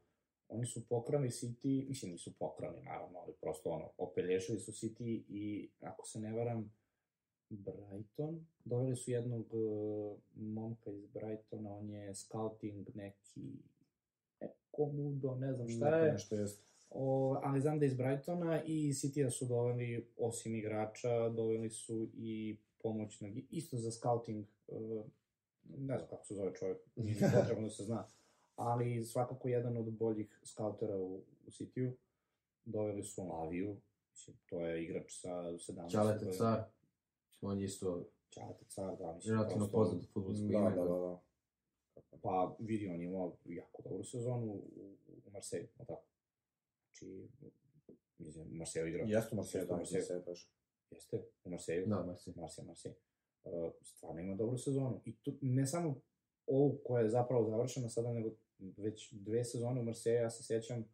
[0.53, 5.69] oni su pokrali City, mislim nisu pokrali naravno, ali prosto ono, opelješili su City i
[5.81, 6.73] ako se ne varam,
[7.49, 13.59] Brighton, doveli su jednog uh, momka iz Brightona, on je scouting neki
[14.43, 16.11] Ekomudo, ne znam šta je.
[16.11, 16.63] Nešto jeste.
[16.89, 22.57] O, ali znam da iz Brightona i City-a su doveli, osim igrača, doveli su i
[22.81, 25.05] pomoćnog, isto za scouting, uh,
[25.77, 28.07] ne znam kako se zove čovjek, nije potrebno da se zna,
[28.55, 31.15] ali svakako jedan od boljih skautera u,
[31.47, 31.91] u City-u.
[32.65, 33.77] Doveli su Laviju,
[34.45, 35.91] to je igrač sa 17.
[35.91, 36.63] Čalete car,
[37.41, 40.69] on je isto Čalete car, da, mislim, relativno poznat futbolsko Da, ime.
[40.69, 41.19] da, da, da.
[42.21, 46.05] Pa vidi, on je imao jako dobru sezonu u, u Marseille, no tako.
[46.85, 47.27] Znači,
[48.17, 49.07] mislim, u Marseille igrao.
[49.07, 49.99] Jeste u Marseille, Jeste u da, Marseille.
[49.99, 50.51] Marseille baš.
[50.91, 51.85] Jeste, u Marseille.
[51.85, 52.41] Da, Marseille.
[52.41, 52.97] Marseille, Marseille.
[53.43, 55.01] Uh, stvarno ima dobru sezonu.
[55.05, 56.01] I tu, ne samo
[56.47, 58.31] ovu koja je zapravo završena sada, nego
[58.77, 60.85] već dve sezone u Marseille, ja se sjećam,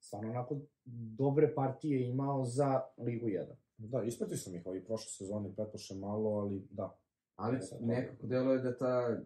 [0.00, 0.60] stvarno onako
[1.16, 3.46] dobre partije je imao za Ligu 1.
[3.76, 6.98] Da, ispratio sam ih ovi prošle sezone, pretpoše malo, ali da.
[7.36, 9.20] Ali nekako deluje da ta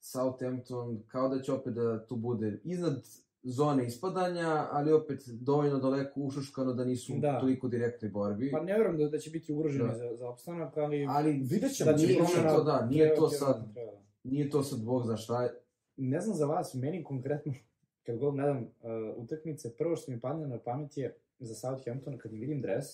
[0.00, 3.02] Southampton kao da će opet da tu bude iznad
[3.42, 7.40] zone ispadanja, ali opet dovoljno daleko ušuškano da nisu Da.
[7.40, 8.50] toliko direktnoj borbi.
[8.50, 9.94] Pa ne vjerujem da, da će biti ugroženi Da.
[9.94, 11.06] za, za opstanak, ali...
[11.08, 11.90] Ali Vidjet ćemo.
[11.92, 13.68] da nije- to da, nije to sad-
[14.24, 15.54] nije to sad bog zna šta je.
[15.96, 17.54] ne znam za vas, meni konkretno,
[18.02, 18.66] kad god gledam uh,
[19.16, 22.84] utakmice, prvo što mi padne na pamet je za Southampton, kad im vidim dres,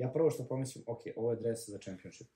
[0.00, 2.28] ja prvo što pomislim, ok, ovo je dres za championship.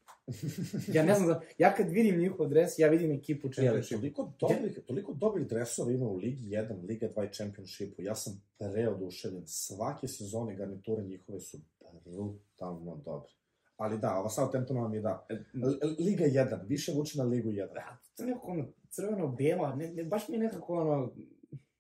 [0.97, 3.97] ja ne znam, da, ja kad vidim njihov dres, ja vidim ekipu championship.
[3.99, 8.03] toliko dobrih, toliko dobrih dresova ima u Ligi 1, Liga 2 i Championshipu.
[8.03, 9.47] Ja sam preoduševljen.
[9.47, 11.59] Svake sezone garniture njihove su
[12.05, 13.31] brutalno dobre.
[13.77, 15.27] Ali da, ova Southampton vam je da.
[15.29, 15.35] E,
[15.99, 17.57] Liga 1, više vuče na Ligu 1.
[17.57, 21.13] Da, to je nekako ono crveno-belo, ne, ne, baš mi je nekako ono,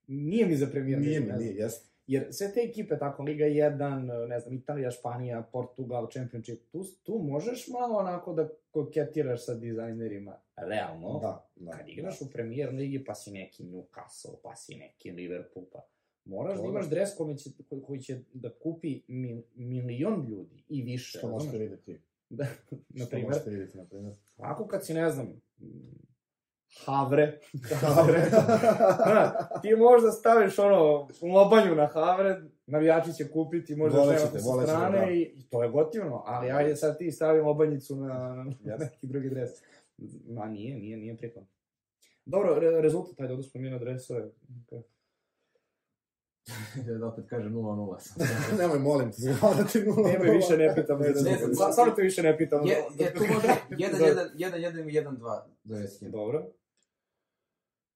[0.06, 1.00] nije mi za premijer.
[1.00, 1.93] Nije mi, nije, jeste.
[2.06, 7.18] Jer sve te ekipe, tako Liga 1, ne znam, Italija, Španija, Portugal, Championship, tu, tu
[7.18, 11.18] možeš malo onako da koketiraš sa dizajnerima, realno.
[11.22, 11.70] Da, da.
[11.72, 15.86] Kad igraš u premier ligi, pa si neki Newcastle, pa si neki Liverpool, pa
[16.24, 16.70] moraš To da da.
[16.70, 17.50] imaš dres koji će,
[17.86, 21.18] koji, će da kupi mil, milion ljudi i više.
[21.18, 22.00] Što možete vidjeti?
[22.30, 22.44] Da,
[22.88, 23.28] na Što primjer.
[23.28, 24.14] možete vidjeti, na primjer?
[24.36, 25.40] Ako kad si, ne znam,
[26.86, 27.38] Havre,
[27.80, 28.30] Havre.
[29.06, 34.98] Da, ti možda staviš ono lobanju na Havre, navijači će kupiti, možda Volećete, sa strane
[34.98, 35.10] da.
[35.10, 39.30] i, i to je gotivno, ali ajde sad ti stavi lobanjicu na, na neki drugi
[39.30, 39.50] dres.
[40.28, 41.50] Ma nije, nije, nije prikladno.
[42.24, 44.30] Dobro, re, rezultat, ajde, odnosno mi na dresove.
[47.00, 48.26] da opet kaže 0-0 sad.
[48.58, 50.08] Nemoj, molim te, zgledati nula.
[50.08, 51.38] Nemoj više ne pitam, Ne, ne,
[51.74, 52.66] Samo te više ne pitam.
[52.66, 56.10] Je, je tu može 1-1, Za- 1-1 i 1-2 za West Ham.
[56.10, 56.46] Dobro.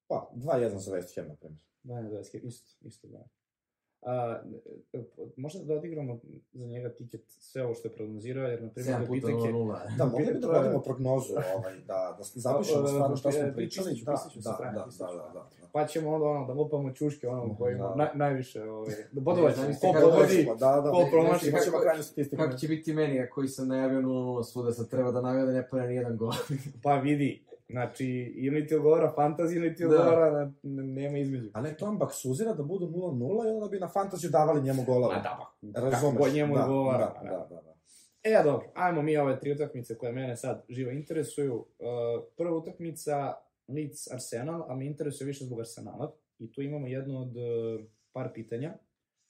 [0.08, 1.60] Pa, 2-1 za West Ham, na primjer.
[1.82, 3.28] Da, ne, da, isto, isto da.
[4.02, 4.42] A,
[4.92, 5.04] e,
[5.36, 6.20] možda da odigramo
[6.52, 9.52] za njega tiket sve ovo što je prognozirao, jer na primjer 7 puta Bitek je,
[9.52, 9.96] 0-0.
[9.96, 13.52] Da, mogli bi da vodimo prognozu, ovaj, da, da zapišemo Pa, stvarno šta e, smo
[13.54, 14.02] pričali.
[14.04, 15.68] Da, da, da, da, da, da.
[15.72, 17.94] Pa ćemo onda ono, da lupamo čuške onom koji ima Da.
[17.94, 20.90] naj, najviše, ovaj, da bodova ćemo, ko pogodi, Da, da, da.
[20.90, 22.42] ko promaši, Imat ćemo krajnju statistiku.
[22.42, 25.68] Kako će biti meni, koji sam najavio 0-0 svuda, sad treba da navio da ne
[25.68, 26.32] pone nijedan gol.
[26.82, 28.06] pa vidi, znači,
[28.36, 29.88] ili ti odgovara fantasy, ili ti Da.
[29.88, 30.52] odgovara, da.
[30.82, 31.50] nema između.
[31.54, 35.14] A ne Tombak suzira da budu 0-0 i onda bi na fantaziju davali njemu golove.
[35.14, 35.38] A da,
[35.74, 36.16] pa, Razumeš?
[36.16, 37.20] kako njemu da, odgovara.
[37.22, 37.74] Da, da, da, da.
[38.22, 41.54] E, dobro, ajmo mi ove tri utakmice koje mene sad živo interesuju.
[41.54, 41.64] Uh,
[42.36, 43.34] prva utakmica
[43.68, 46.12] Leeds Arsenal, a me interesuje više zbog Arsenala.
[46.38, 48.74] I tu imamo jedno od uh, par pitanja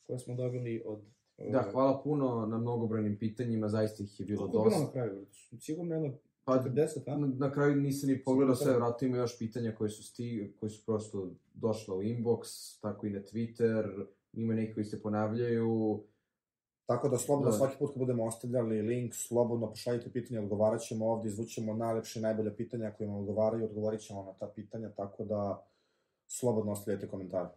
[0.06, 0.98] koje smo dobili od...
[1.38, 4.84] Uh, Da, hvala puno na mnogobrojnim pitanjima, zaista ih je bilo Koliko je bilo dosta.
[4.86, 5.26] na kraju?
[5.60, 6.12] Sigurno jedno
[6.48, 7.16] Pa, 40, a?
[7.16, 10.70] na, na kraju nisam ni pogledao sve, vratno ima još pitanja koje su, sti, koje
[10.70, 12.42] su prosto došla u inbox,
[12.80, 16.00] tako i na Twitter, ima neki koji se ponavljaju.
[16.86, 17.56] Tako da slobodno Da.
[17.56, 22.22] svaki put kad budemo ostavljali link, slobodno pošaljite pitanje, odgovarat ćemo ovde, izvućemo najlepše i
[22.22, 25.66] najbolje pitanja koje vam odgovaraju, odgovorit ćemo na ta pitanja, tako da
[26.26, 27.48] slobodno ostavljajte komentare.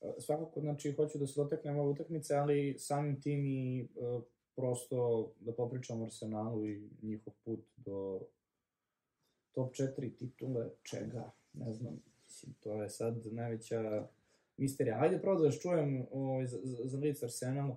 [0.00, 4.22] Uh, svakako, znači, hoću da se doteknem ove utakmice, ali samim tim i uh,
[4.56, 8.20] prosto da popričam o Arsenalu i njihov put do
[9.52, 14.08] top 4 titule, čega, ne znam, mislim, to je sad najveća
[14.56, 14.98] misterija.
[15.00, 17.76] Ajde prvo da čujem ovaj, za, za, Leeds Arsenal.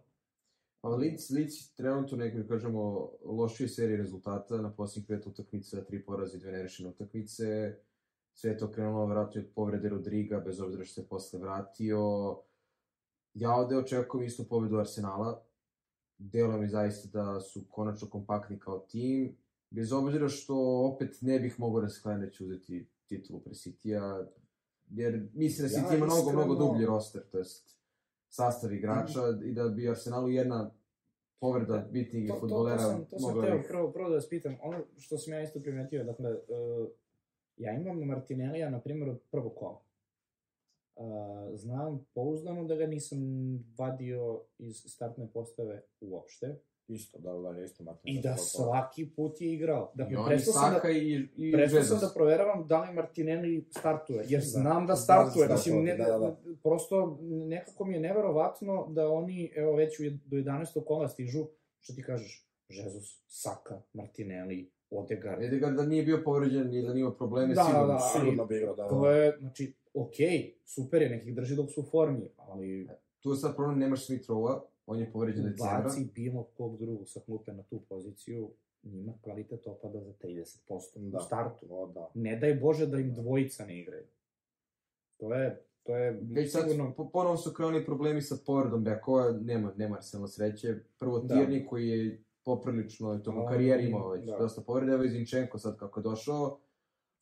[0.81, 6.37] Pa Leeds, Leeds trenutno nekoj, kažemo, lošije serije rezultata, na posljednjih pet utakmica, tri poraze
[6.37, 7.75] i dve nerešene utakmice.
[8.33, 11.99] Sve to krenulo vratno od povrede Rodriga, bez obzira što se posle vratio.
[13.33, 15.48] Ja ovde očekujem isto pobedu Arsenala.
[16.19, 19.37] Delo mi zaista da su konačno kompaktni kao tim.
[19.69, 20.55] Bez obzira što
[20.93, 24.25] opet ne bih mogao da sklenem da će uzeti titulu pre City-a.
[24.89, 27.77] jer mislim da Ja City ima mnogo, mnogo iskreno- dublji roster, to jest
[28.29, 30.71] sastav igrača i da bi Arsenalu jedna
[31.39, 34.29] povreda bitnih To, to, to futbolera sam, to sam mogla teo prvo, prvo da vas
[34.29, 34.57] pitam.
[34.61, 36.87] Ono što sam ja isto primetio, dakle, uh,
[37.57, 39.81] ja imam Martinellija, na primjer, od prvog kola.
[41.53, 43.19] Znam pouzdano da ga nisam
[43.77, 46.59] vadio iz startne postave uopšte.
[46.87, 48.17] Isto, da, da, ja isto Martin.
[48.17, 49.91] I da svaki put je igrao.
[49.95, 53.67] I Dakle, oni prestao sam da, i, i prestao sam da proveravam da li Martinelli
[53.71, 54.45] startuje, jer Da.
[54.45, 55.47] znam da Da, startuje.
[55.47, 56.37] da Mislim, ne, da, da.
[56.63, 60.83] prosto nekako mi je neverovatno da oni, evo već u do 11.
[60.85, 61.45] kola stižu,
[61.79, 65.43] što ti kažeš, Jesus, Saka, Martinelli, Odegaard.
[65.43, 67.87] Edgar da nije bio povređen i da nije imao probleme, Da, sigurno.
[67.87, 68.89] da, Sigurno bi igrao, da, da.
[68.89, 73.37] To je, znači, okej, super je, nekih drži dok su u formi, ali Tu je
[73.37, 75.81] sad problem, nemaš Smith-Rowa, on je povređen decembra.
[75.83, 78.49] baci bilo kog drugog sa klupe na tu poziciju,
[78.83, 81.17] njima kvalitet opada za 30% Da.
[81.17, 81.65] u startu.
[81.69, 82.09] O, da.
[82.13, 84.05] Ne daj Bože da im dvojica ne igraju.
[85.17, 86.93] To je, to je Već sad sigurno...
[86.93, 90.67] po, ponovo su krenuli problemi sa povredom bekova, nema, nema Arsenal sreće.
[90.99, 91.35] Prvo Da.
[91.35, 94.37] Tierney koji je poprilično tokom A, karijeri imao već da.
[94.37, 96.59] dosta povrede, evo i Zinchenko sad kako je došao,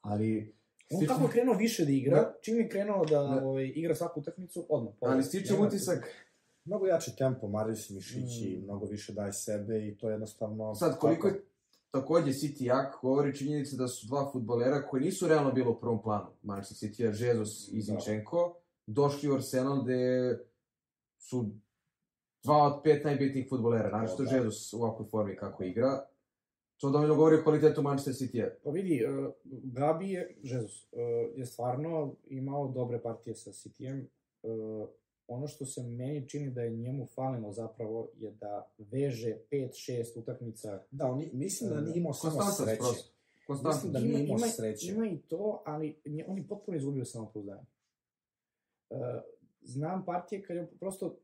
[0.02, 0.56] ali
[0.92, 2.34] On kako je krenuo više da igra, Da.
[2.42, 3.42] čim je krenuo da, Da.
[3.46, 4.94] ovaj, igra svaku utakmicu, odmah.
[4.94, 5.26] ali povred.
[5.26, 6.24] stiče utisak,
[6.66, 8.64] Mnogo jači tempo, maraju se mišići, Mm.
[8.64, 10.76] mnogo više daje sebe i to je jednostavno...
[10.76, 11.44] sad koliko je
[11.92, 16.02] takođe City jak, govori činjenica da su dva futbolera koji nisu realno bilo u prvom
[16.02, 17.82] planu, Manchester City, Jesus i Da.
[17.82, 18.56] Zinchenko,
[18.88, 20.00] došli u Arsenal gde
[21.18, 21.46] su
[22.44, 24.36] dva od pet najbitnijih futbolera, naravno Da.
[24.36, 26.06] Jesus u ovakvoj formi kako igra.
[26.78, 28.50] To dovoljno govori o kvalitetu Manchester City-a.
[28.64, 29.32] Pa vidi, uh,
[29.64, 31.00] Gabi je, Jesus, uh,
[31.36, 34.06] je stvarno imao dobre partije sa Cityjem.
[34.44, 34.88] Uh,
[35.28, 40.84] ono što se meni čini da je njemu falilo zapravo je da veže 5-6 utakmica.
[40.92, 42.78] Da, on, mislim da nije imao samo sreće.
[42.78, 43.10] prosto.
[43.48, 43.74] Konstantan.
[43.74, 44.92] Mislim da nije imao ima, sreće.
[44.92, 47.66] Ima i to, ali nje- on je potpuno izgubio samopouzdanje.
[48.90, 48.98] Uh,
[49.62, 51.18] znam partije kad je prosto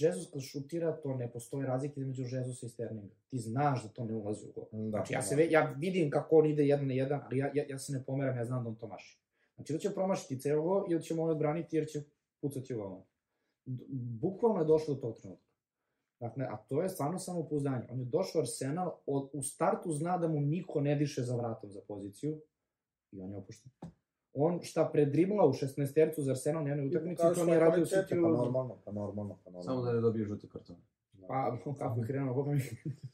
[0.00, 3.14] Jesus kad šutira, to ne postoji razlike između Jezusa i Sterlinga.
[3.28, 4.66] Ti znaš da to ne ulazi u gol.
[4.72, 5.22] Da, Znači, ja, da.
[5.22, 7.92] se ve, ja vidim kako on ide jedan na jedan, ali ja, ja, ja se
[7.92, 9.20] ne pomeram, ja znam da on to maši.
[9.54, 12.02] Znači, ili će promašiti ceo gol, ili ćemo ovaj odbraniti, jer će
[12.40, 13.02] pucati u gol.
[14.20, 15.50] Bukvalno je došlo do tog trenutka.
[16.20, 17.86] Dakle, a to je stvarno samopouzdanje.
[17.90, 21.70] On je došao Arsenal, od, u startu zna da mu niko ne diše za vratom
[21.70, 22.40] za poziciju
[23.12, 23.72] i on je opušten.
[24.34, 28.08] On šta predribla u 16 tercu za Arsenal na jednoj utakmici, to nije radio City.
[28.10, 29.62] Pa normalno, pa normalno, pa normalno.
[29.62, 30.76] Samo da ne dobije žuti karton.
[31.28, 32.60] Pa, kako je krenuo, boga mi.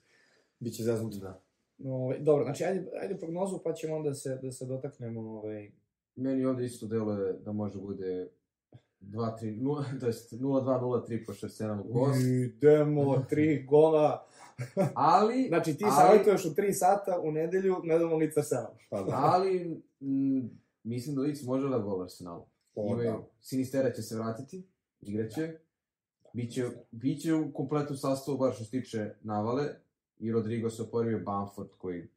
[0.61, 1.15] Biće zeznut.
[1.15, 1.43] Da.
[1.85, 5.71] Ovaj, dobro, znači, ajde, ajde prognozu, pa ćemo onda se, da se dotaknemo ovaj,
[6.17, 8.29] Meni ovde isto deluje da može bude
[9.01, 12.21] 2-3, 0, to jest 0-2-0-3 pošto je Arsenal gost.
[12.21, 14.27] Idemo, tri gola.
[14.95, 18.73] Ali, Znači, ti Ali- savjetuješ u tri sata u nedelju, gledamo lica Arsenal.
[18.91, 19.13] Pa da.
[19.35, 20.51] ali m,
[20.87, 22.47] mislim da Leeds može da gol Arsenalu.
[22.75, 23.27] O, Imaju, da.
[23.41, 24.67] Sinistera će se vratiti,
[25.01, 25.59] igraće.
[26.33, 29.65] Biće, biće u kompletu sastavu, bar što se tiče navale.
[30.19, 32.09] I Rodrigo se oporavio Bamford koji...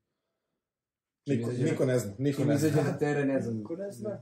[1.28, 2.84] Niko, izađe- niko ne zna, niko ne izađe zna.
[2.84, 4.22] na teren, ne znam, Niko ne zna.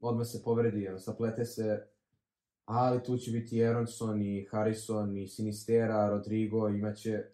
[0.00, 1.86] odmah se povredi, ono, saplete se.
[2.64, 7.24] Ali tu će biti Aronson, i Harrison, i Sinistera, Rodrigo, imaće...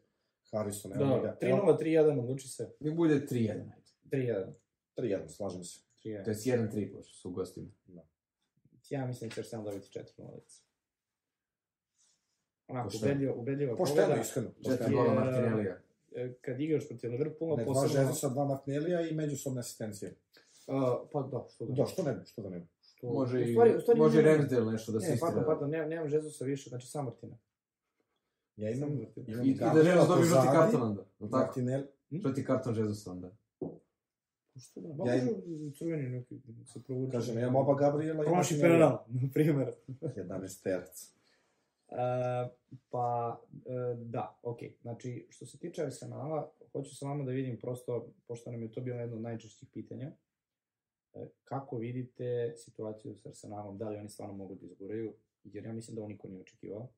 [0.53, 1.37] Harrison, evo Da, ga.
[1.43, 2.71] 3-0, 3-1, odluči se.
[2.81, 3.75] Nek bude 3-1, ajde.
[4.07, 4.47] 3-1.
[4.97, 5.81] 3-1, slažem se.
[6.05, 6.25] 3-1.
[6.25, 7.69] To je 1-3, pošto su u gostima.
[8.91, 10.01] Ja mislim da će Arsenal dobiti 4-0
[10.35, 10.63] lica.
[12.69, 13.07] Onako, Pošteno.
[13.07, 14.49] ubedljiva, ubedljiva Pošteno, iskreno.
[14.65, 15.79] Četiri gola Je- Martinellija.
[16.15, 18.03] E, Kad igraš protiv Liverpoola, Ne, dva posebno...
[18.03, 20.15] Žezusa, dva Martinellija i međusobne asistencije.
[20.67, 20.75] Uh,
[21.13, 21.73] pa da, što da.
[21.73, 22.67] Da, što ne što da ne.
[22.83, 25.47] Što, Može, u stvari, stvari i, može i Ramsdale nešto da Ne, se pardon, istira.
[25.47, 27.39] pardon, nemam, nemam Jezusa više, znači sam Martina.
[28.57, 31.05] Ja imam, Samo- imam I, i da Jesus dobije žuti karton onda.
[31.21, 33.31] Martinelli, Žuti karton Jesus onda.
[34.61, 37.13] Što da, Ja ja im- crveni neki se provuče.
[37.13, 39.73] kažem, imam oba Gabriela i Promaši penal, na primer.
[40.17, 41.15] 11 terc.
[41.89, 41.97] Uh,
[42.91, 44.77] pa, uh, da, okej.
[44.83, 48.81] Znači, što se tiče Arsenala, hoću sa vama da vidim prosto, pošto nam je to
[48.81, 50.13] bilo jedno od najčešćih pitanja,
[51.15, 55.13] e, kako vidite situaciju sa Arsenalom, da li oni stvarno mogu da izguraju,
[55.45, 56.89] jer ja mislim da ovo niko nije očekivao.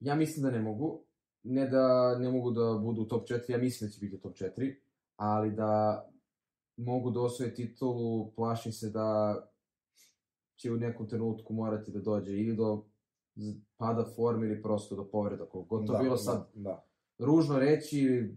[0.00, 1.02] Ja mislim da ne mogu.
[1.42, 4.20] Ne da ne mogu da budu u top 4, ja mislim da će biti u
[4.20, 4.74] top 4,
[5.16, 6.04] ali da
[6.84, 9.36] mogu da osvoje titulu, plašim se da
[10.56, 12.84] će u nekom trenutku morati da dođe ili do
[13.76, 16.84] pada forme ili prosto do povreda, koliko to da, bilo sad Da, da.
[17.18, 18.30] ružno reći,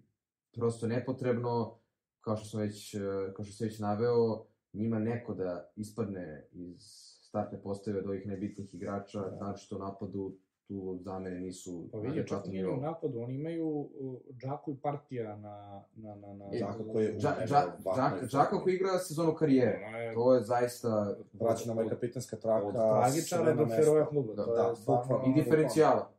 [0.54, 1.78] prosto nepotrebno,
[2.22, 3.00] kao što sam već, eh,
[3.36, 6.82] kao što sam već naveo, njima neko da ispadne iz
[7.22, 9.36] startne postave od ovih najbitnijih igrača, Da.
[9.38, 10.38] znači to napadu,
[10.68, 15.36] tu zamene nisu Pa vidi, čak i u napadu, oni imaju uh, Džaku i Partija
[15.36, 15.84] na...
[15.96, 20.12] na, na, na E, Đako koji je Dža, Dža, Dža, Džako koji igra sezonu karijere.
[20.14, 22.68] To je zaista Vraća nam je kapitanska traka.
[22.68, 24.34] od tragičara do heroja kluba.
[24.34, 25.26] Da, to da, bukvalno.
[25.28, 26.12] i diferencijala.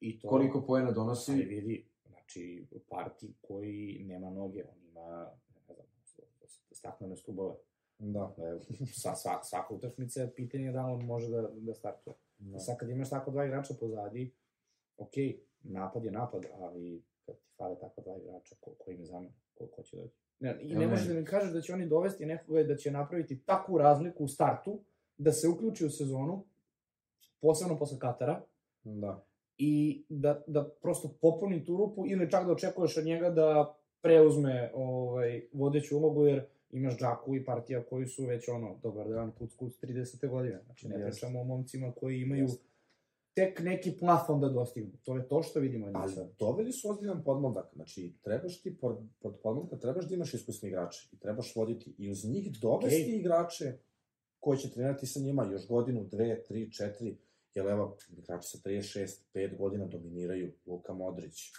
[0.00, 5.30] I to, Koliko poena Ali donosi, vidi, znači, parti koji nema noge, on ima,
[5.68, 5.86] ne znam,
[6.72, 7.54] staklene stubove.
[7.98, 8.20] Da.
[8.20, 8.60] Dakle,
[9.02, 12.14] sa, sa, svaka utakmica je pitanje da on može da, da startuje.
[12.38, 12.56] Da.
[12.56, 14.34] I sad kad imaš tako dva igrača pozadi,
[14.96, 15.12] ok,
[15.62, 19.66] napad je napad, ali kad ti fale takva dva igrača, ko, ko im zamena, ko,
[19.66, 20.16] ko će doći?
[20.40, 23.42] Ne, I ne možeš da mi kažeš da će oni dovesti nekoga da će napraviti
[23.44, 24.80] takvu razliku u startu,
[25.18, 26.44] da se uključi u sezonu,
[27.40, 28.42] posebno posle Katara,
[28.84, 29.24] Da.
[29.58, 34.70] i da, da prosto popuni tu rupu ili čak da očekuješ od njega da preuzme
[34.74, 39.54] ovaj, vodeću ulogu, jer imaš Džaku i partija koji su već ono, dobar dan, kuc
[39.54, 40.28] kuc 30.
[40.28, 40.60] godine.
[40.64, 42.48] Znači ne pričamo o momcima koji imaju
[43.34, 44.92] tek neki plafon da dostignu.
[45.02, 46.30] To je to što vidimo Ali sad.
[46.38, 47.66] doveli su ozbiljan podmladak.
[47.74, 52.10] Znači, trebaš ti, pod, pod podmladaka trebaš da imaš iskusni igrače i trebaš voditi i
[52.10, 53.16] uz njih dovesti Okej.
[53.16, 53.78] igrače
[54.40, 57.16] koji će trenirati sa njima još godinu, dve, tri, četiri,
[57.54, 61.52] jer evo, igrači sa 36, 5 godina dominiraju Luka Modrić.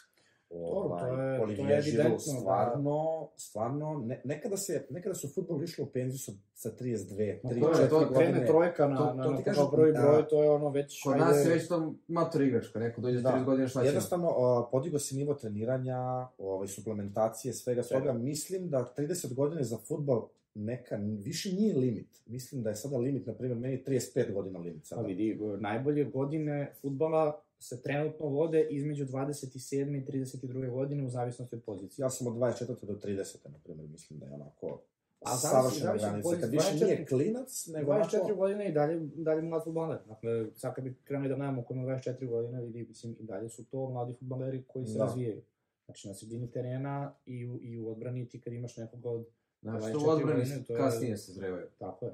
[0.52, 2.20] Dobro, to je- Olivier Giroud, da.
[2.20, 2.98] stvarno,
[3.38, 7.70] stvarno, ne, nekada se, nekada su futbol išlo u penziju sa, sa 32, 3, To
[7.70, 8.18] je, 4 to godine.
[8.18, 10.50] krene trojka na, To- na, to na, ti kao kažem, prvi a, broj, to je
[10.50, 11.04] ono već...
[11.04, 13.22] kod nas je već to mator igračka, neko dođe Da.
[13.22, 13.30] da.
[13.32, 13.88] 30 godina šta će.
[13.88, 14.36] Jednostavno, uh,
[14.72, 16.00] podigo se nivo treniranja,
[16.38, 18.06] ovaj, suplementacije, svega Svega.
[18.06, 18.20] toga.
[18.20, 22.22] Mislim da 30 godina za futbol neka, više nije limit.
[22.26, 25.02] Mislim da je sada limit, na primjer, meni je 35 godina limit Pa sada.
[25.02, 25.28] vidi,
[25.60, 29.98] najbolje godine futbala se trenutno vode između 27.
[29.98, 30.72] i 32.
[30.72, 32.04] godine u zavisnosti od pozicije.
[32.04, 32.86] Ja sam od 24.
[32.86, 33.18] do 30.
[33.46, 34.82] na primjer, mislim da je onako
[35.22, 36.30] A savršena granica.
[36.42, 38.36] Kad više 24 nije klinac, nego 24 onako...
[38.36, 39.98] godine i dalje, dalje mlad futbaler.
[40.08, 43.50] Dakle, sad kad bi krenuli da gledamo ko ima 24 godine, vidi, mislim, i dalje
[43.50, 45.04] su to mladi futbaleri koji se Da.
[45.04, 45.42] razvijaju.
[45.86, 49.28] Znači, na sredini terena i u, i u odbrani ti kad imaš nekoga od...
[49.62, 51.68] Znaš, 24 što u odbrani je- kasnije se zrevaju.
[51.78, 52.14] Tako je.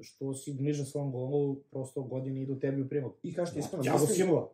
[0.00, 3.14] Što si bliže svom golu, prosto godine idu tebi u prilog.
[3.22, 4.48] I kažete iskreno, Thiago mislim- Silva.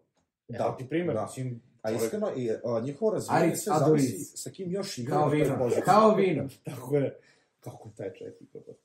[0.48, 1.22] Da, Evo ti primer, da.
[1.22, 4.02] mislim, A iskreno, i, a, njihovo razvijanje sve Aduric.
[4.02, 5.70] zavisi sa kim još igra Kao vino.
[5.84, 6.48] Kao vino.
[6.64, 7.18] Tako je.
[7.60, 8.60] Kako taj čovjek igra.
[8.66, 8.76] baš.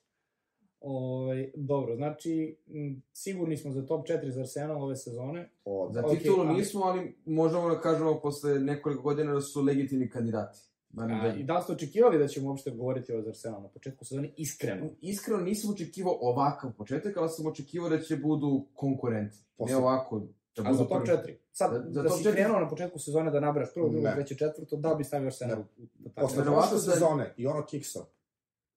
[0.81, 5.49] Ovaj, dobro, znači, m, sigurni smo za top 4 za Arsenal ove sezone.
[5.65, 10.09] Od- Za titulu ali- nismo, ali možemo da kažemo posle nekoliko godina da su legitimni
[10.09, 10.59] kandidati.
[10.97, 14.29] A, I da li ste očekivali da ćemo uopšte govoriti o Arsenalu na početku sezone?
[14.37, 14.89] Iskreno.
[15.01, 19.37] Iskreno nisam očekivao ovakav početak, ali sam očekivao da će budu konkurenti.
[19.57, 20.19] Posle- Ne ovako,
[20.55, 21.17] da A za budu top prvi.
[21.17, 21.35] 4?
[21.59, 24.07] Sad, Za- da, da top si četiri- krenuo na početku sezone da nabraš prvo, drugo,
[24.09, 25.29] treće, četvrto, da bi stavio.
[25.41, 25.55] Ne.
[25.55, 25.63] u- u-
[26.05, 27.99] u- Posle prošle da- sezone i ono kiksa,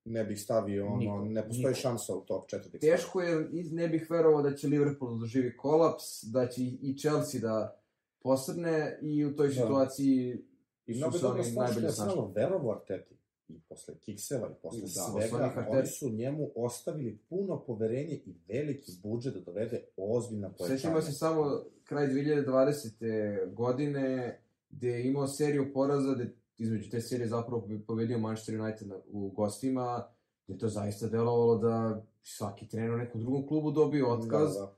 [0.05, 1.75] ne bih stavio ono, Niko, ne postoji niko.
[1.77, 2.79] šansa u top 4.
[2.81, 7.77] Teško je, ne bih verovao da će Liverpool doživi kolaps, da će i Chelsea da
[8.21, 9.55] posrne i u toj Da.
[9.55, 10.45] situaciji
[10.87, 11.87] I su mnogo se dobro je snašli.
[11.87, 13.15] Arsenal verovo Arteti.
[13.49, 18.93] I posle kikseva i posle Da, svega, oni su njemu ostavili puno poverenje i veliki
[19.03, 20.79] budžet da dovede ozbiljna pojačanja.
[20.79, 21.63] Sećamo se samo
[21.93, 23.55] kraj 2020.
[23.55, 24.39] godine,
[24.71, 30.09] gde je imao seriju poraza, gde između te serije zapravo pobedio Manchester United u gostima,
[30.47, 34.75] gde to zaista delovalo da svaki trener u nekom drugom klubu dobio otkaz, Da, da.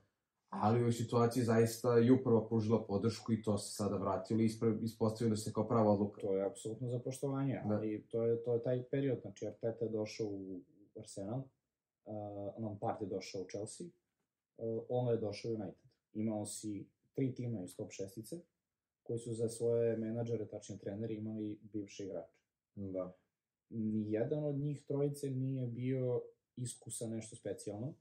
[0.51, 4.51] ali u ovoj situaciji zaista i upravo pružila podršku i to se sada vratilo i
[4.83, 6.21] ispostavilo se kao prava odluka.
[6.21, 7.75] To je apsolutno za poštovanje, Da.
[7.75, 10.61] ali to je, to je taj period, znači Arteta je došao u
[10.99, 11.39] Arsenal,
[12.05, 12.15] uh,
[12.65, 13.87] Lampard je došao u Chelsea,
[14.59, 15.85] uh, ono je došao u United.
[16.13, 18.37] Imao si tri tima iz top šestice,
[19.03, 22.39] koji su za svoje menadžere, tačnije treneri, imali bivše igrače.
[22.77, 23.17] da.
[23.71, 26.23] Nijedan od njih trojice nije bio
[26.57, 27.95] iskusan nešto specijalno,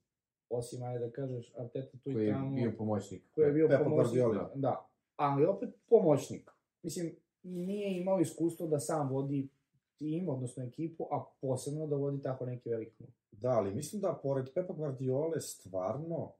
[0.49, 3.23] osim, ajde da kažeš, Arteta tu Koji i je tamo bio pomoćnik.
[3.35, 4.21] koji je bio Pepa pomoćnik.
[4.23, 4.51] Guardiola.
[4.55, 6.51] Da, ali opet pomoćnik.
[6.83, 9.49] Mislim, nije imao iskustvo da sam vodi
[9.97, 13.09] tim, odnosno ekipu, a posebno da vodi tako neki veliki klub.
[13.31, 16.31] Da, ali mislim da pored Pepa Guardiole stvarno,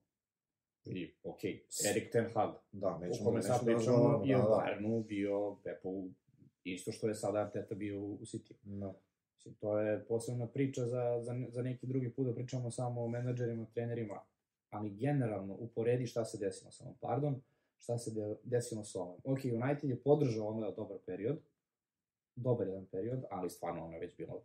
[0.85, 1.43] I, ok,
[1.89, 4.55] Erik Ten Hag, da, o nećemo, kome sad da pričamo, razgovaramo, je da, u da.
[4.55, 6.09] Bayernu bio Pepu,
[6.63, 8.53] isto što je sada Arteta bio u u City.
[8.63, 8.93] Da.
[9.35, 13.07] Mislim, to je posebna priča za, za, za neki drugi put da pričamo samo o
[13.07, 14.19] menadžerima, trenerima,
[14.69, 17.41] ali generalno uporedi šta se desilo sa Lampardom,
[17.77, 19.17] šta se de, desilo sa ovom.
[19.23, 21.37] Ok, United je podržao ono dobar period,
[22.35, 24.41] dobar jedan period, ali stvarno ono je već bilo,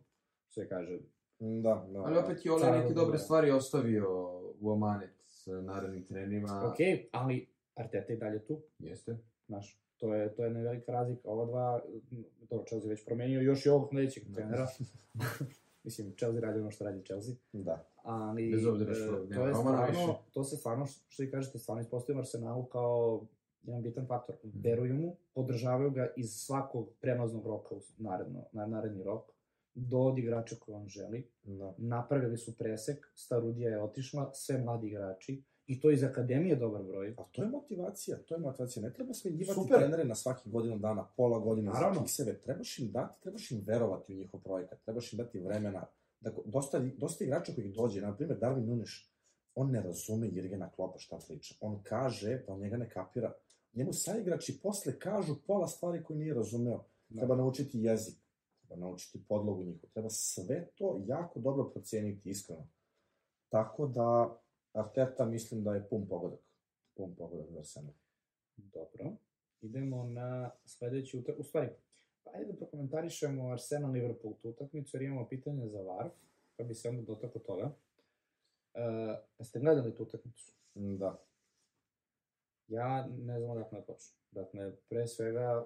[0.47, 0.99] što se kaže,
[1.39, 1.99] Da, da.
[1.99, 4.07] Ali opet je Ole neke dobre stvari ostavio
[4.61, 5.18] u amanet sa
[5.53, 6.67] narednim trenerima.
[6.67, 6.77] ok,
[7.11, 9.17] ali Arteta je dalje tu, Jeste.
[9.47, 11.29] znaš, to je, to je jedna velika razlika.
[11.29, 11.81] Ova dva,
[12.49, 14.33] dobro, Chelsea već promenio još i ovog sledećeg Da.
[14.35, 14.67] trenera,
[15.83, 17.35] Mislim, Chelsea radi ono što radi Chelsea.
[17.53, 17.85] Da.
[18.03, 20.13] Ali, Bez obzira e, što to nema je stvarno, više.
[20.33, 23.25] to se stvarno, što vi kažete, stvarno ispostavio Arsenalu kao
[23.63, 24.35] jedan bitan faktor.
[24.45, 24.59] Mhm.
[24.61, 29.31] Veruju mu, podržavaju ga iz svakog premaznog roka u naredno, na naredni rok,
[29.87, 31.27] do od igrača koje on želi.
[31.43, 31.73] Da.
[31.77, 37.15] Napravili su presek, Starudija je otišla, sve mladi igrači, i to iz akademije dobar broj.
[37.17, 38.83] A to je motivacija, to je motivacija.
[38.83, 39.77] Ne treba smenjivati Super.
[39.77, 41.95] trenere na svaki godinu dana, pola godine Naravno.
[41.95, 42.37] za kikseve.
[42.41, 45.85] Trebaš im dati, trebaš im verovati u njihov projekat, trebaš im dati vremena.
[46.21, 49.11] Da, dosta, dosta igrača koji dođe, na primjer Darwin Nuneš,
[49.55, 51.55] on ne razume Jirgena Klopa šta priča.
[51.59, 53.33] On kaže da on njega ne kapira.
[53.73, 56.83] Njemu saigrači posle kažu pola stvari koje nije razumeo.
[57.09, 57.19] Da.
[57.19, 58.15] Treba naučiti jezik,
[58.69, 59.89] treba naučiti podlogu njihovu.
[59.93, 62.67] Treba sve to jako dobro proceniti, iskreno.
[63.49, 64.39] Tako da,
[64.73, 66.39] Arteta mislim da je pun pogodak.
[66.95, 67.93] Pun pogodak za Arsenal.
[68.57, 69.11] Dobro.
[69.61, 71.41] Idemo na sledeću utakmicu.
[71.41, 71.69] U stvari,
[72.23, 76.09] pa ajde da prokomentarišemo Arsenal Liverpool tu utakmicu, jer imamo pitanje za VAR,
[76.57, 77.71] pa bi se onda dotakao toga.
[78.73, 80.53] E, ste gledali tu utakmicu?
[80.75, 81.19] Da.
[82.67, 84.19] Ja ne znam odakle da počnem.
[84.31, 85.65] Dakle, pre svega,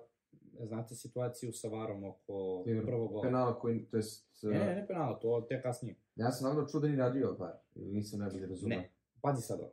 [0.65, 2.87] znate situaciju sa VAR-om oko Liverpool.
[2.87, 3.21] prvog gola.
[3.23, 4.29] Penala koji, to jest...
[4.43, 5.95] Ne, ne, ne penala, to te kasnije.
[6.15, 8.79] Ja sam naravno čuo da ni radio bar, ili nisam najbolje razumeo.
[8.79, 8.91] Ne.
[9.21, 9.71] Pazi sad ovo.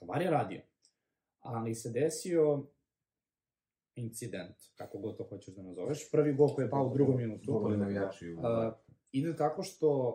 [0.00, 0.60] VAR je radio,
[1.38, 2.66] ali se desio
[3.94, 6.10] incident, kako god to hoćeš da nazoveš.
[6.10, 7.52] Prvi gol koji je pao u drugom minutu.
[7.52, 8.38] Kupali navijači u...
[8.38, 8.44] Uh,
[9.12, 10.08] ide tako što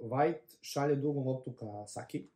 [0.00, 2.28] uh, White šalje dugu loptu ka Saki.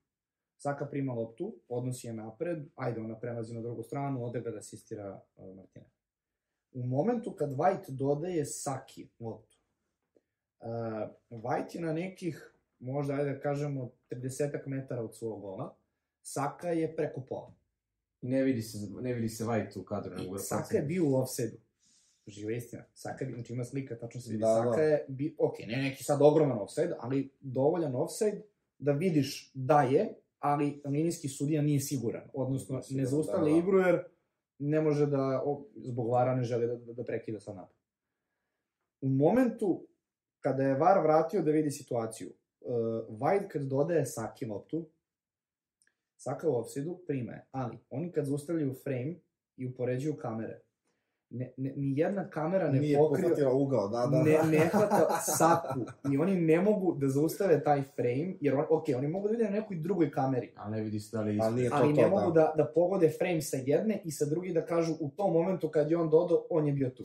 [0.56, 4.58] Saka prima loptu, odnosi je napred, ajde, ona prelazi na drugu stranu, ode ga da
[4.58, 5.86] asistira uh, Martina.
[6.72, 9.56] U momentu kad White dodaje Saki loptu,
[10.60, 10.68] uh,
[11.30, 15.76] White je na nekih, možda ajde da kažemo, 30 metara od svog gola,
[16.22, 17.54] Saka je preko pola.
[18.22, 20.22] Ne vidi se, ne vidi se White u kadru.
[20.22, 21.58] I ga Saka je bio u offside-u.
[22.26, 22.84] Živa istina.
[22.94, 24.40] Saka je, znači ima slika, tačno se vidi.
[24.40, 24.70] Da, Da, da.
[24.70, 28.42] Saka je, bi, ok, ne neki sad ogroman offside, ali dovoljan offside
[28.78, 32.22] da vidiš da je, ali linijski sudija nije siguran.
[32.34, 33.58] Odnosno, Nije siguran, ne zaustavlja da, da.
[33.58, 34.04] igru jer
[34.60, 35.42] ne može da,
[35.76, 37.76] zbog vara ne želi da, da, da prekida sad napad.
[39.00, 39.86] U momentu
[40.40, 42.74] kada je VAR vratio da vidi situaciju, uh,
[43.08, 44.86] White kad dodaje Saki loptu,
[46.16, 47.00] Saka u offside-u
[47.50, 49.14] ali oni kad zaustavljaju frame
[49.56, 50.60] i upoređuju kamere,
[51.30, 54.22] ne, ne, ni jedna kamera ne Nije pokriva, ugao, da, da.
[54.22, 55.80] ne, ne hvata Saku
[56.12, 59.44] i oni ne mogu da zaustave taj frame, jer on, ok, oni mogu da vide
[59.44, 61.54] na nekoj drugoj kameri, Ali ne vidi se da li Ali ispred.
[61.54, 62.40] nije to ali to, ne mogu da.
[62.40, 65.90] da, da pogode frame sa jedne i sa druge da kažu u tom momentu kad
[65.90, 67.04] je on dodao, on je bio tu.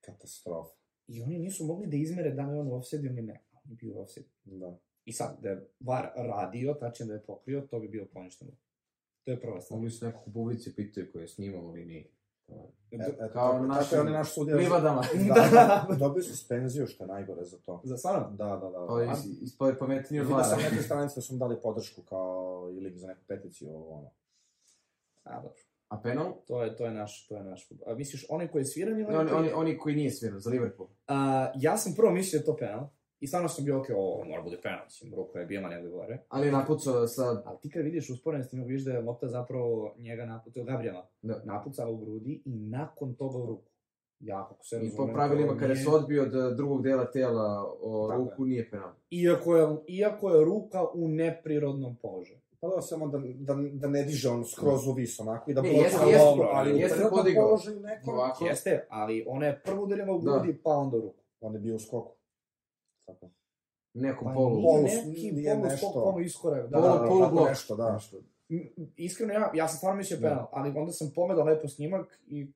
[0.00, 0.74] Katastrofa.
[1.08, 3.40] I oni nisu mogli da izmere da li on u offside ili ne.
[3.52, 4.26] On je bio u offside.
[4.44, 4.78] Da.
[5.04, 8.50] I sad, da je VAR radio, tačno da je pokrio, to bi bio poništeno.
[9.24, 9.78] To je prva stvar.
[9.78, 12.04] Mogli su nekog u publici pitaju koji je snimao ili nije.
[12.48, 14.56] E, Kao tako, naši tako je on i naš sudija.
[14.56, 15.02] Livadama.
[15.88, 17.80] Da, dobio suspenziju, što je najgore za to.
[17.84, 18.30] Za stvarno?
[18.30, 18.86] Da, da, da.
[18.86, 20.48] To je A, is- ispao pametniji od Vidio vara.
[20.48, 23.94] sam neke stranice da su mu dali podršku kao i lik za neku peticiju, ovo,
[23.94, 24.10] ono.
[25.24, 25.58] A, dobro.
[25.88, 26.32] A penal?
[26.46, 27.92] To je, to je naš, to je naš fudbal.
[27.92, 30.50] A misliš onaj koji je sviran ili Ne, oni, oni, oni koji nije svirao, za
[30.50, 30.88] Liverpool.
[31.08, 31.16] A,
[31.56, 32.88] ja sam prvo mislio da je to penal.
[33.24, 36.18] I stvarno sam bio, ok, ovo mora bude penal, mislim, ruka je bila negde gore.
[36.28, 37.42] Ali je napucao sa...
[37.44, 41.08] Ali ti kad vidiš usporen s tim, vidiš da je lopta zapravo njega napucao, Gabriela,
[41.22, 41.40] Da.
[41.44, 43.70] napucala u grudi i nakon toga u ruku.
[44.20, 47.46] Ja, kako se I razumem, po pravilima, kada nije- se odbio od drugog dela tela
[47.82, 48.24] o Tako je.
[48.24, 48.90] ruku, nije penal.
[49.12, 52.38] Iako je, iako je ruka u neprirodnom položaju.
[52.60, 55.62] Pa da, samo da, da, da ne diže on skroz u vis, onako, i da
[55.62, 57.58] Ne, bločira jeste- jeste- ali jeste podigao.
[57.82, 58.44] neko, Ovako.
[58.44, 60.30] Jeste, ali ona je prvo udarila u Da.
[60.32, 61.14] grudi, pa onda u ruku.
[61.40, 62.13] on je bio u skoku.
[63.06, 63.30] Tako.
[63.94, 64.50] Nekom Pa polu.
[64.50, 65.92] nije Polu- neki nije polu nešto.
[65.94, 66.70] polu iskorak.
[66.70, 67.06] Da, Polu- da, da.
[67.06, 67.48] polu blok.
[67.48, 67.98] nešto, da.
[68.48, 70.28] M- Iskreno, ja, ja sam stvarno mislio Da.
[70.28, 72.46] penal, ali onda sam pogledao lepo snimak i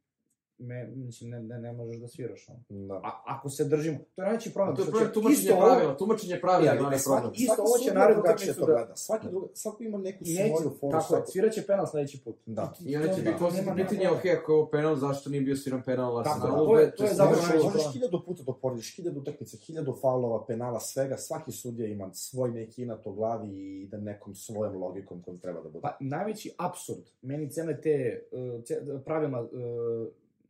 [0.61, 2.49] me, mislim, ne, ne, ne možeš da sviraš.
[2.49, 2.59] ono.
[2.81, 2.95] Da.
[2.95, 4.73] A, ako se držimo, to je najveći problem.
[4.73, 7.21] A to je problem će tumačenje isto ovo- pravila, tumačenje pravila, ali glavni E, svaki-
[7.21, 7.33] problem.
[7.39, 8.97] isto ovo će narednu drugačije utakmicu to da- gleda.
[8.97, 10.93] Svaki, druga, svaki ima neku Neće, svoju foru.
[10.93, 12.37] tako je, sviraće penal sledeći put.
[12.47, 12.73] Da.
[12.81, 15.57] I onda će Da, biti nema- pitanje, ok, ako je ovo penal, zašto nije bio
[15.57, 16.67] sviran penal Tako Arsenalu?
[16.67, 20.81] to je- to je zapravo možeš- hiljadu puta da porediš, hiljadu utakmica, hiljadu faulova, penala,
[20.83, 25.39] svega, svaki sudija ima svoj neki inat u glavi i ide nekom svojom logikom kojom
[25.39, 25.81] treba da bude.
[25.81, 28.23] Pa, najveći absurd, meni cele te
[28.61, 29.49] ce, pravila uh,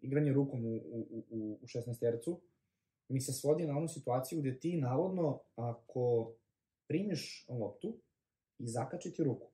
[0.02, 2.40] igranje rukom u, u, u, u 16 tercu,
[3.08, 6.32] mi se svodi na onu situaciju gde ti navodno, ako
[6.88, 7.98] primiš loptu
[8.58, 9.50] i zakači ti ruku,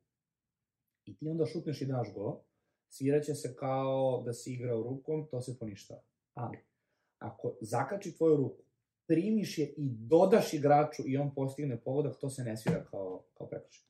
[1.04, 2.40] i ti onda šutneš i daš go,
[2.88, 6.02] sviraće se kao da si igrao rukom, to se poništava.
[6.34, 6.58] Ali,
[7.18, 8.62] ako zakači tvoju ruku,
[9.06, 13.48] primiš je i dodaš igraču i on postigne pogodak, to se ne svira kao, kao
[13.48, 13.88] prekršaj.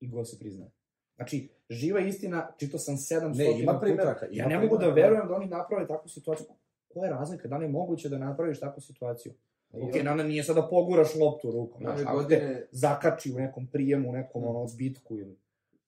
[0.00, 0.70] I go se priznaje.
[1.16, 3.80] Znači, živa istina, čito sam 700 Ne, ima puta.
[3.80, 5.00] primjeraka, Ja ne mogu da primjeraka.
[5.02, 6.46] verujem da oni naprave takvu situaciju.
[6.88, 7.48] Koja je razlika?
[7.48, 9.32] Da li je moguće da napraviš takvu situaciju?
[9.72, 13.66] Ok, na, nije sad da poguraš loptu rukom, znaš, ako te godine, zakači u nekom
[13.66, 14.46] prijemu, u nekom Mm.
[14.46, 15.36] ono odbitku ili...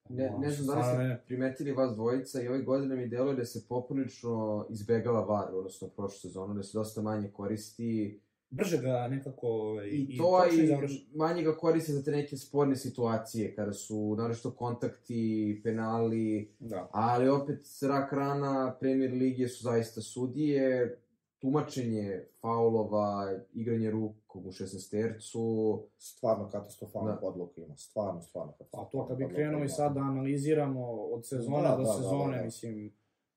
[0.09, 3.45] ne, ne znam da li ste primetili vas dvojica i ove godine mi deluje da
[3.45, 8.21] se poprilično izbegava VAR, odnosno prošlu sezonu, da se dosta manje koristi
[8.51, 9.47] Brže ga nekako...
[9.49, 11.07] ovaj, i to i završi.
[11.15, 16.89] manje ga koriste za te neke sporne situacije, kada su naročito kontakti, penali, Da.
[16.93, 20.99] ali opet rak rana Premier Lige su zaista sudije,
[21.39, 27.27] tumačenje faulova, igranje rukom u 16 tercu, Stvarno katastrofalna Da.
[27.27, 27.77] odluka ima.
[27.77, 31.83] Stvarno, stvarno katastrofalna to kad bi krenuo i sad da analiziramo od sezone Da, do
[31.83, 32.45] da, da, sezone, da, da.
[32.45, 32.93] mislim,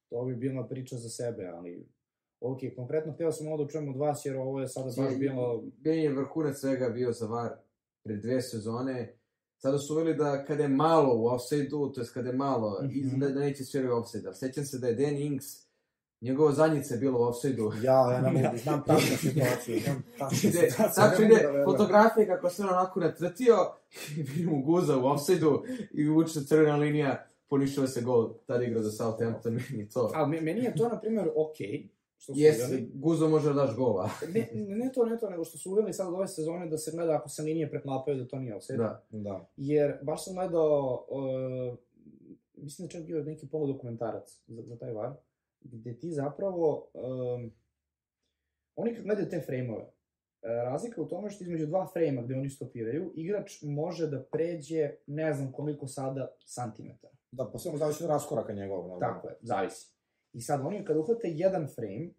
[0.10, 1.88] to bi bila priča za sebe, ali...
[2.42, 5.64] Ok, konkretno htio sam ovo da čujem od vas, jer ovo je sada baš bilo...
[5.84, 7.52] Meni je vrhunac svega bio za VAR
[8.04, 9.18] pre dve sezone.
[9.58, 12.88] Sada su uveli da kada je malo u offside-u, to je kada je malo, mm.
[12.88, 13.20] -hmm.
[13.20, 14.28] da, da neće sviraju offside.
[14.28, 15.46] Ali sećam se da je Dan Ings,
[16.22, 17.72] njegova zadnjica je bila u offside-u.
[17.84, 19.80] Ja, ja ne mogu, znam tačnu situaciju.
[20.96, 23.56] Tačno ide da fotografije kako se on onako natrtio
[24.18, 28.82] i vidi mu guza u offside-u i vuče crvena linija, poništava se gol, tada igra
[28.82, 30.12] za Southampton, meni to.
[30.14, 31.58] Ali me- meni je to, na primjer, ok,
[32.22, 32.92] što su Jes, uveli.
[32.94, 34.10] guzo može da daš gola.
[34.34, 36.92] Ne, ne to, ne to, nego što su uveli sad od ove sezone da se
[36.92, 38.78] gleda ako se linije preklapaju da to nije offside.
[38.78, 39.04] Da.
[39.10, 39.50] Da.
[39.58, 41.78] Jer baš sam gledao, uh,
[42.56, 45.14] mislim da čak bio neki poludokumentarac za, za taj VAR,
[45.62, 47.52] gde ti zapravo, um,
[48.76, 49.92] oni kad gledaju te frejmove, e,
[50.48, 55.34] razlika u tome što između dva frejma gde oni stopiraju, igrač može da pređe ne
[55.34, 57.14] znam koliko sada santimetara.
[57.32, 59.00] Da, po svemu zavisi od raskoraka njegovog.
[59.00, 60.01] Tako je, zavisi.
[60.34, 62.10] I sad oni kada uhvate jedan frame,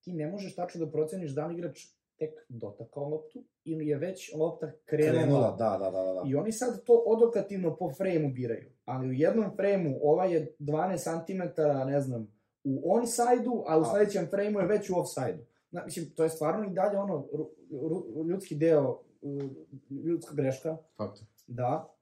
[0.00, 4.34] ti ne možeš tačno da proceniš da li igrač tek dotakao loptu ili je već
[4.34, 5.22] lopta krenula.
[5.22, 6.22] Krenula, da, da, da, da.
[6.26, 8.70] I oni sad to odokativno po frejmu biraju.
[8.84, 12.32] Ali u jednom frejmu ova je 12 cm, ne znam,
[12.64, 15.44] u onside-u, a u sledećem frejmu je već u offside-u.
[15.70, 19.00] Zna, mislim, to je stvarno i dalje ono, ru, ru, ljudski deo,
[20.04, 21.26] ljudska greška, Faktor.
[21.46, 21.94] da,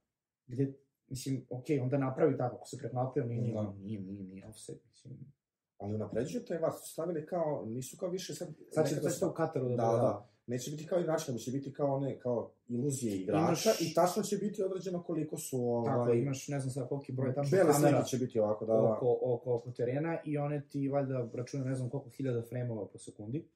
[0.47, 0.73] gde,
[1.09, 3.73] mislim, ok, onda napravi tako, ako se preklapio, nije, nije, Da.
[3.83, 5.33] nije, nije, nije offside, mislim.
[5.79, 8.49] Ali unapređuju taj vas, su stavili kao, nisu kao više sad...
[8.71, 10.29] Sad će to što u Kataru da, Da, bude, da.
[10.47, 14.23] Neće biti kao igrač, nego će biti kao one, kao iluzije igrača Imaš- i tačno
[14.23, 15.95] će biti određeno koliko su ovaj...
[15.95, 18.83] Tako, imaš, ne znam sad koliki broj tačno Bele kamera će biti ovako, da, da.
[18.83, 22.99] oko, oko, oko terena i one ti valjda računaju ne znam koliko hiljada frejmova po
[22.99, 23.49] sekundi.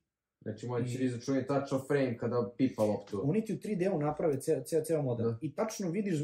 [0.43, 3.21] Znači, moći I- da izračunati tačno frame kada pipa loptu.
[3.25, 5.27] Oni ti u 3D-u naprave ceo, ceo, ceo model.
[5.27, 5.39] Da.
[5.41, 6.21] I tačno vidiš,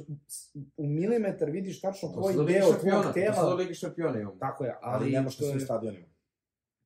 [0.77, 3.13] u milimetar vidiš tačno koji deo šampiona, tvojeg to su do
[3.43, 3.55] tela.
[3.55, 4.37] Ligi šampiona imamo.
[4.37, 5.13] Tako je, Ali, ali...
[5.13, 6.07] ne može to na je- svim stadionima.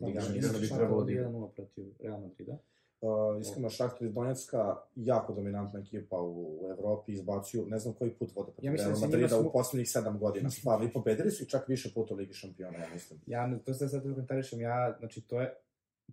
[0.01, 1.25] Liga Da, šampiona da, bi da, trebalo da da igra.
[1.25, 2.59] 1-0 protiv Real Madrida.
[3.01, 3.09] Uh,
[3.41, 4.59] iskreno, Šahtar iz Donjecka,
[4.97, 8.89] jako dominantna ekipa u, u Evropi, izbacuju, ne znam koji put vode protiv Ja mislim
[8.89, 11.91] Real da Madrida smo- u poslednjih sedam godina, stvarno, i pobedili su ih čak više
[11.95, 13.21] puta u Ligi šampiona, ja mislim.
[13.27, 15.55] Ja, to se sad komentarišem, ja, znači, to je,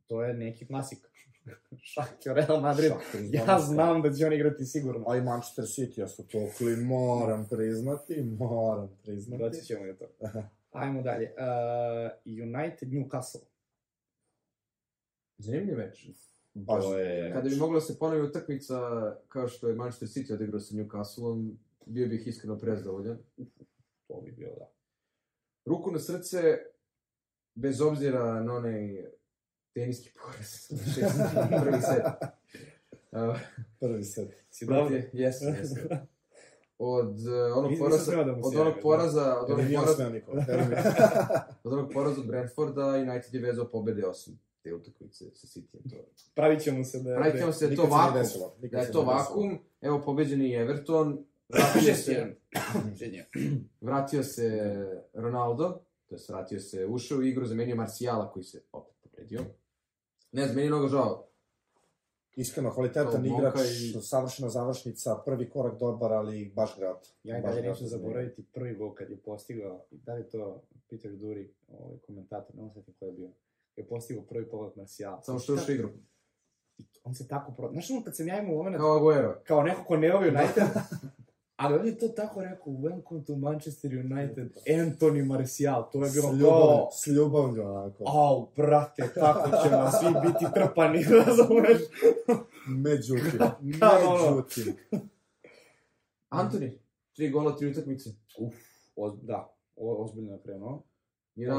[0.07, 0.99] to je neki klasik.
[1.93, 2.91] Šakio Real Madrid.
[3.31, 5.09] Ja znam da će on igrati sigurno.
[5.09, 9.43] A i Manchester City, ja su tokli, moram priznati, moram priznati.
[9.43, 10.49] Doći ćemo i toga.
[10.71, 11.25] Ajmo dalje.
[11.25, 12.11] Uh,
[12.43, 13.41] United Newcastle.
[15.37, 16.07] Zanimljiv meč.
[16.53, 18.75] Baš To je- Kada bi mogla da se ponovi utakmica
[19.27, 23.17] kao što je Manchester City odigrao sa Newcastleom, bio bih iskreno prezadovoljan.
[24.07, 24.71] To bi bilo, da.
[25.65, 26.57] Ruku na srce,
[27.55, 29.05] bez obzira na onaj
[29.77, 30.49] teniski poraz.
[30.93, 31.19] Šest,
[31.63, 32.03] prvi set.
[33.11, 33.37] Uh,
[33.79, 34.31] prvi set.
[34.49, 35.75] Si protiv, jesu, jesu.
[36.77, 40.11] Od uh, onog poraza, da od onog poraza, od onog poraza,
[41.63, 45.89] od onog poraza od Brentforda, United je vezao pobede osim te utakmice sa Cityjem.
[45.89, 45.95] To.
[46.35, 47.15] Pravit ćemo se da...
[47.15, 48.19] Pravit ćemo se da je to vakum.
[48.19, 52.35] desilo, Da je to vakum, evo pobeđen je Everton, vratio se,
[53.81, 54.75] vratio se
[55.13, 59.45] Ronaldo, to je vratio se, ušao u igru, zamenio Marcijala koji se opet povredio.
[60.37, 61.23] Ne znam, meni je mnogo žao.
[62.35, 67.07] Iskreno, kvalitetan To igrač, i- savršena završnica, prvi korak dobar, ali baš grad.
[67.23, 71.11] Ja i dalje neću zaboraviti prvi gol kad je postigao, i da li to Peter
[71.11, 73.29] Duri, ovaj komentator, ne znam ko je bio,
[73.75, 75.21] je postigao prvi povrat Marcijala.
[75.21, 75.89] Samo što je u igru.
[77.03, 77.69] On se tako pro...
[77.71, 79.41] Znaš ono kad sam ja imao moment, Kao Aguero.
[79.43, 80.63] kao neko ko ne voli United,
[81.57, 86.13] ali on je to tako rekao, welcome to Manchester United, Anthony Martial, to je S
[86.13, 88.03] bilo ljubavlju, kao, s ljubavlju, onako.
[88.07, 91.77] au, brate, kako ćemo svi biti trpani, razumeš?
[92.67, 93.39] Međutim,
[93.79, 93.97] Da,
[94.29, 94.75] međutim.
[96.29, 96.79] Antoni,
[97.15, 98.09] tri gola, tri utakmice.
[98.39, 98.55] Uf,
[98.95, 100.83] o, da, o, ozbiljno je krenuo.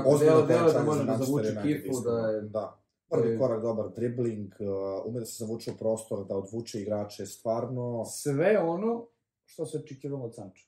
[0.06, 2.00] Ozbiljno delo, delo da može da zavuče iskreno.
[2.00, 2.40] da je...
[2.42, 2.60] Da.
[2.60, 4.66] je- Prvi korak dobar, dribling, uh,
[5.06, 8.04] ume da se zavuče u prostor, da odvuče igrače, stvarno...
[8.04, 9.06] Sve ono
[9.48, 10.66] što se očekivalo od Sanča.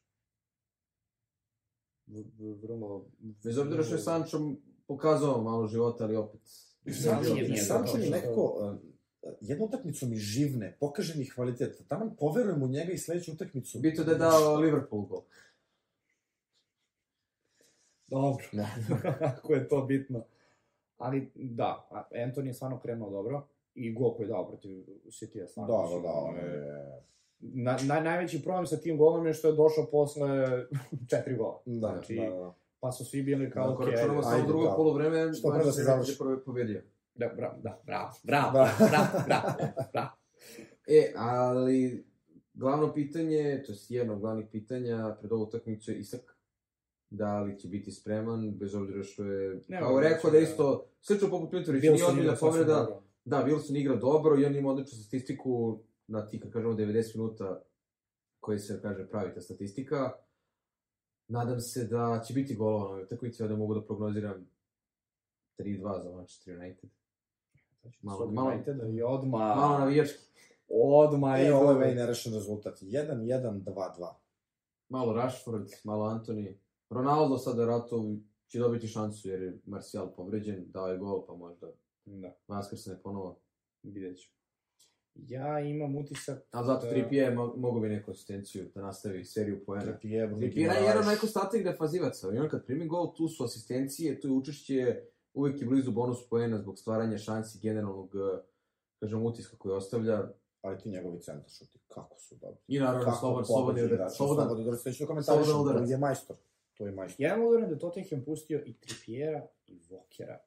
[2.63, 3.07] Vrlo...
[3.19, 4.39] Bez obzira što je Sancho
[4.87, 6.41] pokazao malo života, ali opet...
[6.85, 8.75] Je- dobro je što- nekako...
[9.41, 13.79] jednu utakmicu mi živne, pokaže mi kvalitet, da nam poverujem u njega i sledeću utakmicu.
[13.79, 15.23] Bito da je dao Liverpool gol.
[18.07, 18.45] Dobro,
[19.21, 20.25] ako je to bitno.
[20.97, 23.47] Ali, da, Anthony je stvarno krenuo dobro.
[23.75, 25.77] I gol koji je dao protiv City-a stvarno.
[25.77, 27.03] Da, da, da, on je...
[27.41, 30.29] Na, na, najveći problem sa tim golom je što je došao posle
[31.11, 31.63] četiri gola.
[31.67, 32.55] Da, Znači, da, da.
[32.81, 34.75] Pa su svi bili kao, Ako okej, računamo samo drugo da.
[34.77, 36.13] polovreme, Što pre da se završi.
[36.13, 36.83] je prvo pobedio.
[37.15, 38.73] Da, bravo, da, bravo, bravo, Da.
[38.81, 40.11] bravo, bravo, bravo,
[40.89, 42.05] E, ali
[42.55, 46.37] glavno pitanje, to je jedno od glavnih pitanja pred ovu utakmicu je Isak.
[47.11, 50.43] Da li će biti spreman, bez obzira što je, Ne, kao rekao da ne.
[50.43, 54.71] isto, slično poput Mitrovića, Wilson nije sasvim povreda, da, Wilson igra dobro i on ima
[54.71, 55.79] odličnu statistiku
[56.11, 57.63] na ti, kad kažemo 90 minuta
[58.41, 60.13] koji se, kaže, pravi ta statistika.
[61.29, 64.47] Nadam se da će biti golova na ovoj utakmici, da mogu da prognoziram
[65.59, 66.91] 3-2 za Manchester United.
[68.03, 70.19] Malo- Malo, malo- Uniteda i odma, Malo navijački.
[70.71, 72.79] odma E, idu- ovo je meni nerešen rezultat.
[72.83, 74.15] 1-1-2-2.
[74.89, 76.59] Malo Rashford, malo Antoni.
[76.91, 78.17] Ronaldo sad vjerojatno
[78.49, 81.67] će dobiti šansu jer je Martial povređen, dao je gol pa možda
[82.05, 83.39] Da, vaskrsne ponovo.
[83.83, 84.31] vidjet ću.
[85.15, 86.39] Ja imam utisak...
[86.51, 89.85] A zato da- Trippier mo mogu bi neku asistenciju da nastavi seriju poena.
[89.85, 90.89] Trippier, Bruno Trippier je Guimaraes.
[90.89, 92.29] jedan od najkonstantnijih defazivaca.
[92.35, 95.03] I on kad primi gol, tu su asistencije, tu je učešće
[95.35, 98.43] uvijek je blizu bonus poena zbog stvaranja šansi generalnog eh,
[99.01, 100.31] kažem, utiska koji ostavlja.
[100.63, 102.61] Ali ti njegovi centar šuti, kako su dobri.
[102.69, 106.37] I naravno, slobodan, slobodan, slobodan, slobodan udarac, već da komentarišem, slobodan to je majstor.
[106.75, 107.27] To je majstor.
[107.27, 110.39] Ja mogu da Tottenham pustio i Trippiera i Vokera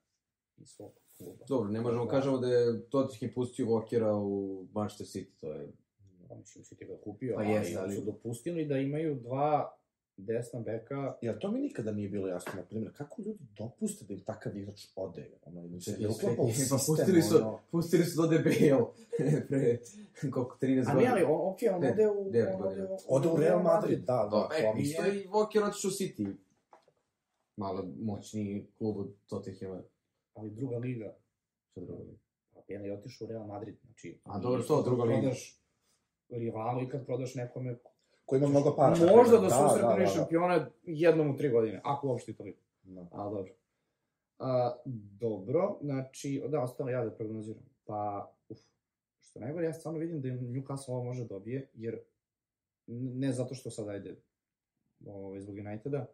[0.57, 1.02] iz svog.
[1.48, 5.68] Dobro, ne možemo kažemo da je Tottenham pustio Walkera u Manchester City, to je
[6.34, 9.77] Pa mislim, si ti ga kupio, Pa ali, jeste, ali- su dopustili da imaju dva
[10.18, 11.18] desna beka.
[11.22, 14.57] Jer to mi nikada nije bilo jasno, na primjer, kako ljudi dopuste da im takav
[14.57, 18.27] igrač ode, ono, ili se ne uklapa u sistem, pustili su, ono, pustili su do
[18.27, 18.84] DBL
[19.48, 19.80] pre
[20.31, 21.11] koliko 13 A godina.
[21.11, 22.23] ali on, ok, on ode u...
[22.23, 22.98] godina.
[23.07, 26.34] ode u Real Madrid, da, da, Da, e, je, i Walker otišao u City.
[27.57, 29.81] Malo moćniji klub od Tottenhama.
[30.34, 31.15] Ali druga liga.
[31.72, 32.03] Šta drugo?
[32.53, 34.19] Pa Bale je otišao u Real Madrid, znači...
[34.23, 35.22] A, dobro, to, druga liga.
[35.22, 35.61] Prodaš
[36.30, 37.76] rivalu i kad prodaš nekome...
[38.26, 38.89] koji ima mnogo para.
[38.89, 40.07] Možda da, da, susretneš da, da.
[40.07, 42.60] šampiona jednom u tri godine, ako uopšte i toliko.
[42.84, 43.07] Da.
[43.11, 43.53] Ali dobro.
[44.39, 44.76] A,
[45.19, 47.64] dobro, znači, da, ostalo ja da prognoziram.
[47.85, 48.60] Pa, uf,
[49.22, 51.99] što najgore, ja stvarno vidim da Newcastle ovo može dobije, jer
[52.88, 54.15] ne zato što sad ajde
[55.05, 56.05] ovaj, zbog Uniteda,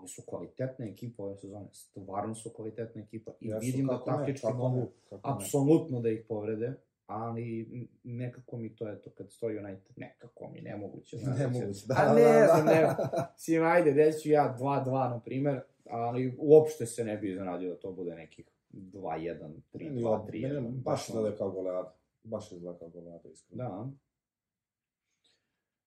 [0.00, 4.46] ali su kvalitetna ekipa ove sezone, stvarno su kvalitetna ekipa i Jesu, vidim da taktički
[4.48, 4.88] mogu
[5.22, 6.72] apsolutno da ih povrede,
[7.06, 7.68] ali
[8.04, 11.16] nekako mi to, eto, kad stoji United, nekako mi nemoguće.
[11.16, 11.44] znaš, Ne
[11.86, 12.46] da da, A da, ne da.
[12.46, 12.88] znam, ne
[13.36, 17.76] Sim, ajde, reći ću ja 2-2, na primer, ali uopšte se ne bi iznenadio da
[17.76, 19.38] to bude nekih 2-1,
[19.72, 20.54] 3-2, Meni od- 3-1.
[20.54, 21.94] meni baš izgleda kao goleada.
[22.22, 23.64] Baš izgleda kao goleada, iskreno.
[23.64, 23.88] Da.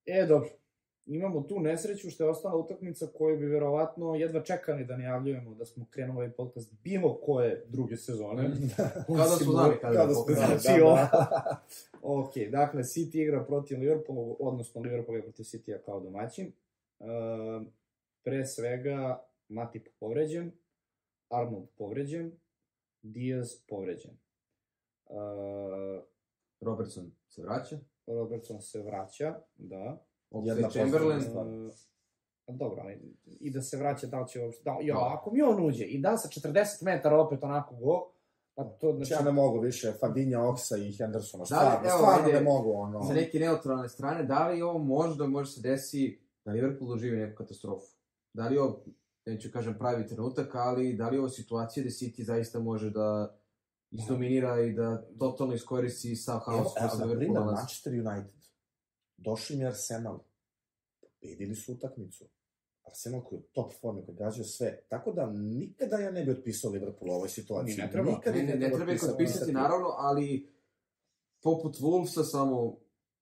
[0.08, 0.50] E, dobro.
[1.06, 5.66] Imamo tu nesreću što je ostala utakmica koju bi verovatno jedva čekali da najavljujemo da
[5.66, 8.44] smo krenuli ovaj podcast bilo koje druge sezone.
[9.18, 11.64] Kada su znali kada, Kada da smo znali, Znači, da, ovo- da.
[12.22, 16.52] ok, dakle, City igra protiv Liverpoola, odnosno Liverpool igra protiv City-a kao domaćin.
[17.00, 17.08] Uh,
[18.24, 20.52] pre svega, Matip povređen,
[21.30, 22.32] Arnold povređen,
[23.02, 24.12] Diaz povređen.
[25.06, 25.18] Uh,
[26.62, 27.80] Robertson se vraća.
[28.08, 30.06] Robertson se vraća, da.
[30.44, 31.22] Jedna Chamberlain.
[32.48, 34.64] Uh, dobro, ali i da se vraća, da li će uopšte...
[34.64, 35.18] Da, jo, Da.
[35.18, 38.12] ako mi on uđe i da sa 40 metara opet onako go,
[38.56, 39.08] pa to znači...
[39.08, 42.74] Znači, ja ne mogu više, Fabinja, Oksa i Hendersona, Da, stvarno, evo, stvarno ne mogu,
[42.74, 43.04] ono.
[43.04, 47.38] Za neke neutralne strane, da li ovo možda može se desi da Liverpool doživi neku
[47.38, 47.88] katastrofu?
[48.34, 48.84] Da li ovo,
[49.26, 53.36] neću kažem pravi trenutak, ali da li ovo situacija da City zaista može da
[53.92, 57.56] izdominira i da totalno iskoristi sav Evo, haos koji evo, se Liverpool nalazi?
[57.56, 58.43] Manchester United.
[59.24, 60.20] Došli mi Arsenal.
[61.02, 62.26] Pobedili su utakmicu.
[62.84, 64.82] Arsenal koji je u top formi, koji gađaju sve.
[64.90, 67.76] Tako da nikada ja ne bi otpisao Liverpool u ovoj situaciji.
[67.76, 68.12] Ni ne treba.
[68.12, 69.52] Nikada Ne, ih ne, ne treba ih otpisati.
[69.52, 70.50] naravno, ali
[71.42, 72.78] poput Wolvesa samo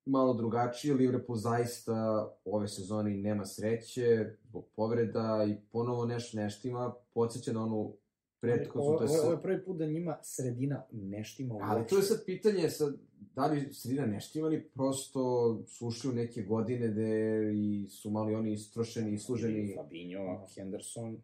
[0.06, 7.53] malo drugačije, Liverpool zaista ove sezone nema sreće, zbog povreda i ponovo neš neštima, podsjeća
[7.53, 7.98] na onu
[8.41, 11.69] prethodnu, Ovo, to je ovo, je prvi put da njima sredina ne štima uopšte.
[11.69, 12.95] ali to je sad pitanje, sad,
[13.35, 15.22] da li sredina neštima ili prosto
[15.68, 17.09] su ušli u neke godine gde
[17.53, 21.18] i su mali oni istrošeni, isluženi, Fabinho, Henderson,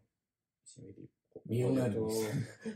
[0.62, 1.08] mislim, vidi...
[1.44, 1.94] Milner.
[1.94, 2.08] To...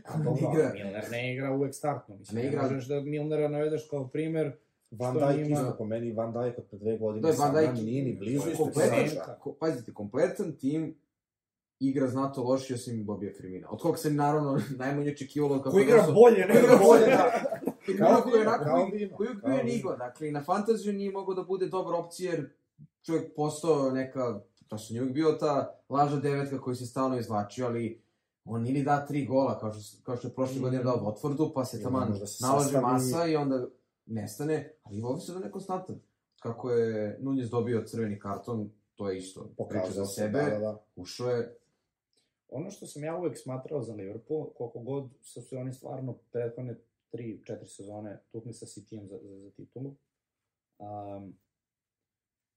[0.05, 0.71] A dobro, Igra.
[0.73, 2.17] Milner ne igra uvek startno.
[2.17, 2.61] Mislim, Ne ne, igra.
[2.63, 4.51] možeš da Milnera navedeš kao primer.
[4.91, 7.83] Van Dijk njima- isto po meni, Van Dijk od pre dve godine, Da, Van Dijk-
[7.83, 9.09] nije ni blizu isto kompletan,
[9.39, 10.95] ko, pazite, kompletan tim
[11.83, 13.67] igra znato lošije osim Bobija Firmina.
[13.69, 17.05] Od kog se naravno najmanje očekivalo kako Ko igra su- bolje nego igra bolje, bolje.
[17.07, 17.31] da.
[17.85, 21.11] figura koja je onako, kao koji je kao bio enigma, dakle, i na fantaziju nije
[21.11, 22.49] mogao da bude dobra opcija, jer
[23.01, 27.65] čovjek postao neka, to što nije uvijek bio ta lažna devetka koji se stalno izvlačio,
[27.65, 28.01] ali
[28.45, 30.61] on ni da tri gola, kao što, kao što je prošle Mm.
[30.61, 33.65] godine dao Watfordu, pa se taman možda se nalaže masa i onda
[34.05, 35.99] nestane, ali ovdje se da nekonstantan.
[36.39, 40.49] Kako je Nunez dobio crveni karton, to je isto priča Pokazao za se, sebe, da,
[40.49, 40.83] da, da.
[40.95, 41.57] ušao je,
[42.53, 46.75] Ono što sam ja uvek smatrao za Liverpool, koliko god su se oni stvarno prethodne
[47.13, 49.95] 3-4 sezone tukli sa Cityjem za, za, za titulu,
[50.79, 51.37] um,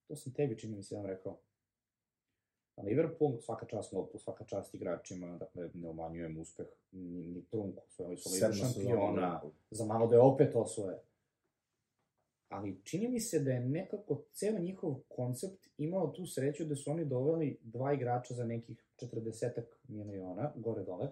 [0.09, 1.39] to sam tebi čini mi se jedan rekao.
[2.77, 7.83] A Liverpool, svaka čast Lopu, svaka čast igračima, dakle ne umanjujem uspeh ni, ni trunku,
[7.87, 10.99] osvojili su ligu šampiona, za malo da je opet osvoje.
[12.49, 16.91] Ali čini mi se da je nekako ceo njihov koncept imao tu sreću da su
[16.91, 21.09] oni doveli dva igrača za nekih 40 miliona, gore dole,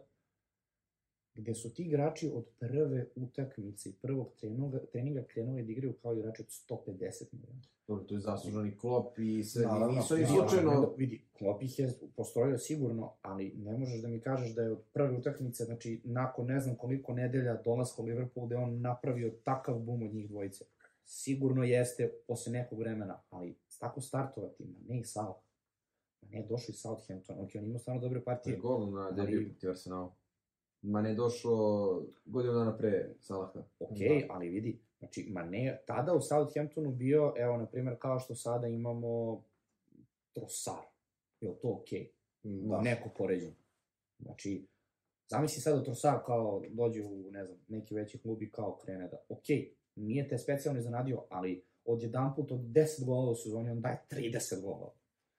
[1.34, 6.14] gde su ti igrači od prve utakmice i prvog treninga, treninga krenuli da igraju kao
[6.14, 7.60] igrači od 150 miliona.
[7.86, 10.48] dobro, to je zasluženi klop i sve, Naravno, nisu naravno.
[10.48, 14.72] slučajno, Vidi, Klopp ih je postrojio sigurno, ali ne možeš da mi kažeš da je
[14.72, 19.34] od prve utakmice, znači nakon ne znam koliko nedelja dolaska u Liverpool, da on napravio
[19.44, 20.64] takav bum od njih dvojice.
[21.04, 25.36] Sigurno jeste posle nekog vremena, ali tako startovati, ma ne i Salah.
[26.30, 28.56] Ne, došao i Southampton, ok, on imao stvarno dobre je partije.
[28.56, 30.10] gol na Ali- debiju protiv Arsenalu.
[30.82, 33.62] Ma ne došao godinu dana pre Salaha.
[33.80, 34.26] Ok, Da.
[34.30, 38.66] ali vidi, znači, ma ne, tada u Southamptonu bio, evo, na primjer, kao što sada
[38.68, 39.42] imamo
[40.32, 40.86] Trossard.
[41.40, 41.88] Je li to ok?
[42.42, 42.80] Da.
[42.80, 43.54] neko poređenje.
[44.18, 44.66] Znači,
[45.28, 49.08] zamisli sad da Trossard kao dođe u, ne znam, neki veći klub i kao krene
[49.08, 49.44] da, ok,
[49.96, 54.02] nije te specijalno iznenadio, ali od jedan put od 10 golova u sezoni on daje
[54.10, 54.90] 30 golova.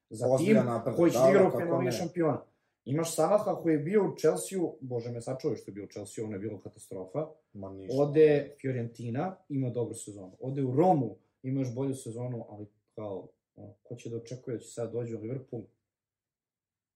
[0.09, 1.91] Za tim Ozbiljan napredak, koji će da, da igra u ne.
[1.91, 2.41] šampiona.
[2.85, 6.25] Imaš Salaha koji je bio u Chelsea-u, bože me sačuvaj što je bio u Chelsea,
[6.25, 7.27] ono je bilo katastrofa.
[7.53, 7.95] Ma ništa.
[8.01, 10.37] Ode Fiorentina, ima dobru sezonu.
[10.39, 12.65] Ode u Romu, ima još bolju sezonu, ali
[12.95, 15.61] kao, ono, ko će da očekuje da će sad dođe u Liverpool?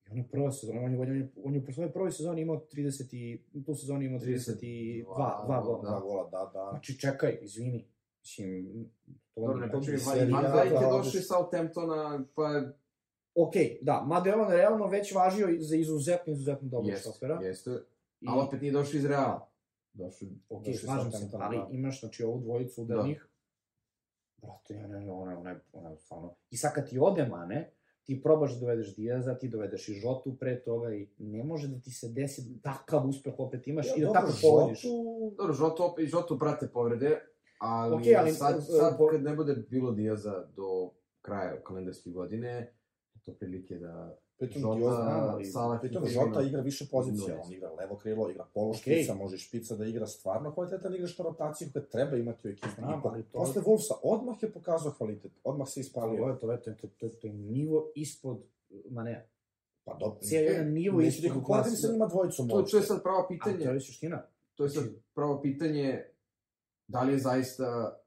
[0.06, 2.42] I ono je prva sezona, on je, on je, on je u svojoj prvoj sezoni
[2.42, 5.90] imao 30 i, u tu sezoni imao 32, 2 Dva, gola.
[5.92, 6.68] Da, gola, da, da.
[6.72, 7.88] Znači, čekaj, izvini.
[8.22, 8.90] Mislim,
[9.36, 12.48] to, Dobro, ne to počeli, bi Van serija- Van da, Dijk je iz Southamptona, pa
[12.48, 12.74] je...
[13.40, 17.40] Ok, da, mada je on realno već važio za izuzetno, izuzetno dobro Jeste, šofera.
[17.42, 17.72] jeste,
[18.28, 19.50] ali opet nije došao iz Reala.
[19.94, 21.68] Došao ok, došli slažem se, Southampton, ali da.
[21.72, 22.94] imaš, znači, ovu dvojicu Da.
[22.94, 23.28] udarnih,
[24.38, 27.72] brate, ona, ona, ona, ona, ona, stvarno, i sad kad ti ode Mane,
[28.04, 31.80] ti probaš da dovedeš Diaza, ti dovedeš i Žotu pre toga i ne može da
[31.80, 34.82] ti se desi takav uspeh opet imaš i da dobro, tako povodiš.
[34.82, 37.20] Žotu- Dobro, Žoto, opet, Žoto prate povrede,
[37.60, 40.92] ali, Okej, ali, sad, uh, sad kad ne bude bilo Diaza do
[41.22, 42.74] kraja kalendarske godine,
[43.30, 47.54] to prilike da Pritom Žota, Dioza, znam, ali Salah Pritom Žota igra više pozicija, on
[47.54, 51.68] igra levo krilo, igra polo špica, može špica da igra stvarno kvalitetan igrač na rotaciju
[51.74, 52.68] koje treba imati u ekipi.
[52.76, 56.22] Znam, ali to- Posle Wolvesa odmah je pokazao kvalitet, odmah se Ali ispalio.
[56.22, 58.38] ovo je to, to, to, to, to je nivo ispod,
[58.90, 59.30] ma ne,
[59.84, 62.84] Pa dobro, cijeli jedan nivo neću ispod da poredim sa njima dvojicom To, to je
[62.84, 63.74] sad pravo Ali to pitanje.
[63.74, 64.22] je suština.
[64.56, 64.84] To je sad
[65.14, 66.04] pravo pitanje
[66.88, 67.99] da li je zaista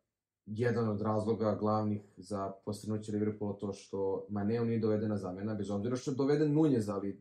[0.46, 5.96] jedan od razloga glavnih za postignuće Liverpoola to što Maneo nije dovedena zamena, bez obzira
[5.96, 7.20] što je doveden Nunez, ali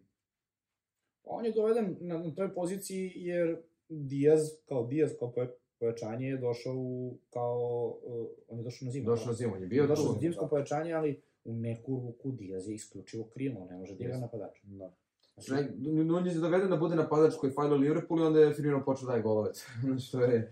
[1.23, 3.57] On je doveden na, na toj poziciji jer
[3.89, 5.47] Diaz, kao Diaz, kao poja-
[5.79, 9.05] pojačanje je došao u, kao, uh, on je došao na zimu.
[9.05, 10.49] došao na zimu, on je bio došao na zimsko da.
[10.49, 14.59] pojačanje, ali u neku ruku Diaz je isključivo krilo, ne može da igra napadač.
[14.63, 14.91] Da.
[15.37, 19.05] Znači, Nunez je doveden da bude napadač koji fajlo Liverpool i onda je Firmino počeo
[19.05, 19.51] da daje golove.
[20.07, 20.51] što je...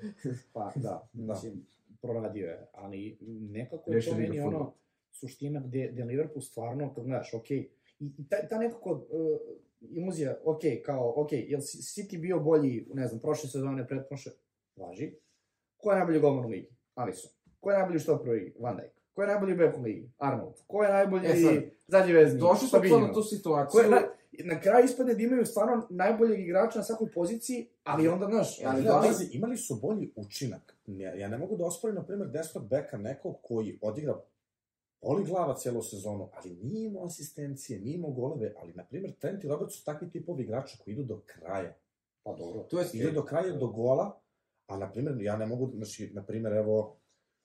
[0.53, 1.33] Pa da, Da.
[1.33, 1.65] mislim,
[2.01, 3.17] proradio je, ali
[3.49, 4.73] nekako je to meni ono
[5.11, 7.69] suština gde, gde Liverpool stvarno, kad gledaš, okej,
[7.99, 9.39] i, i ta, ta nekako uh,
[9.81, 14.31] iluzija, okej, kao, okej, jel si- City bio bolji, ne znam, prošle sezone, pretprošle,
[14.75, 15.11] važi,
[15.77, 16.69] ko je najbolji golman u ligi?
[16.95, 17.31] Alisson.
[17.59, 18.53] Ko je najbolji štoper u ligi?
[18.59, 18.91] Van Dijk.
[19.13, 20.09] Ko je najbolji bek u ligi?
[20.17, 20.53] Arnold.
[20.67, 22.39] Ko je najbolji E sad, zadnji vezni?
[22.39, 23.81] Došli smo na tu Ko situaciju.
[23.81, 24.01] je, na,
[24.43, 28.83] na kraju ispadne da imaju stvarno najboljeg igrača na svakoj poziciji, ali onda, znaš, Ali
[28.83, 30.75] da li- pazi, imali su bolji učinak.
[30.87, 34.21] Ja, ja ne mogu da osporim, na primjer, desnog beka nekog koji odigra
[35.01, 39.43] boli glava celu sezonu, ali nije imao asistencije, nije imao goleve, ali, na primjer, Trent
[39.43, 41.73] i Robert su takvi tipovi igrača koji idu do kraja.
[42.23, 42.63] Pa dobro.
[42.63, 44.19] To je Idu do kraja, do gola,
[44.67, 46.95] a, na primjer, ja ne mogu, znači, na primjer, evo,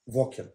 [0.06, 0.46] Voker,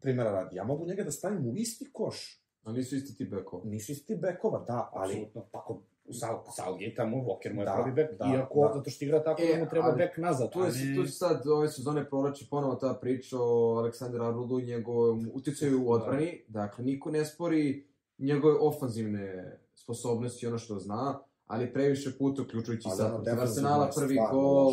[0.00, 2.39] primjera radi, ja mogu njega da stavim u isti koš.
[2.62, 3.64] Ali nisu isti ti bekova.
[3.64, 7.72] Nisu isti bekova, da, ali Apsolutno, tako, u Sal, Salgate mu Walker mu je Da,
[7.72, 8.74] pravi bek, da, iako, da.
[8.74, 10.96] zato što igra tako E, da mu treba ali bek nazad, Tu je, a ne...
[10.96, 15.84] tu se sad ove sezone provlači ponovo ta priča o Aleksandru Arnoldu i njegovom uticaju
[15.84, 16.44] u odbrani.
[16.48, 17.86] Dakle, niko ne spori
[18.18, 23.84] njegove ofanzivne sposobnosti i ono što zna, ali previše puta, uključujući ali sad defensivno Arsenala,
[23.84, 24.72] je prvi gol,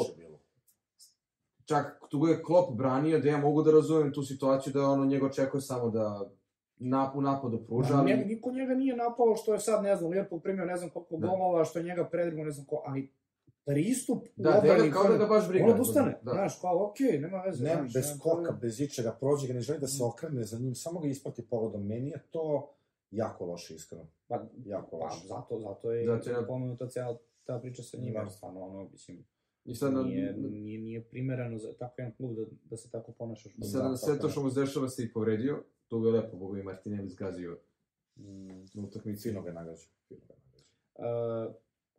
[1.66, 5.26] čak tu je Klopp branio, da ja mogu da razumem tu situaciju da ono njega
[5.26, 6.30] očekuje samo da
[6.80, 8.06] nap, u napadu pruža, Da, ali...
[8.08, 11.18] njega, niko njega nije napao što je sad, ne znam, Liverpool primio ne znam koliko
[11.18, 11.28] Da.
[11.28, 13.10] golova, što je njega predrigo, ne znam ko, ali
[13.66, 15.66] pristup u Da, odbrani, delo kao da ga baš briga.
[15.66, 16.32] on odustane, Da.
[16.32, 17.64] znaš, kao, okej, nema veze.
[17.64, 18.58] Ne, znaš, bez nema skoka, problema.
[18.58, 21.88] bez ičega, prođe ga, ne želi da se okrene za njim, samo ga isprati pogledom.
[21.88, 22.70] Meni je to
[23.12, 24.06] jako loše, iskreno.
[24.28, 25.28] Pa, Jako pa, loše.
[25.28, 28.30] zato, zato je Zato je- pomenuta cijela ta priča sa njima, Da.
[28.30, 29.26] stvarno, ono, mislim,
[29.66, 33.12] I sad, na, nije, nije, nije primereno za tako jedan klub da, da se tako
[33.12, 33.52] ponašaš.
[33.54, 36.10] i sad Da, na sve to što mu se dešava se i povredio, tu ga
[36.10, 37.58] je lepo Bogu i Martinelli zgazio
[38.20, 39.30] Mm, na utakmici.
[39.30, 39.86] Fino ga je nagađao.
[40.08, 40.34] Fino ga.
[40.96, 41.54] Uh,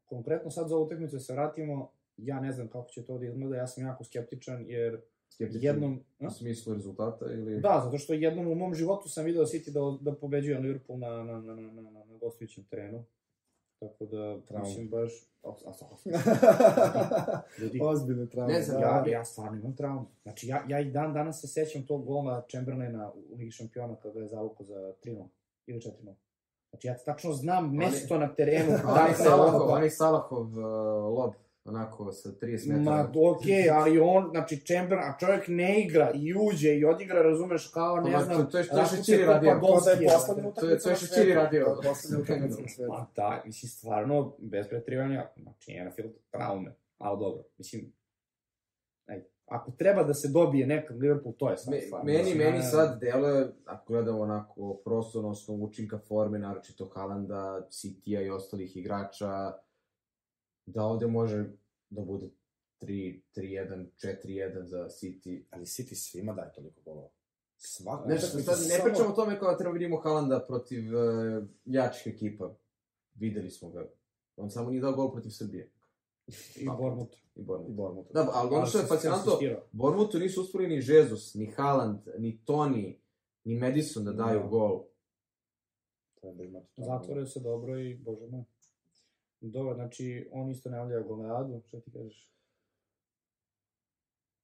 [0.04, 3.56] konkretno sad za ovu utakmicu se vratimo, ja ne znam kako će to da izgleda,
[3.56, 5.00] ja sam jako skeptičan, jer
[5.30, 6.00] Skeptičan jednom...
[6.18, 7.60] u smislu rezultata ili...
[7.60, 11.24] Da, zato što jednom u mom životu sam video City da, da pobeđuje Liverpool na,
[11.24, 13.04] na, na, na, na, na gostujućem terenu.
[13.78, 14.68] Tako da, Trauma.
[14.68, 15.12] mislim baš...
[15.42, 15.72] A, a,
[17.60, 18.52] ljudi, Ozbiljne traume.
[18.52, 18.86] Ne znam, da.
[18.86, 20.06] ja, ja stvarno imam traumu.
[20.22, 24.20] Znači, ja, ja i dan danas se sećam tog gola Chamberlaina u Ligi šampiona kada
[24.20, 25.26] je zavukao za 3-0
[25.66, 26.14] ili 4-0.
[26.70, 28.72] Znači, ja tačno znam mesto na terenu.
[28.90, 32.96] Onaj dakle, Salahov, onaj Salahov uh, lob, onako sa 30 metara.
[32.96, 33.22] Ma, okej,
[33.52, 37.94] okay, ali on, znači, Chamberlain, a čovjek ne igra i uđe i odigra, razumeš, kao,
[37.96, 39.50] Pa, ne ma, znam, to- to je što je Šećiri radio.
[39.50, 40.08] To da je poslednja
[40.54, 41.34] To je- to je svetu.
[41.34, 41.64] radio.
[41.64, 42.90] To je poslednja utakmica na svetu.
[42.90, 47.92] Pa da, mislim, stvarno, bez pretrivanja, znači, Enfield traume, ali dobro, mislim,
[49.06, 52.04] ajde, ako treba da se dobije nekad Liverpool, to je sad Me, stvarno.
[52.06, 57.66] meni, Mislim, meni sad deluje, ako gledamo onako prosto na osnovu učinka forme, naročito Halanda,
[57.70, 59.52] Citya i ostalih igrača,
[60.68, 61.44] da ovde može
[61.90, 62.26] da bude
[62.80, 65.42] 3, 3-1, 4-1 za City.
[65.50, 67.08] Ali City svima daje toliko golova.
[67.56, 70.84] Svaka Ne, sad, sad ne samo- pričamo o tome kao da treba vidimo Halanda protiv
[70.88, 72.54] uh, jačih ekipa.
[73.14, 73.88] Videli smo ga.
[74.36, 75.70] On samo nije dao gol protiv Srbije.
[76.56, 77.16] I Bournemouth.
[77.34, 77.70] I Bournemouth.
[77.70, 78.12] I Bournemouth.
[78.12, 79.32] Da, ali ono što je se fascinantno.
[79.72, 83.00] Bournemouthu nisu uspeli ni Jesus, ni Haaland, ni Toni,
[83.44, 84.46] ni Madison da daju Da.
[84.46, 84.84] gol.
[86.14, 86.66] Treba to.
[86.78, 88.42] Zatvore se dobro i, bože moj.
[89.40, 92.28] Dobro, znači, on isto najavljaju goleadu, što ti kažeš?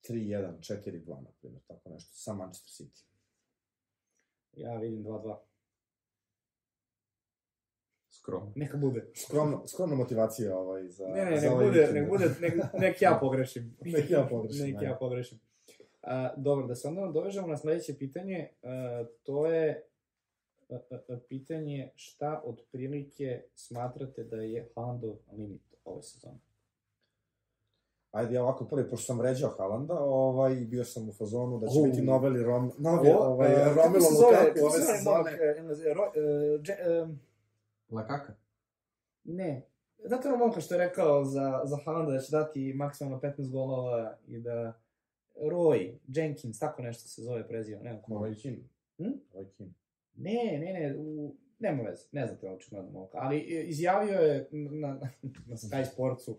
[0.08, 3.04] 3-1, 4-2, na primjer, tako nešto, sa Manchester City.
[4.52, 5.36] Ja vidim 2-2.
[8.10, 8.52] Skromno.
[8.54, 9.06] Neka bude.
[9.14, 13.02] Skromno, skromna motivacija ovaj, za, Ne, ne, za nek ovaj bude, nek bude, nek, nek
[13.02, 13.76] ja pogrešim.
[13.80, 14.86] Nek ja pogrešim, nek ajde.
[14.86, 15.40] ja pogrešim.
[16.02, 19.84] A, dobro, da se onda dovežemo na sledeće pitanje, a, to je
[21.28, 26.38] pitanje šta otprilike smatrate da je Haalandov limit ove sezone?
[28.10, 31.78] Ajde, ja ovako prvi, pošto sam vređao Halanda, ovaj, bio sam u fazonu da će
[31.78, 31.84] Au.
[31.84, 35.32] biti noveli Rom, novi, O, ovaj, Romelu se zove- Lukaku kako ove se zove momak,
[35.32, 35.86] sezone.
[35.86, 36.20] e, e, Ro- e,
[36.58, 37.14] Dže- e,
[37.90, 38.34] Lakaka?
[39.24, 39.66] Ne.
[39.98, 44.16] Zato ono momka što je rekao za, za Haalanda da će dati maksimalno 15 golova
[44.26, 44.72] i da
[45.36, 48.18] Roy, Jenkins, tako nešto se zove prezio, ne znam.
[48.20, 48.58] Roy Keane.
[48.98, 49.04] Hm?
[49.34, 49.72] Roy Keane.
[50.16, 55.10] Ne, ne, ne, u, nema veze, ne znate očigledno momka, ali e, izjavio je na,
[55.46, 56.38] na, Sky Sportsu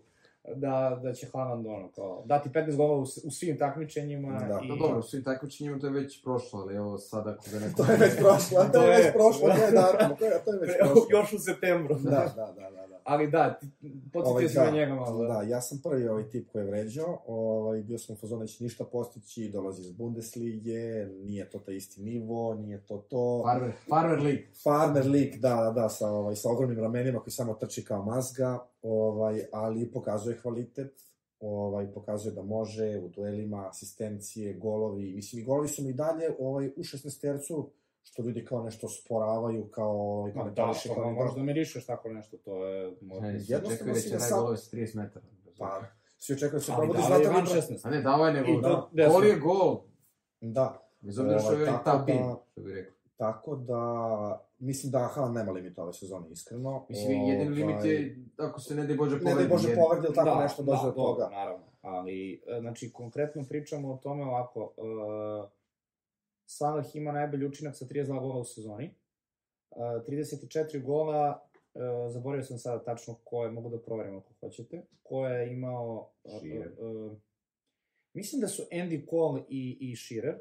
[0.54, 4.60] da, da će Haaland ono, kao, dati 15 golova u, u svim takmičenjima Da.
[4.64, 4.68] i...
[4.68, 7.82] Pa dobro, svi takmičenjima to je već prošlo, ali evo sad ako ga neko...
[7.82, 10.58] To je već prošlo, to je već prošlo, to je datum, to je, to je
[10.60, 11.06] već prošlo.
[11.10, 11.94] još u septembru.
[11.94, 12.86] Da, da, da, da.
[12.86, 12.86] da.
[13.06, 13.66] Ali da, ti,
[14.12, 15.24] podsjetio Ovaj, si na njega malo.
[15.24, 18.46] Da, ja sam prvi ovaj tip koji je vređao, ovaj, bio sam u fazonu da
[18.46, 23.42] će ništa postići, dolazi iz Bundeslige, nije to taj isti nivo, nije to to.
[23.44, 24.46] Farmer, Farmer League.
[24.62, 28.58] Farmer lik, da, da, da, sa, ovaj, sa ogromnim ramenima koji samo trči kao mazga,
[28.82, 30.92] ovaj, ali pokazuje kvalitet,
[31.40, 36.30] ovaj, pokazuje da može u duelima, asistencije, golovi, mislim i golovi su mi i dalje
[36.38, 37.70] ovaj, u 16 tercu,
[38.02, 42.08] što ljudi kao nešto sporavaju, kao ovaj, Ma da, komentariše, to kao možda mirišeš tako
[42.08, 42.92] nešto, to je...
[43.02, 45.26] možda- Ne, jednostavno očekuje da si će ga naj sam- golove sa 30 metara.
[45.58, 45.82] Pa,
[46.18, 47.54] svi očekuju da se probudi da Zlatan van Ibra.
[47.54, 47.80] 16?
[47.82, 48.48] A ne, dao je nego...
[48.48, 49.80] I to Da, gol je gol.
[50.40, 52.92] Da, Bez obzira što je Ovaj, ovaj tako tap in, da- što bi rekao.
[53.16, 56.86] tako da, mislim da Haaland nema limita ove sezone, iskreno.
[56.88, 59.38] Mislim, jedini Ovaj, limit je, ako se ne daj Bože Ne povredi.
[59.38, 61.22] daj Bože povredi ili tako da, nešto dođe da, od toga.
[61.22, 61.64] dobro, naravno.
[61.82, 65.48] Ali, e, znači, konkretno pričamo o tome ovako, uh,
[66.46, 68.94] Salah ima najbolji učinak sa 32 gola u sezoni,
[69.70, 74.82] uh, 34 gola, uh, zaboravio sam sada tačno ko je, mogu da proverim ako hoćete,
[75.02, 76.10] ko je imao...
[76.24, 76.72] Uh, Shearer.
[76.78, 77.12] uh,
[78.12, 80.38] mislim da su Andy Cole i, i Shearer,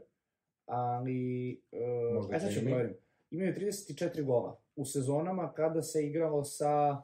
[0.65, 1.61] ali...
[1.71, 3.04] Uh, Možda aj sad ću proverim.
[3.35, 7.01] Imaju 34 gola u sezonama kada se igralo sa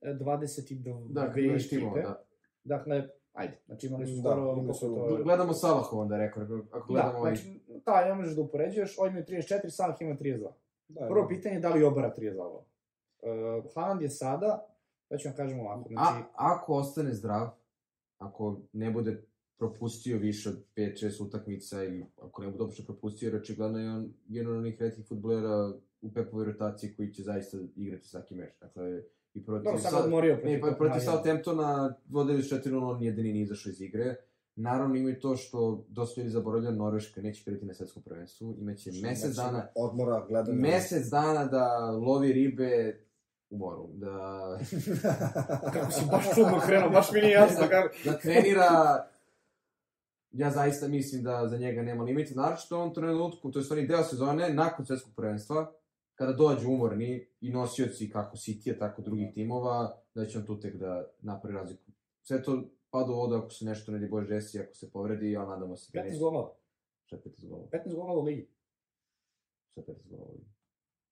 [0.00, 2.24] e, 22 Da, kad imaš timova, da.
[2.64, 4.52] Dakle, ajde, znači imali su Da, skoro...
[4.52, 7.34] imali su- to- Gledamo Salahov onda, rekao, ako Da, gledamo ovaj...
[7.34, 10.48] znači, da, ne možeš da upoređuješ, ovaj imaju 34, Salah ima 32.
[10.88, 12.64] Da, Prvo pitanje je da li obara 32 gola.
[13.22, 14.66] Uh, Haaland je sada,
[15.10, 17.48] da ću vam kažem ovako, znači, A, ako ostane zdrav,
[18.18, 19.22] ako ne bude
[19.58, 24.12] propustio više od 5-6 utakmica i ako ne bude uopšte propustio, jer očigledno je on
[24.28, 28.50] jedan od onih redkih futbolera u Pepovoj rotaciji koji će zaista igrati svaki meč.
[28.60, 29.02] Dakle,
[29.34, 29.64] i protiv...
[29.64, 31.00] Dobro, sam Sa- odmorio Ne, protiv pa protiv.
[31.00, 34.14] Southamptona vodili su 4-0, on jedini nije izašao iz igre.
[34.56, 38.90] Naravno ima i to što dosta ljudi zaboravlja, Norveška neće igrati na svetskom prvenstvu, imaće
[39.02, 40.58] mesec Znači, dana, Odmora, gledanja.
[40.60, 43.00] mesec dana da lovi ribe
[43.50, 44.58] u moru, da,
[45.72, 47.94] Kako si baš čudno krenuo, baš mi nije jasno kako...
[48.04, 49.04] da trenira
[50.36, 53.86] ja zaista mislim da za njega nema limita, naročito u ovom trenutku, to je stvarni
[53.86, 55.72] deo sezone, nakon svetskog prvenstva,
[56.14, 59.76] kada dođu umorni i nosioci kako City, tako drugih timova,
[60.14, 61.82] da će on tu tek da napravi razliku.
[62.22, 65.36] Sve to pada u vodu ako se nešto ne di Bože desi, ako se povredi,
[65.36, 66.18] ali nadamo se da 15 neće.
[66.18, 66.52] golova.
[67.04, 67.68] Šta je 15 golova?
[67.68, 68.48] 15 golova u ligi.
[69.66, 70.32] Šta je 15 golova?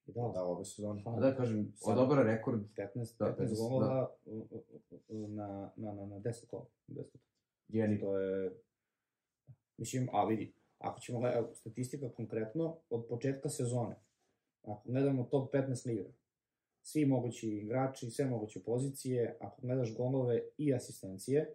[0.07, 1.03] I da, Da, ove sezone.
[1.07, 4.65] A da kažem, Sad- odobra rekord 15, Da, 15 15, golova u- u-
[5.09, 6.67] u- na, na, na, na 10 kola.
[6.89, 7.05] 10
[7.69, 8.61] jedan i To je...
[9.77, 13.97] Mislim, a vidi, ako ćemo gledati statistika konkretno, od početka sezone,
[14.63, 16.05] ako gledamo top 15 liga,
[16.83, 21.55] svi mogući igrači, sve moguće pozicije, ako gledaš golove i asistencije,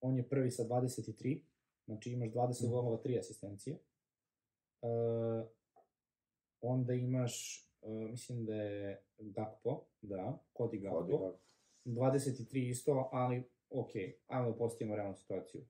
[0.00, 1.42] on je prvi sa 23,
[1.86, 2.72] znači imaš 20 Mhm.
[2.72, 3.78] golova, 3 asistencije.
[4.82, 4.88] E,
[6.60, 11.38] onda imaš, e, mislim da je Gakpo, da, Cody Gakpo, Odigrao.
[11.84, 13.90] 23 isto, ali ok,
[14.26, 15.64] ajmo da postavimo realnu situaciju.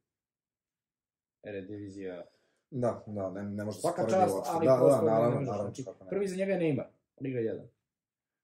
[1.43, 2.23] Eredivisie.
[2.71, 4.53] Da, da, ne, ne može da Svaka čast, uopšte.
[4.55, 5.49] ali da, da, prosto ne naravno, možeš.
[5.49, 6.09] naravno, Znači, ne.
[6.11, 6.87] prvi za njega je Neymar,
[7.21, 7.63] Liga 1.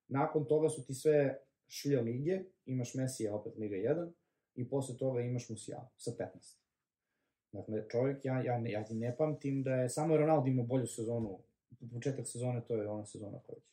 [0.09, 1.39] Nakon toga su ti sve
[1.69, 2.35] šlje lige,
[2.67, 4.11] imaš Mesija opet Liga 1,
[4.55, 6.59] i posle toga imaš Musiala sa 15.
[7.53, 10.87] Dakle, čovjek, ja, ja, ne- ja ti ne pamtim da je samo Ronaldo imao bolju
[10.87, 11.39] sezonu,
[11.93, 13.71] početak sezone, to je ona sezona koja će.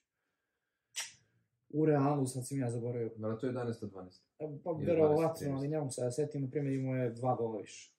[1.70, 4.22] U Realu, sad sam ja zaboravio, Da, to je 11 od 12.
[4.64, 7.58] Pa verovatno, 20, ali ne mogu se da setim, na primjer imao je dva gola
[7.58, 7.94] više.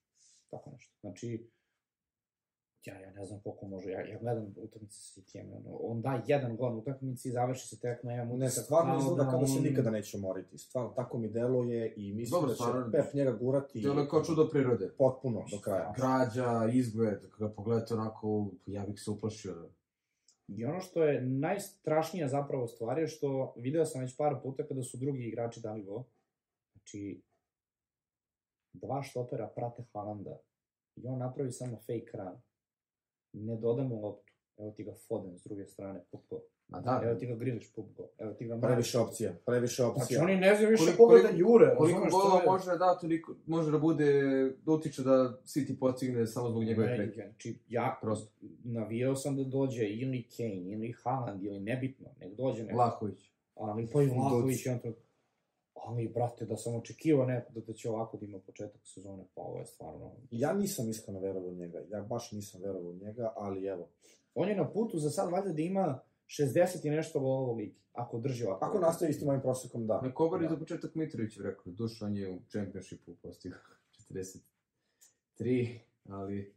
[0.53, 0.93] Tako nešto.
[1.01, 1.49] Znači,
[2.85, 6.23] ja, ja ne znam koliko može, ja, ja gledam utakmice sa Citijem, ono, on da
[6.27, 9.57] jedan gol utakmici i završi se tek na jedan Ne, utisak stvarno izgleda da se
[9.57, 10.57] on- nikada neće umoriti.
[10.57, 14.07] Stvarno, tako mi deluje i mislim Dobro, da će stvarno, Pep njega gurati To je
[14.09, 14.91] kao čudo prirode.
[14.97, 15.93] potpuno do kraja.
[15.97, 19.53] Građa, izgled, kada pogledate onako, ja bih se uplašio.
[19.53, 19.67] Da...
[20.47, 24.83] I ono što je najstrašnija zapravo stvar je što video sam već par puta kada
[24.83, 26.03] su drugi igrači dali gol.
[26.73, 27.21] Znači,
[28.73, 30.37] dva štopera prate Haalanda
[30.95, 32.37] i on napravi samo fake run.
[33.33, 34.33] Ne dodamo loptu.
[34.57, 36.39] Evo ti ga Foden s druge strane, pup gol.
[36.67, 38.07] Ma da, Evo ti ga Griliš, pup gol.
[38.17, 40.23] Evo ti ga Previše opcija, previše Znači opcija.
[40.23, 41.75] oni ne znaju više Koliko- koga da jure.
[41.77, 44.23] koliko golova je- može da toliko može da bude,
[44.57, 45.11] da utiče da
[45.43, 47.23] City postigne samo zbog njegove pretnje.
[47.23, 48.31] Znači, ja Prosto.
[48.63, 52.75] navijao sam da dođe ili Kane, ili Haaland, ili nebitno, nek dođe neko.
[52.75, 53.31] Vlahović.
[53.55, 54.93] Ali pa i Vlahović on to...
[55.85, 59.41] Ali, brate, da sam očekivao neko da, da će ovako da ima početak sezone, pa
[59.41, 60.11] ovo je stvarno...
[60.31, 63.89] Ja nisam iskreno verovao u njega, ja baš nisam verovao u njega, ali evo.
[64.35, 67.75] On je na putu za sad valjda da ima 60 i nešto golova u ligi,
[67.93, 68.65] ako drži ovako.
[68.65, 70.01] Ako nastavi istim ovim prosekom, da.
[70.01, 70.47] Na Kobar da.
[70.47, 73.59] za početak Mitrović rekao, Dušan je u čempionšipu postigao
[75.41, 75.79] 43,
[76.09, 76.53] ali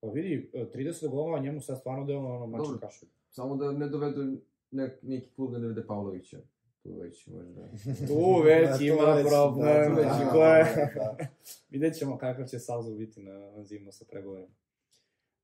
[0.00, 2.78] Pa vidi, 30 golova njemu sad stvarno delo ono mača Dobro.
[2.78, 3.06] kašu.
[3.28, 4.36] samo da ne dovedu
[4.70, 6.38] nek, neki klub da ne vede Pavlovića.
[6.84, 7.68] Tu već možda...
[8.08, 10.64] Tu već Da, ima problem, da, znači da, ko je...
[10.94, 11.26] da, da.
[11.70, 14.54] Vidjet ćemo kakav će Salzo biti na, zimno sa pregovorima.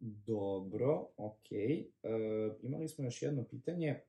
[0.00, 1.90] Dobro, okej.
[2.02, 2.08] E,
[2.62, 4.00] imali smo još jedno pitanje.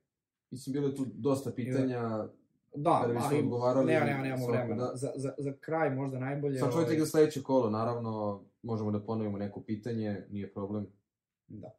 [0.50, 2.28] Mislim, bilo je tu dosta pitanja,
[2.74, 4.84] Da, bismo ali odgovarali nema, nema, nemamo svako, vremena.
[4.84, 4.96] da.
[4.96, 6.58] Za, za, za kraj možda najbolje...
[6.58, 10.86] Sad čovjek ovaj, za sledeće kolo, naravno, možemo da ponovimo neko pitanje, nije problem.
[11.48, 11.70] Da.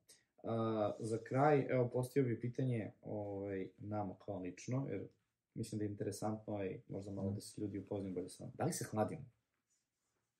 [0.43, 5.07] A, za kraj, evo, postio bi pitanje ovaj, nama kao lično, jer
[5.55, 8.47] mislim da je interesantno i možda malo da se ljudi upoznaju bolje sa.
[8.53, 9.26] Da li se hladimo?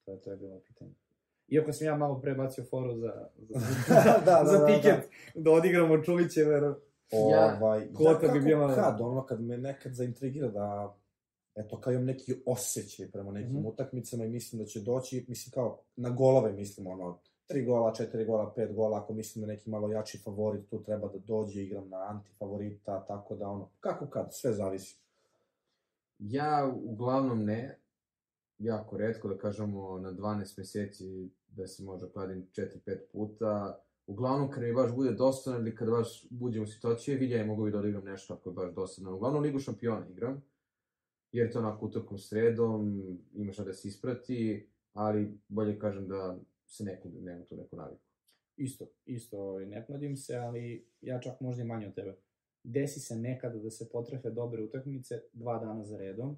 [0.02, 0.94] To je, to je bilo pitanje.
[1.48, 3.60] Iako sam ja malo pre bacio foru za, za,
[3.90, 6.56] Da, da, za da, tiket, da, odigramo Čulićeve.
[6.56, 6.76] Ja-
[7.12, 10.98] Ovaj, Kvota ja bi bila- Kad, ono, kad me nekad zaintrigira da,
[11.56, 13.66] eto, kao imam neki osjećaj prema nekim Mhm.
[13.66, 17.20] utakmicama i mislim da će doći, mislim kao, na golove mislim, ono,
[17.50, 21.08] tri gola, četiri gola, pet gola, ako mislim da neki malo jači favorit tu treba
[21.08, 24.98] da dođe, igram na antifavorita, tako da, ono, kako kad, sve zavisi.
[26.20, 27.80] Ja uglavnom ne,
[28.58, 33.80] jako redko, da kažemo na 12 meseci da se možda kladim 4-5 puta.
[34.08, 37.64] Uglavnom, kad mi baš bude dosadno ili kad baš buđem u situaciju, vidi ja mogu
[37.66, 39.16] bi da odigram nešto ako je baš dosadno.
[39.16, 40.42] Uglavnom, Ligu šampiona igram,
[41.32, 43.02] jer je to onako utorkom sredom,
[43.34, 46.38] imaš da se isprati, ali bolje kažem da
[46.70, 48.02] se ne kudim, nemam tu neku naviku.
[48.58, 52.16] Isto, isto, ovaj, ne kladim se, ali ja čak možda i manje od tebe.
[52.64, 56.38] Desi se nekada da se potrefe dobre utakmice dva dana za redom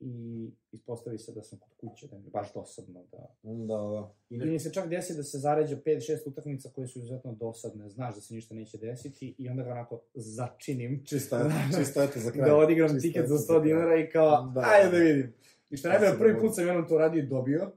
[0.00, 3.18] i ispostavi se da sam kod kuće, da mi je baš dosadno da...
[3.42, 4.14] Da, da.
[4.30, 8.14] Ili mi se čak desi da se zaređa 5-6 utakmica koje su izuzetno dosadne, znaš
[8.14, 11.36] da se ništa neće desiti i onda ga onako začinim Čisto,
[11.78, 12.48] čisto eto za kraj.
[12.50, 13.60] da odigram Čisto tiket za 100 kraj.
[13.62, 14.60] dinara i kao, Da.
[14.66, 15.34] ajde da vidim.
[15.70, 17.70] I što najbolje, prvi put sam jednom to radio i dobio.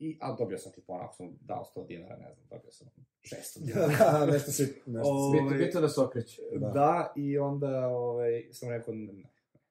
[0.00, 2.88] I, a dobio sam tipa onako sam dao 100 dinara, ne znam, dobio sam
[3.22, 3.86] 600 dinara.
[3.88, 5.32] Da, nešto si, nešto si.
[5.32, 6.42] Bitno, Ovaj- bitno da se okreće.
[6.52, 6.68] Da.
[6.68, 7.12] Da.
[7.16, 9.24] i onda ovaj, sam rekao, ne, ne,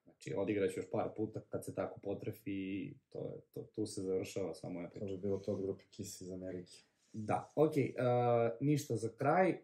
[0.03, 4.01] znači odigraću još par puta kad se tako potrefi i to, je- to, tu se
[4.01, 5.05] završava samo moja To priča.
[5.05, 6.73] bi bilo to od grupe Kiss iz Amerike.
[7.13, 9.57] Da, okej, okay, ništa za kraj.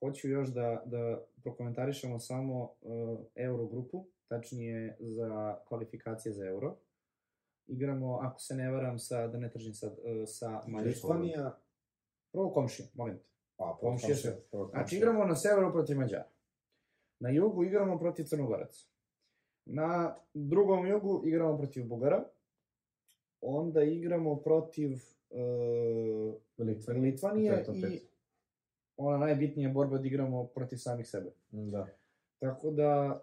[0.00, 6.76] Hoću još da, da prokomentarišemo samo uh, Eurogrupu, tačnije za kvalifikacije za Euro.
[7.68, 10.62] Igramo, ako se ne varam, sa, da ne tržim sad, uh, sa.
[10.84, 11.58] Litvanija,
[12.32, 13.24] Prvo komšija, molim te.
[13.58, 16.28] a, Komšije komšija, prvo Znači, igramo na severu protiv Mađara.
[17.20, 18.86] Na jugu igramo protiv Crnogoraca.
[19.64, 22.24] Na drugom jugu igramo protiv Bugara.
[23.40, 24.90] Onda igramo protiv
[25.30, 26.34] uh.
[27.02, 28.00] Litvanije To je to i
[28.96, 31.30] ona najbitnija borba da igramo protiv samih sebe.
[31.50, 31.86] Da.
[32.38, 33.22] Tako da,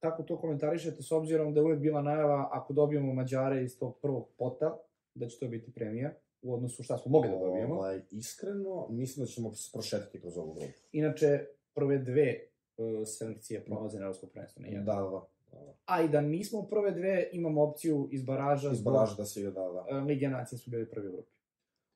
[0.00, 3.98] kako to komentarišete s obzirom da je uvek bila najava ako dobijemo Mađare iz tog
[4.02, 4.78] prvog pota,
[5.14, 6.12] da će to biti premija
[6.42, 7.74] u odnosu šta smo mogli da dobijemo.
[7.74, 10.72] Ovaj, iskreno, mislim da ćemo se prošetiti kroz ovu grupu.
[10.92, 12.40] Inače, prve dve
[12.76, 15.74] uh, selekcije prolaze na Evropsko prvenstvo, ne Da, da, da.
[15.86, 18.70] A i da nismo prve dve, imamo opciju iz baraža.
[18.72, 19.98] Iz baraža da se igra, da, da.
[19.98, 21.30] uh, Lige nacije su bili prvi u grupi.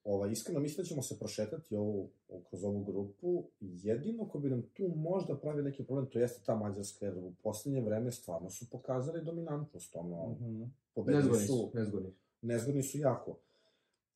[0.05, 2.09] Ovaj, iskreno mislim da ćemo se prošetati ovu,
[2.51, 3.45] kroz ovu grupu.
[3.61, 7.33] Jedino ko bi nam tu možda pravi neki problem, to jeste ta Mađarska, jer u
[7.43, 9.97] poslednje vreme stvarno su pokazali dominantnost.
[9.97, 10.63] Ono, Mhm.
[10.95, 12.13] pobedili Nezgodni su, su, nezgodni.
[12.43, 13.37] nezgodni su jako.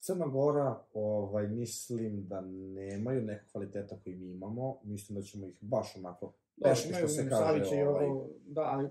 [0.00, 4.76] Crna Gora, ovaj, mislim da nemaju nekog kvaliteta koji mi imamo.
[4.82, 7.84] Mislim da ćemo ih baš onako Dobro, peške, što se kaže.
[7.86, 8.88] Ovaj, ovo, da, ali...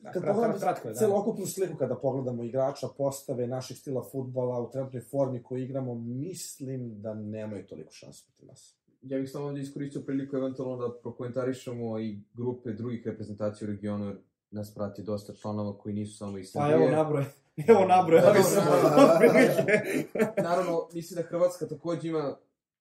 [0.00, 0.94] Da, kad krat- pogledamo kratko da.
[0.94, 7.02] celokupnu sliku, kada pogledamo igrača, postave, naših stila futbala, u trenutnoj formi koju igramo, mislim
[7.02, 8.76] da nemaju toliko šanse protiv nas.
[9.02, 14.06] Ja bih samo ovdje iskoristio priliku eventualno da prokomentarišemo i grupe drugih reprezentacija u regionu,
[14.06, 14.16] jer
[14.50, 16.74] nas prati dosta članova koji nisu samo iz Pa Srbije.
[16.86, 17.24] evo nabroj.
[17.68, 20.42] Evo nabroj, Da, da, da, da, da.
[20.42, 22.36] Naravno, mislim da Hrvatska takođe ima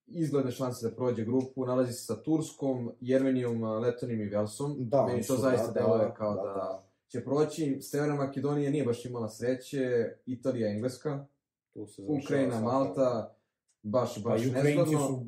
[0.08, 4.76] izgledne šanse da prođe grupu, nalazi se sa Turskom, Jermenijom, Letonijom i Velsom.
[4.80, 6.89] Da, Meni to su, zaista da, deluje da, kao da, da, da.
[7.10, 7.78] Će proći.
[7.82, 11.26] Severna Makedonija nije baš imala sreće, Italija, Engleska,
[11.74, 13.36] Tu se Ukrajina, Malta,
[13.84, 15.08] baš, Pa baš Ukrajinci nezgodno.
[15.08, 15.26] su...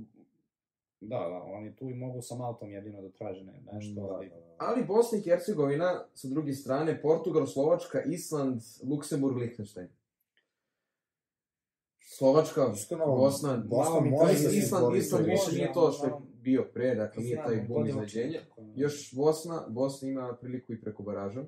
[1.02, 4.30] Da, da, oni tu i mogu sa Maltom jedino da traže ne, nešto, Da, ali...
[4.30, 4.56] da, da.
[4.58, 9.88] Ali Bosna i Hercegovina, sa druge strane, Portugal, Slovačka, Island, Luksemburg, Liechtenstein.
[12.00, 16.70] Slovačka, Iskreno, Bosna, Bosna mi može Island, Island, Island više nije to što je bio
[16.74, 18.40] pre, dakle nije taj bum iznenađenja.
[18.76, 21.46] Još Bosna, Bosna ima priliku i preko baraža,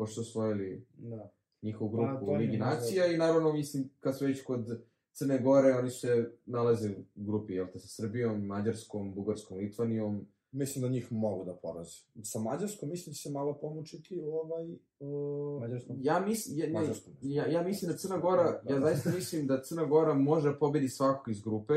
[0.00, 1.30] pošto su osvojili Da.
[1.62, 4.82] njihovu Pa, grupu je Ligi Nacija i naravno mislim kad su već kod
[5.12, 10.26] Crne Gore, oni se nalaze u grupi, jel te, sa Srbijom, Mađarskom, Bugarskom, Litvanijom.
[10.52, 11.98] Mislim da njih mogu da porazi.
[12.22, 14.64] Sa Mađarskom mislim da će se malo pomučiti ovaj...
[15.00, 15.96] Uh, Mađarskom.
[16.00, 17.12] Ja mislim, ja, ne, Mađarskom.
[17.22, 18.74] ja, ja mislim da Crna Gora, Da.
[18.74, 21.74] ja zaista mislim da Crna Gora može da pobedi svakog iz grupe.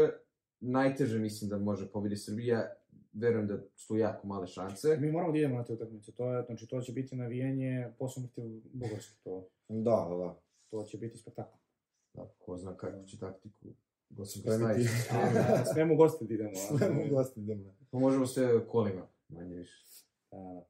[0.60, 2.74] Najteže mislim da može pobedi Srbija.
[3.14, 4.98] Verujem da su jako male šanse.
[5.00, 8.30] Mi moramo da idemo na te utakmice, to je, znači to će biti navijanje posebno
[8.36, 10.40] protiv Bugarske, to, da, da, da.
[10.70, 11.58] to će biti spektakl.
[12.14, 13.68] Da, ko zna kakvu će taktiku
[14.10, 14.90] Gosim Spremiti.
[14.90, 14.90] postaviti.
[15.62, 16.52] A, smemo gosti da idemo.
[16.52, 16.78] a?
[16.78, 17.76] Sve mu gosti idemo.
[17.92, 19.84] Pa možemo sve kolima, manje više.
[20.32, 20.62] A,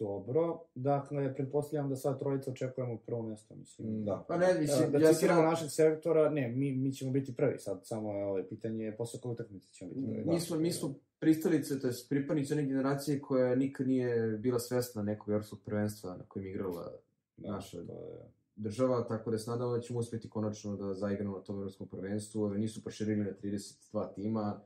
[0.00, 4.04] dobro, dakle, pretpostavljam da sad trojica očekujemo prvo mesto, mislim.
[4.04, 4.24] Da.
[4.28, 5.14] Pa ne, mislim, Da, ja da sam...
[5.14, 9.20] citiramo našeg selektora, ne, mi, mi ćemo biti prvi sad, samo je ovo pitanje, posle
[9.20, 10.24] koje utakmice ćemo biti prvi.
[10.24, 15.02] Mi smo, mi smo pristalice, to je pripadnici one generacije koja nikad nije bila svesna
[15.02, 16.92] nekog evropskog prvenstva na kojem je igrala
[17.36, 18.32] Da, naša to je...
[18.56, 22.42] država, tako da se nadamo da ćemo uspeti konačno da zaigramo na tom evropskom prvenstvu.
[22.42, 24.60] Ove nisu proširili na 32 tima,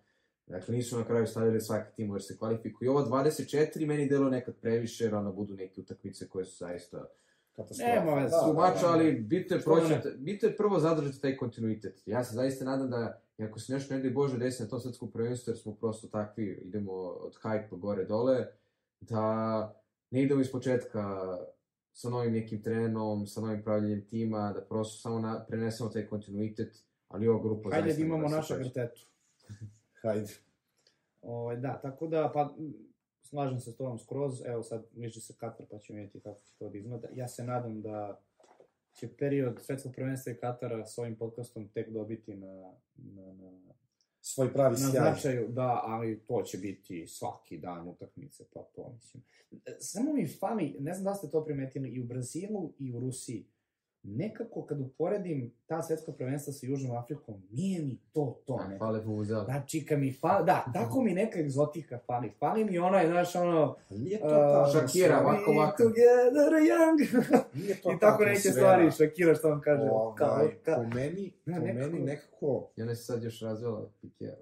[0.47, 2.87] dakle nisu na kraju stavili svaki tim jer se kvalifikuju.
[2.87, 7.07] I ovo 24 meni delo nekad previše, jer onda budu neke utakmice koje su zaista
[7.57, 8.05] Katastrofa.
[8.05, 8.21] Nema.
[8.21, 8.93] Da, su da, mača, da.
[8.93, 12.03] ali bitno je proći, bitno je prvo zadržati taj kontinuitet.
[12.07, 14.81] Ja se zaista nadam da, i ako se nešto ne daj Bože desi na tom
[14.81, 18.47] svetskom prvenstvu, jer smo prosto takvi, idemo od hype gore dole,
[19.01, 19.81] da
[20.11, 21.37] ne idemo iz početka
[21.93, 26.85] sa novim nekim trenom, sa novim pravljenjem tima, da prosto samo na, prenesemo taj kontinuitet,
[27.09, 29.07] ali ova grupa Hajde zaista da imamo nema da se naša pređe.
[30.05, 30.33] Hajde.
[31.23, 32.55] Ovaj, da, tako da, pa,
[33.23, 36.53] slažem se s tobom skroz, evo sad bliži se Katar pa ćemo vidjeti kako će
[36.59, 37.09] to da izgleda.
[37.13, 38.21] Ja se nadam da
[38.93, 43.75] će period svetskog prvenstva i Katara s ovim podcastom tek dobiti na, na, na
[44.21, 44.91] svoj pravi na sjaj.
[44.91, 49.23] značaju, da, ali to će biti svaki dan utakmice, pa to mislim.
[49.67, 53.01] E, Samo mi fali, ne znam da ste to primetili, i u Brazilu i u
[53.01, 53.47] Rusiji,
[54.05, 58.57] nekako kad uporedim ta svetska prvenstva sa Južnom Afrikom, nije mi to to.
[58.57, 58.79] Da, nekako.
[58.79, 59.45] Fale Vuvuzela.
[59.45, 62.31] Znači, kad mi fali, da, tako mi neka egzotika fali.
[62.31, 63.77] Fali mi onaj, znaš, ono...
[63.91, 65.21] Nije to Uh, ta Shakira, atmosfera.
[65.21, 65.77] ovako, ovako.
[65.79, 67.25] Together young.
[67.55, 69.83] Nije to I ta tako neke stvari, Shakira što vam kaže.
[70.17, 72.69] kao, Ovaj, ka, po meni, Ne, po meni nekako...
[72.77, 74.37] I ona se sad još razvela Pikera.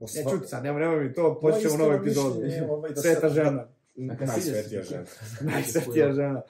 [0.00, 2.40] o ne, sva- čuti sad, nemoj, nemoj mi to, počnemo novu iskreno epizodu.
[2.70, 3.68] ovaj, da Sveta žena.
[3.96, 5.06] Najsvetija žena.
[5.06, 5.44] se.
[5.44, 6.42] Najsvetija žena.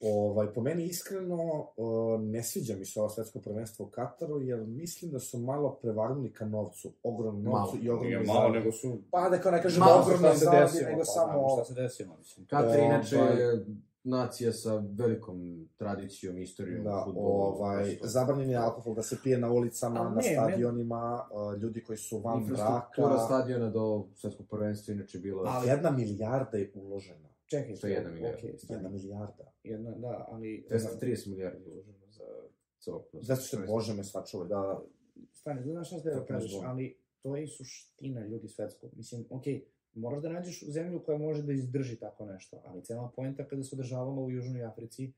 [0.00, 1.38] Ovaj, po meni iskreno
[1.76, 5.78] o, ne sviđa mi se ovo svetsko prvenstvo u Kataru, jer mislim da su malo
[5.82, 7.84] prevagnuli ka novcu, ogromnom novcu Malo.
[7.84, 8.98] i ogromnom Nije malo, nego su...
[9.10, 11.48] Pa da kao ne kažemo Malo ogromno zaradi, nego pa samo...
[11.50, 12.46] šta se desilo, mislim.
[12.46, 13.64] Katar inače Ovaj- je
[14.04, 15.36] nacija sa velikom
[15.76, 17.26] tradicijom, istorijom Da, fudbala.
[17.28, 18.06] ovaj, prosto.
[18.06, 20.22] zabranjen je alkohol da se pije na ulicama, na ne, ne.
[20.22, 23.24] stadionima, uh, ljudi koji su van Infrastruktura braka.
[23.24, 25.42] stadiona do svetskog prvenstva inače bila...
[25.46, 27.28] Ali- Jedna milijarda je uložena.
[27.46, 28.38] Čekaj, Što je jedna milijarda?
[28.38, 28.74] stani.
[28.74, 29.52] Jedna milijarda.
[29.64, 30.66] Jedna, da, ali...
[30.70, 32.24] 230 milijardi uloženo za
[32.78, 34.82] celo Zato što Bože me sačuvaj, da...
[35.32, 38.90] Stani, znaš šta ste da kažeš, ali to je i suština ljudi svetskog.
[38.96, 39.64] Mislim, okej,
[39.94, 43.70] moraš da nađeš zemlju koja može da izdrži tako nešto, ali cela poenta kada se
[43.72, 45.12] održavalo u Južnoj Africi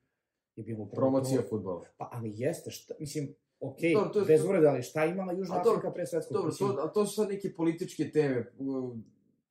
[0.56, 1.48] je bilo Promocija to.
[1.48, 1.84] fudbala.
[1.96, 5.10] Pa, ali jeste, šta, mislim, okej, Dobro, to je- bez to- ureda, ali šta je
[5.10, 6.36] imala Južna Afrika pre svetskog?
[6.36, 8.52] Dobro, to, a to su sad neke političke teme.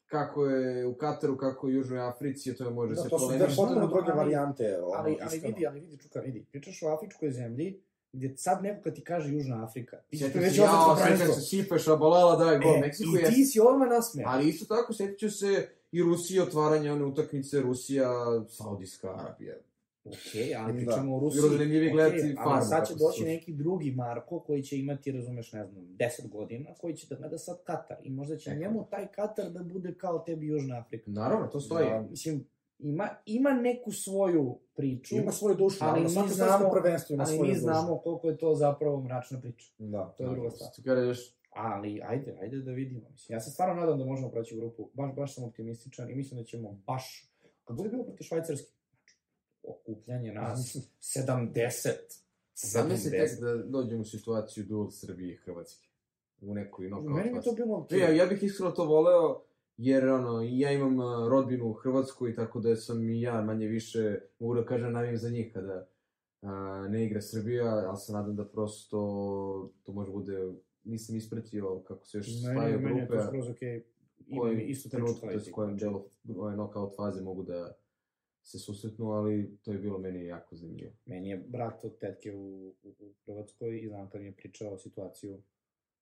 [0.08, 3.20] Kako je u Kataru, kako je u Južnoj Africi, to je može Da, se to
[3.20, 3.58] su dve polemičiti.
[3.58, 4.78] potpuno ali- druge ali- varijante.
[4.78, 5.48] ono, Ali, ali iskreno.
[5.48, 7.80] vidi, ali vidi, Čuka, vidi, pričaš o afričkoj zemlji,
[8.14, 11.34] gdje sad neko kad ti kaže Južna Afrika, ti ćeš osjećaš sećam prvenstvo.
[11.34, 13.26] se Sipe, Šabalala, daj gol, E, Meksiko I je...
[13.26, 14.32] ti si odmah nasmejan.
[14.32, 15.52] Ali isto tako, sjetit ću se
[15.92, 18.10] i Rusije, otvaranje one utakmice, Rusija,
[18.50, 19.56] Saudijska Arabija.
[20.10, 20.78] Okej, ali Da.
[20.78, 21.42] pričamo o Rusiji.
[21.46, 25.66] Okej, gledati ali farmu sad će doći neki drugi Marko koji će imati, razumeš, ne
[25.66, 27.98] znam, 10 godina, koji će da gleda sad Katar.
[28.04, 28.60] I možda će Tako.
[28.60, 31.12] njemu taj Katar da bude kao tebi Južna Afrika.
[31.12, 31.86] Naravno, to stoji.
[31.86, 32.02] Da.
[32.02, 32.46] Mislim,
[32.80, 37.40] ima, ima neku svoju priču, Ima svoju dušu, Ali ali mi znamo- prvenstvo ima ali
[37.40, 37.60] mi dušu.
[37.60, 39.68] znamo koliko je to zapravo mračna priča.
[39.80, 40.06] Da.
[40.08, 40.70] To je druga stvar.
[40.72, 43.10] Ti kažeš, Ali, ajde, ajde da vidimo.
[43.12, 44.90] Mislim, ja se stvarno nadam da možemo proći u grupu.
[44.94, 47.32] Baš, baš sam optimističan i mislim da ćemo baš...
[47.64, 48.72] Kad bude bilo protiv Švajcarski,
[49.68, 51.90] okupljanje nas, 70.
[52.56, 53.42] zamisli tek 70.
[53.42, 55.88] da dođemo u situaciju duel Srbije i Hrvatske.
[56.42, 58.00] U nekoj knockout Meni bi to bilo okej.
[58.00, 59.42] Ja, ja bih iskreno to voleo,
[59.78, 61.00] jer ono, ja imam
[61.30, 65.30] rodbinu u Hrvatskoj, tako da sam i ja manje više, mogu da kažem, navijam za
[65.30, 65.88] njih kada
[66.42, 66.50] uh,
[66.90, 68.98] ne igra Srbija, ali se nadam da prosto
[69.84, 70.54] to može bude,
[70.84, 73.84] nisam ispratio kako se još Meni, spajaju meni je grupe, to skroz okej.
[74.28, 76.06] Imam koji isto trenutku, s kojim delo
[76.38, 77.78] ove knockout faze mogu da
[78.48, 80.94] se susretnu, ali to je bilo meni jako zanimljivo.
[81.06, 84.78] Meni je brat od tetke u, u, u Hrvatskoj i znam kad mi je pričao
[84.78, 85.42] situaciju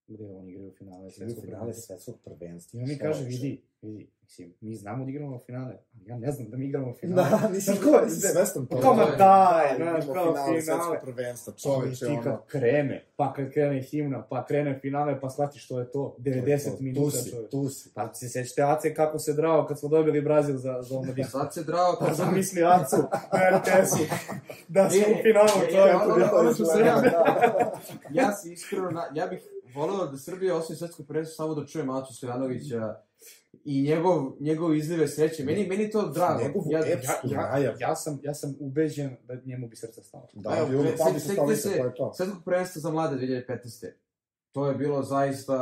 [0.07, 2.79] gde oni igraju finale Igraju svetskog finale svetskog prvenstva.
[2.79, 6.31] I on mi kaže, vidi, vidi, mislim, mi znamo da igramo finale, ali ja ne
[6.31, 7.29] znam da mi igramo finale.
[7.31, 8.81] Da, nisi, Znaš ko- nisi svestan toga.
[8.81, 10.61] kao, Da, znaš, kao finale finale.
[10.61, 12.21] svetskog prvenstva, čoveče, ti ono.
[12.23, 16.77] kad krene, pa kad krene himna, pa krene finale, pa shvatiš što je to, 90
[16.77, 17.49] Tu minuta si, čovjek.
[17.51, 17.93] tu si.
[17.93, 21.27] Pa se sećate Ace kako se drao kad smo dobili Brazil za, za omladinu.
[21.27, 22.95] Sad se drao Pa kad sam misli Acu
[23.33, 24.03] na RTS-u
[24.67, 25.99] da smo E, u finalu e, e, čovjeku.
[26.03, 26.81] ono- ono to je sam sve.
[26.81, 27.01] ja-
[28.19, 28.31] ja
[29.15, 29.39] ja bih
[29.75, 32.95] voleo da Srbija osvoji svetsko prvenstvo samo da čujem Acu Stojanovića
[33.63, 35.43] i njegov, njegov izlive sreće.
[35.43, 36.43] Meni, meni to drago.
[36.43, 37.77] Njegovu Ja, epsku Ja, ja, najavu.
[37.79, 40.27] ja, sam, ja sam ubeđen da njemu bi srce stalo.
[40.33, 42.13] Da, Evo, bi ono se- stolice, se- to je to.
[42.13, 43.91] svetskog prvenstva za mlade 2015.
[44.51, 45.57] To je bilo zaista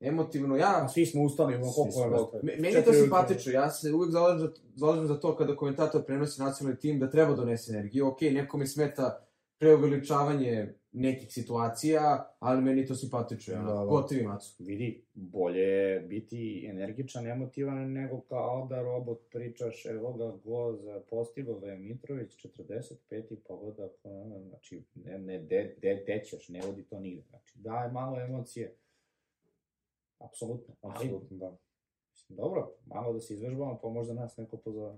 [0.00, 0.54] emotivno.
[0.54, 2.30] A Ja, svi smo ustali, ono koliko je bilo.
[2.42, 3.52] meni je to simpatično.
[3.52, 7.34] Ja se uvek zalažem za, zalažem za to kada komentator prenosi nacionalni tim da treba
[7.34, 8.06] donese energiju.
[8.06, 9.26] Ok, nekome smeta
[9.58, 13.54] preuveličavanje nekih situacija, ali meni to simpatično.
[13.54, 13.84] Ja, Da, da.
[13.84, 14.54] Gotovi macu.
[14.58, 21.00] Vidi, bolje je biti energičan, emotivan, nego kao da robot pričaš, evo ga go za
[21.10, 23.36] postigo je Mitrović, 45.
[23.48, 27.22] pogodak, ono, znači, ne, ne, de, de, de ćeš, ne vodi to nigde.
[27.30, 28.74] Znači, daj malo emocije.
[30.18, 30.74] Apsolutno.
[30.82, 31.56] Apsolutno, da.
[32.12, 34.94] mislim, dobro, malo da se izvežbamo, pa možda nas neko pozove.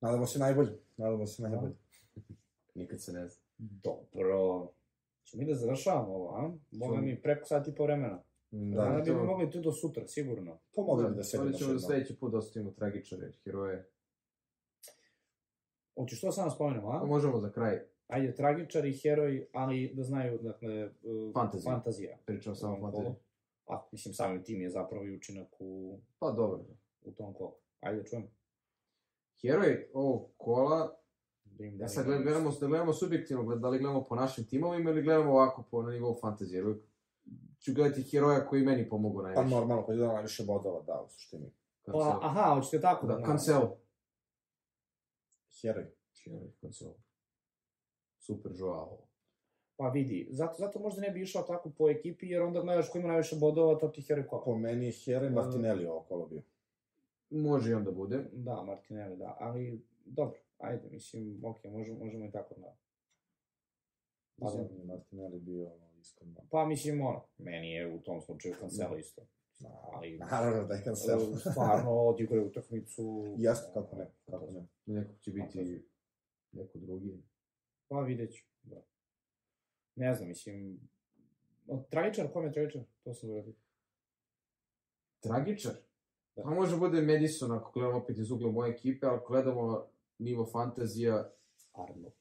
[0.00, 0.78] Nadamo se najbolje.
[0.96, 1.74] Nadamo se najbolje.
[2.74, 3.42] Nikad se ne zna.
[3.58, 4.68] Dobro.
[5.30, 6.50] Ćemo mi da završavamo ovo, a?
[6.72, 8.22] Boga mi preko sati i po vremena.
[8.50, 10.58] Da, Da, da bi to- mogli to do sutra, sigurno.
[10.72, 13.88] pomogli bi da sedemo Ali još ćemo da sledeći put da ostavimo tragičare, heroje.
[15.94, 16.98] Hoćeš to samo spomenemo, a?
[17.00, 21.72] Pa možemo za kraj, Ajde, tragičari, heroji, ali da znaju, dakle, uh, Fantazija.
[21.72, 22.16] fantazija.
[22.24, 23.04] pričam samo o fantaziji.
[23.04, 23.14] kolu.
[23.68, 26.64] A, mislim, samim tim je zapravo i učinak u, Pa dobro.
[27.02, 27.52] u tom kolu.
[27.80, 28.30] Ajde, čujem.
[29.42, 30.97] Heroj ovog kola,
[31.58, 34.44] Da im ja da sad im- gledamo, da gledamo subjektivno, da li gledamo po našim
[34.44, 36.64] timovima ili gledamo ovako po na nivou fantazije.
[36.64, 36.82] uvijek
[37.60, 39.54] ću gledati heroja koji meni pomogu Pa najviše.
[39.56, 41.50] normalno, koji da najviše bodova da, u suštini.
[41.84, 43.26] Pa, aha, hoćete tako Da, da...
[43.26, 43.76] Cancelo.
[45.52, 45.86] Heroj.
[46.16, 46.94] Heroj, Cancelo.
[48.18, 48.98] Super Joao.
[49.76, 52.98] Pa vidi, zato, zato možda ne bi išao tako po ekipi, jer onda gledaš ko
[52.98, 54.44] ima najviše bodova, to ti heroj kola.
[54.44, 56.42] Po meni je heroj Martinelli ovo kolo bio.
[57.30, 58.24] Može i onda bude.
[58.32, 62.76] Da, Martinelli, da, ali dobro, ajde, mislim, ok, možemo, možemo i tako da.
[64.40, 64.56] Pa da.
[64.56, 66.34] da je Martinelli bio ono, iskreno.
[66.50, 69.26] Pa mislim, ono, meni je u tom slučaju Cancelo isto.
[69.92, 71.36] Ali, Naravno da je Cancelo.
[71.36, 73.34] stvarno, odigrao je utakmicu.
[73.38, 74.66] Jasno, kako ne, kako ne.
[74.86, 75.84] Nekog će biti
[76.52, 77.22] neko drugi.
[77.88, 78.82] Pa vidjet ću, da.
[79.94, 80.80] Ne znam, mislim,
[81.66, 82.82] o, tragičar, kom je tragičar?
[83.04, 83.54] To sam uradio.
[85.20, 85.72] Tragičar?
[86.36, 86.42] Da.
[86.42, 89.86] Pa može bude Madison ako gledamo opet iz ugla moje ekipe, ali gledamo
[90.18, 91.30] nivo fantazija,
[91.72, 92.12] Arnold.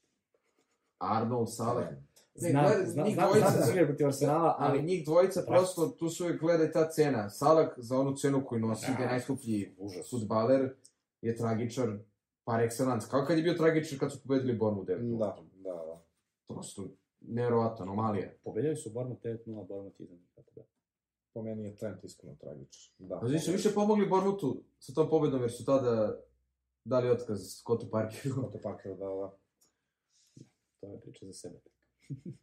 [0.97, 1.85] Arnold, Salah.
[1.85, 2.03] Ne,
[2.35, 5.05] Znam, gleda- znam, njih znam, dvojica- znam da su igrali protiv Arsenala, Ali ali njih
[5.05, 7.29] dvojica prosto, tu se uvijek gleda ta cena.
[7.29, 8.93] Salah za onu cenu koju nosi, Da.
[8.93, 9.75] gde je najskuplji
[10.09, 10.73] futbaler,
[11.21, 11.97] je tragičar
[12.43, 13.09] par excellence.
[13.09, 16.01] Kao kad je bio tragičar kad su pobedili Bournemouth 9 Da, da, da.
[16.47, 16.83] Prosto,
[17.21, 18.29] nevjerovatno, anomalija.
[18.43, 19.37] Pobedili su Bournemouth 9-0,
[19.67, 20.61] Bournemouth 1 tako da.
[21.33, 22.93] Po meni je Trent iskreno tragičan.
[22.99, 23.19] Da.
[23.19, 26.19] Pa znači su više pomogli Bournemouthu sa tom pobedom, jer su tada
[26.87, 28.35] dali otkaz Scottu Parkeru.
[28.35, 29.37] Scottu Parkeru, da, da.
[30.79, 31.59] To je priča za sebe.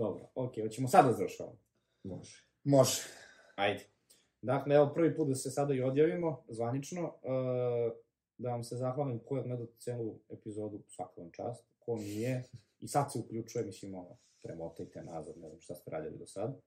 [0.00, 1.58] Dobro, okej, hoćemo sad da završavamo.
[2.02, 2.44] Može.
[2.64, 3.02] Može.
[3.56, 3.84] Ajde.
[4.42, 7.92] Dakle, evo prvi put da se sada i odjavimo, zvanično, uh,
[8.38, 12.44] da vam se zahvalim ko je gledao celu epizodu, svaka vam čast, ko nije,
[12.80, 16.60] i sad se uključuje, mislim, ono, premotajte nazad, ne znam šta ste radili do sad.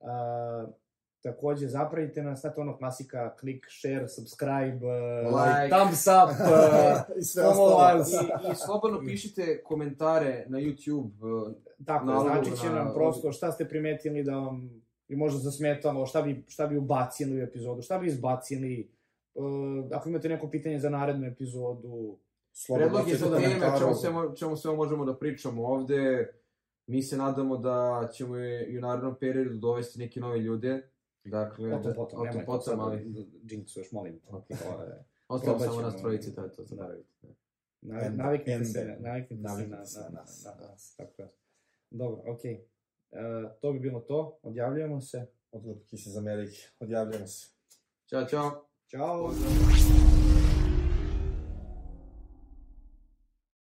[0.00, 0.74] Uh,
[1.22, 5.76] takođe, zapravite nas, znate ono klasika, klik, share, subscribe, uh, Like.
[5.76, 7.98] thumbs up, uh, I sve ostalo.
[8.48, 11.10] I, I slobodno pišite komentare na YouTube.
[11.46, 11.52] uh,
[11.86, 14.70] Tako, Nalogu znači će na- nam prosto šta ste primetili da vam
[15.08, 18.90] i možda zasmetalo, šta bi, šta bi ubacili u epizodu, šta bi izbacili,
[19.34, 19.44] uh,
[19.92, 22.16] ako imate neko pitanje za narednu epizodu,
[22.52, 26.30] Slobodno Predloge za pišite teme, čemu sve, mo- čemu sve možemo da pričamo ovde.
[26.86, 30.90] Mi se nadamo da ćemo i u narednom periodu dovesti neke nove ljude.
[31.24, 35.92] Dakle, o tom potom, o tom potom, ali da jinxuješ, molim je- ostalo samo nas
[35.92, 36.00] ćemo.
[36.00, 37.08] trojice, to je to, zaboravite.
[37.82, 40.44] Navi- And- Naviknite se, naviknite se na, na, na na, nas.
[40.44, 40.94] na nas.
[40.96, 41.22] Tako.
[41.90, 42.64] Dobro, okej.
[43.60, 45.26] To bi bilo to, odjavljujemo se.
[45.52, 46.56] Odgledki se iz Amerike.
[46.80, 47.48] Odjavljamo se.
[48.06, 48.66] Ćao, čao.
[48.88, 49.30] Ćao!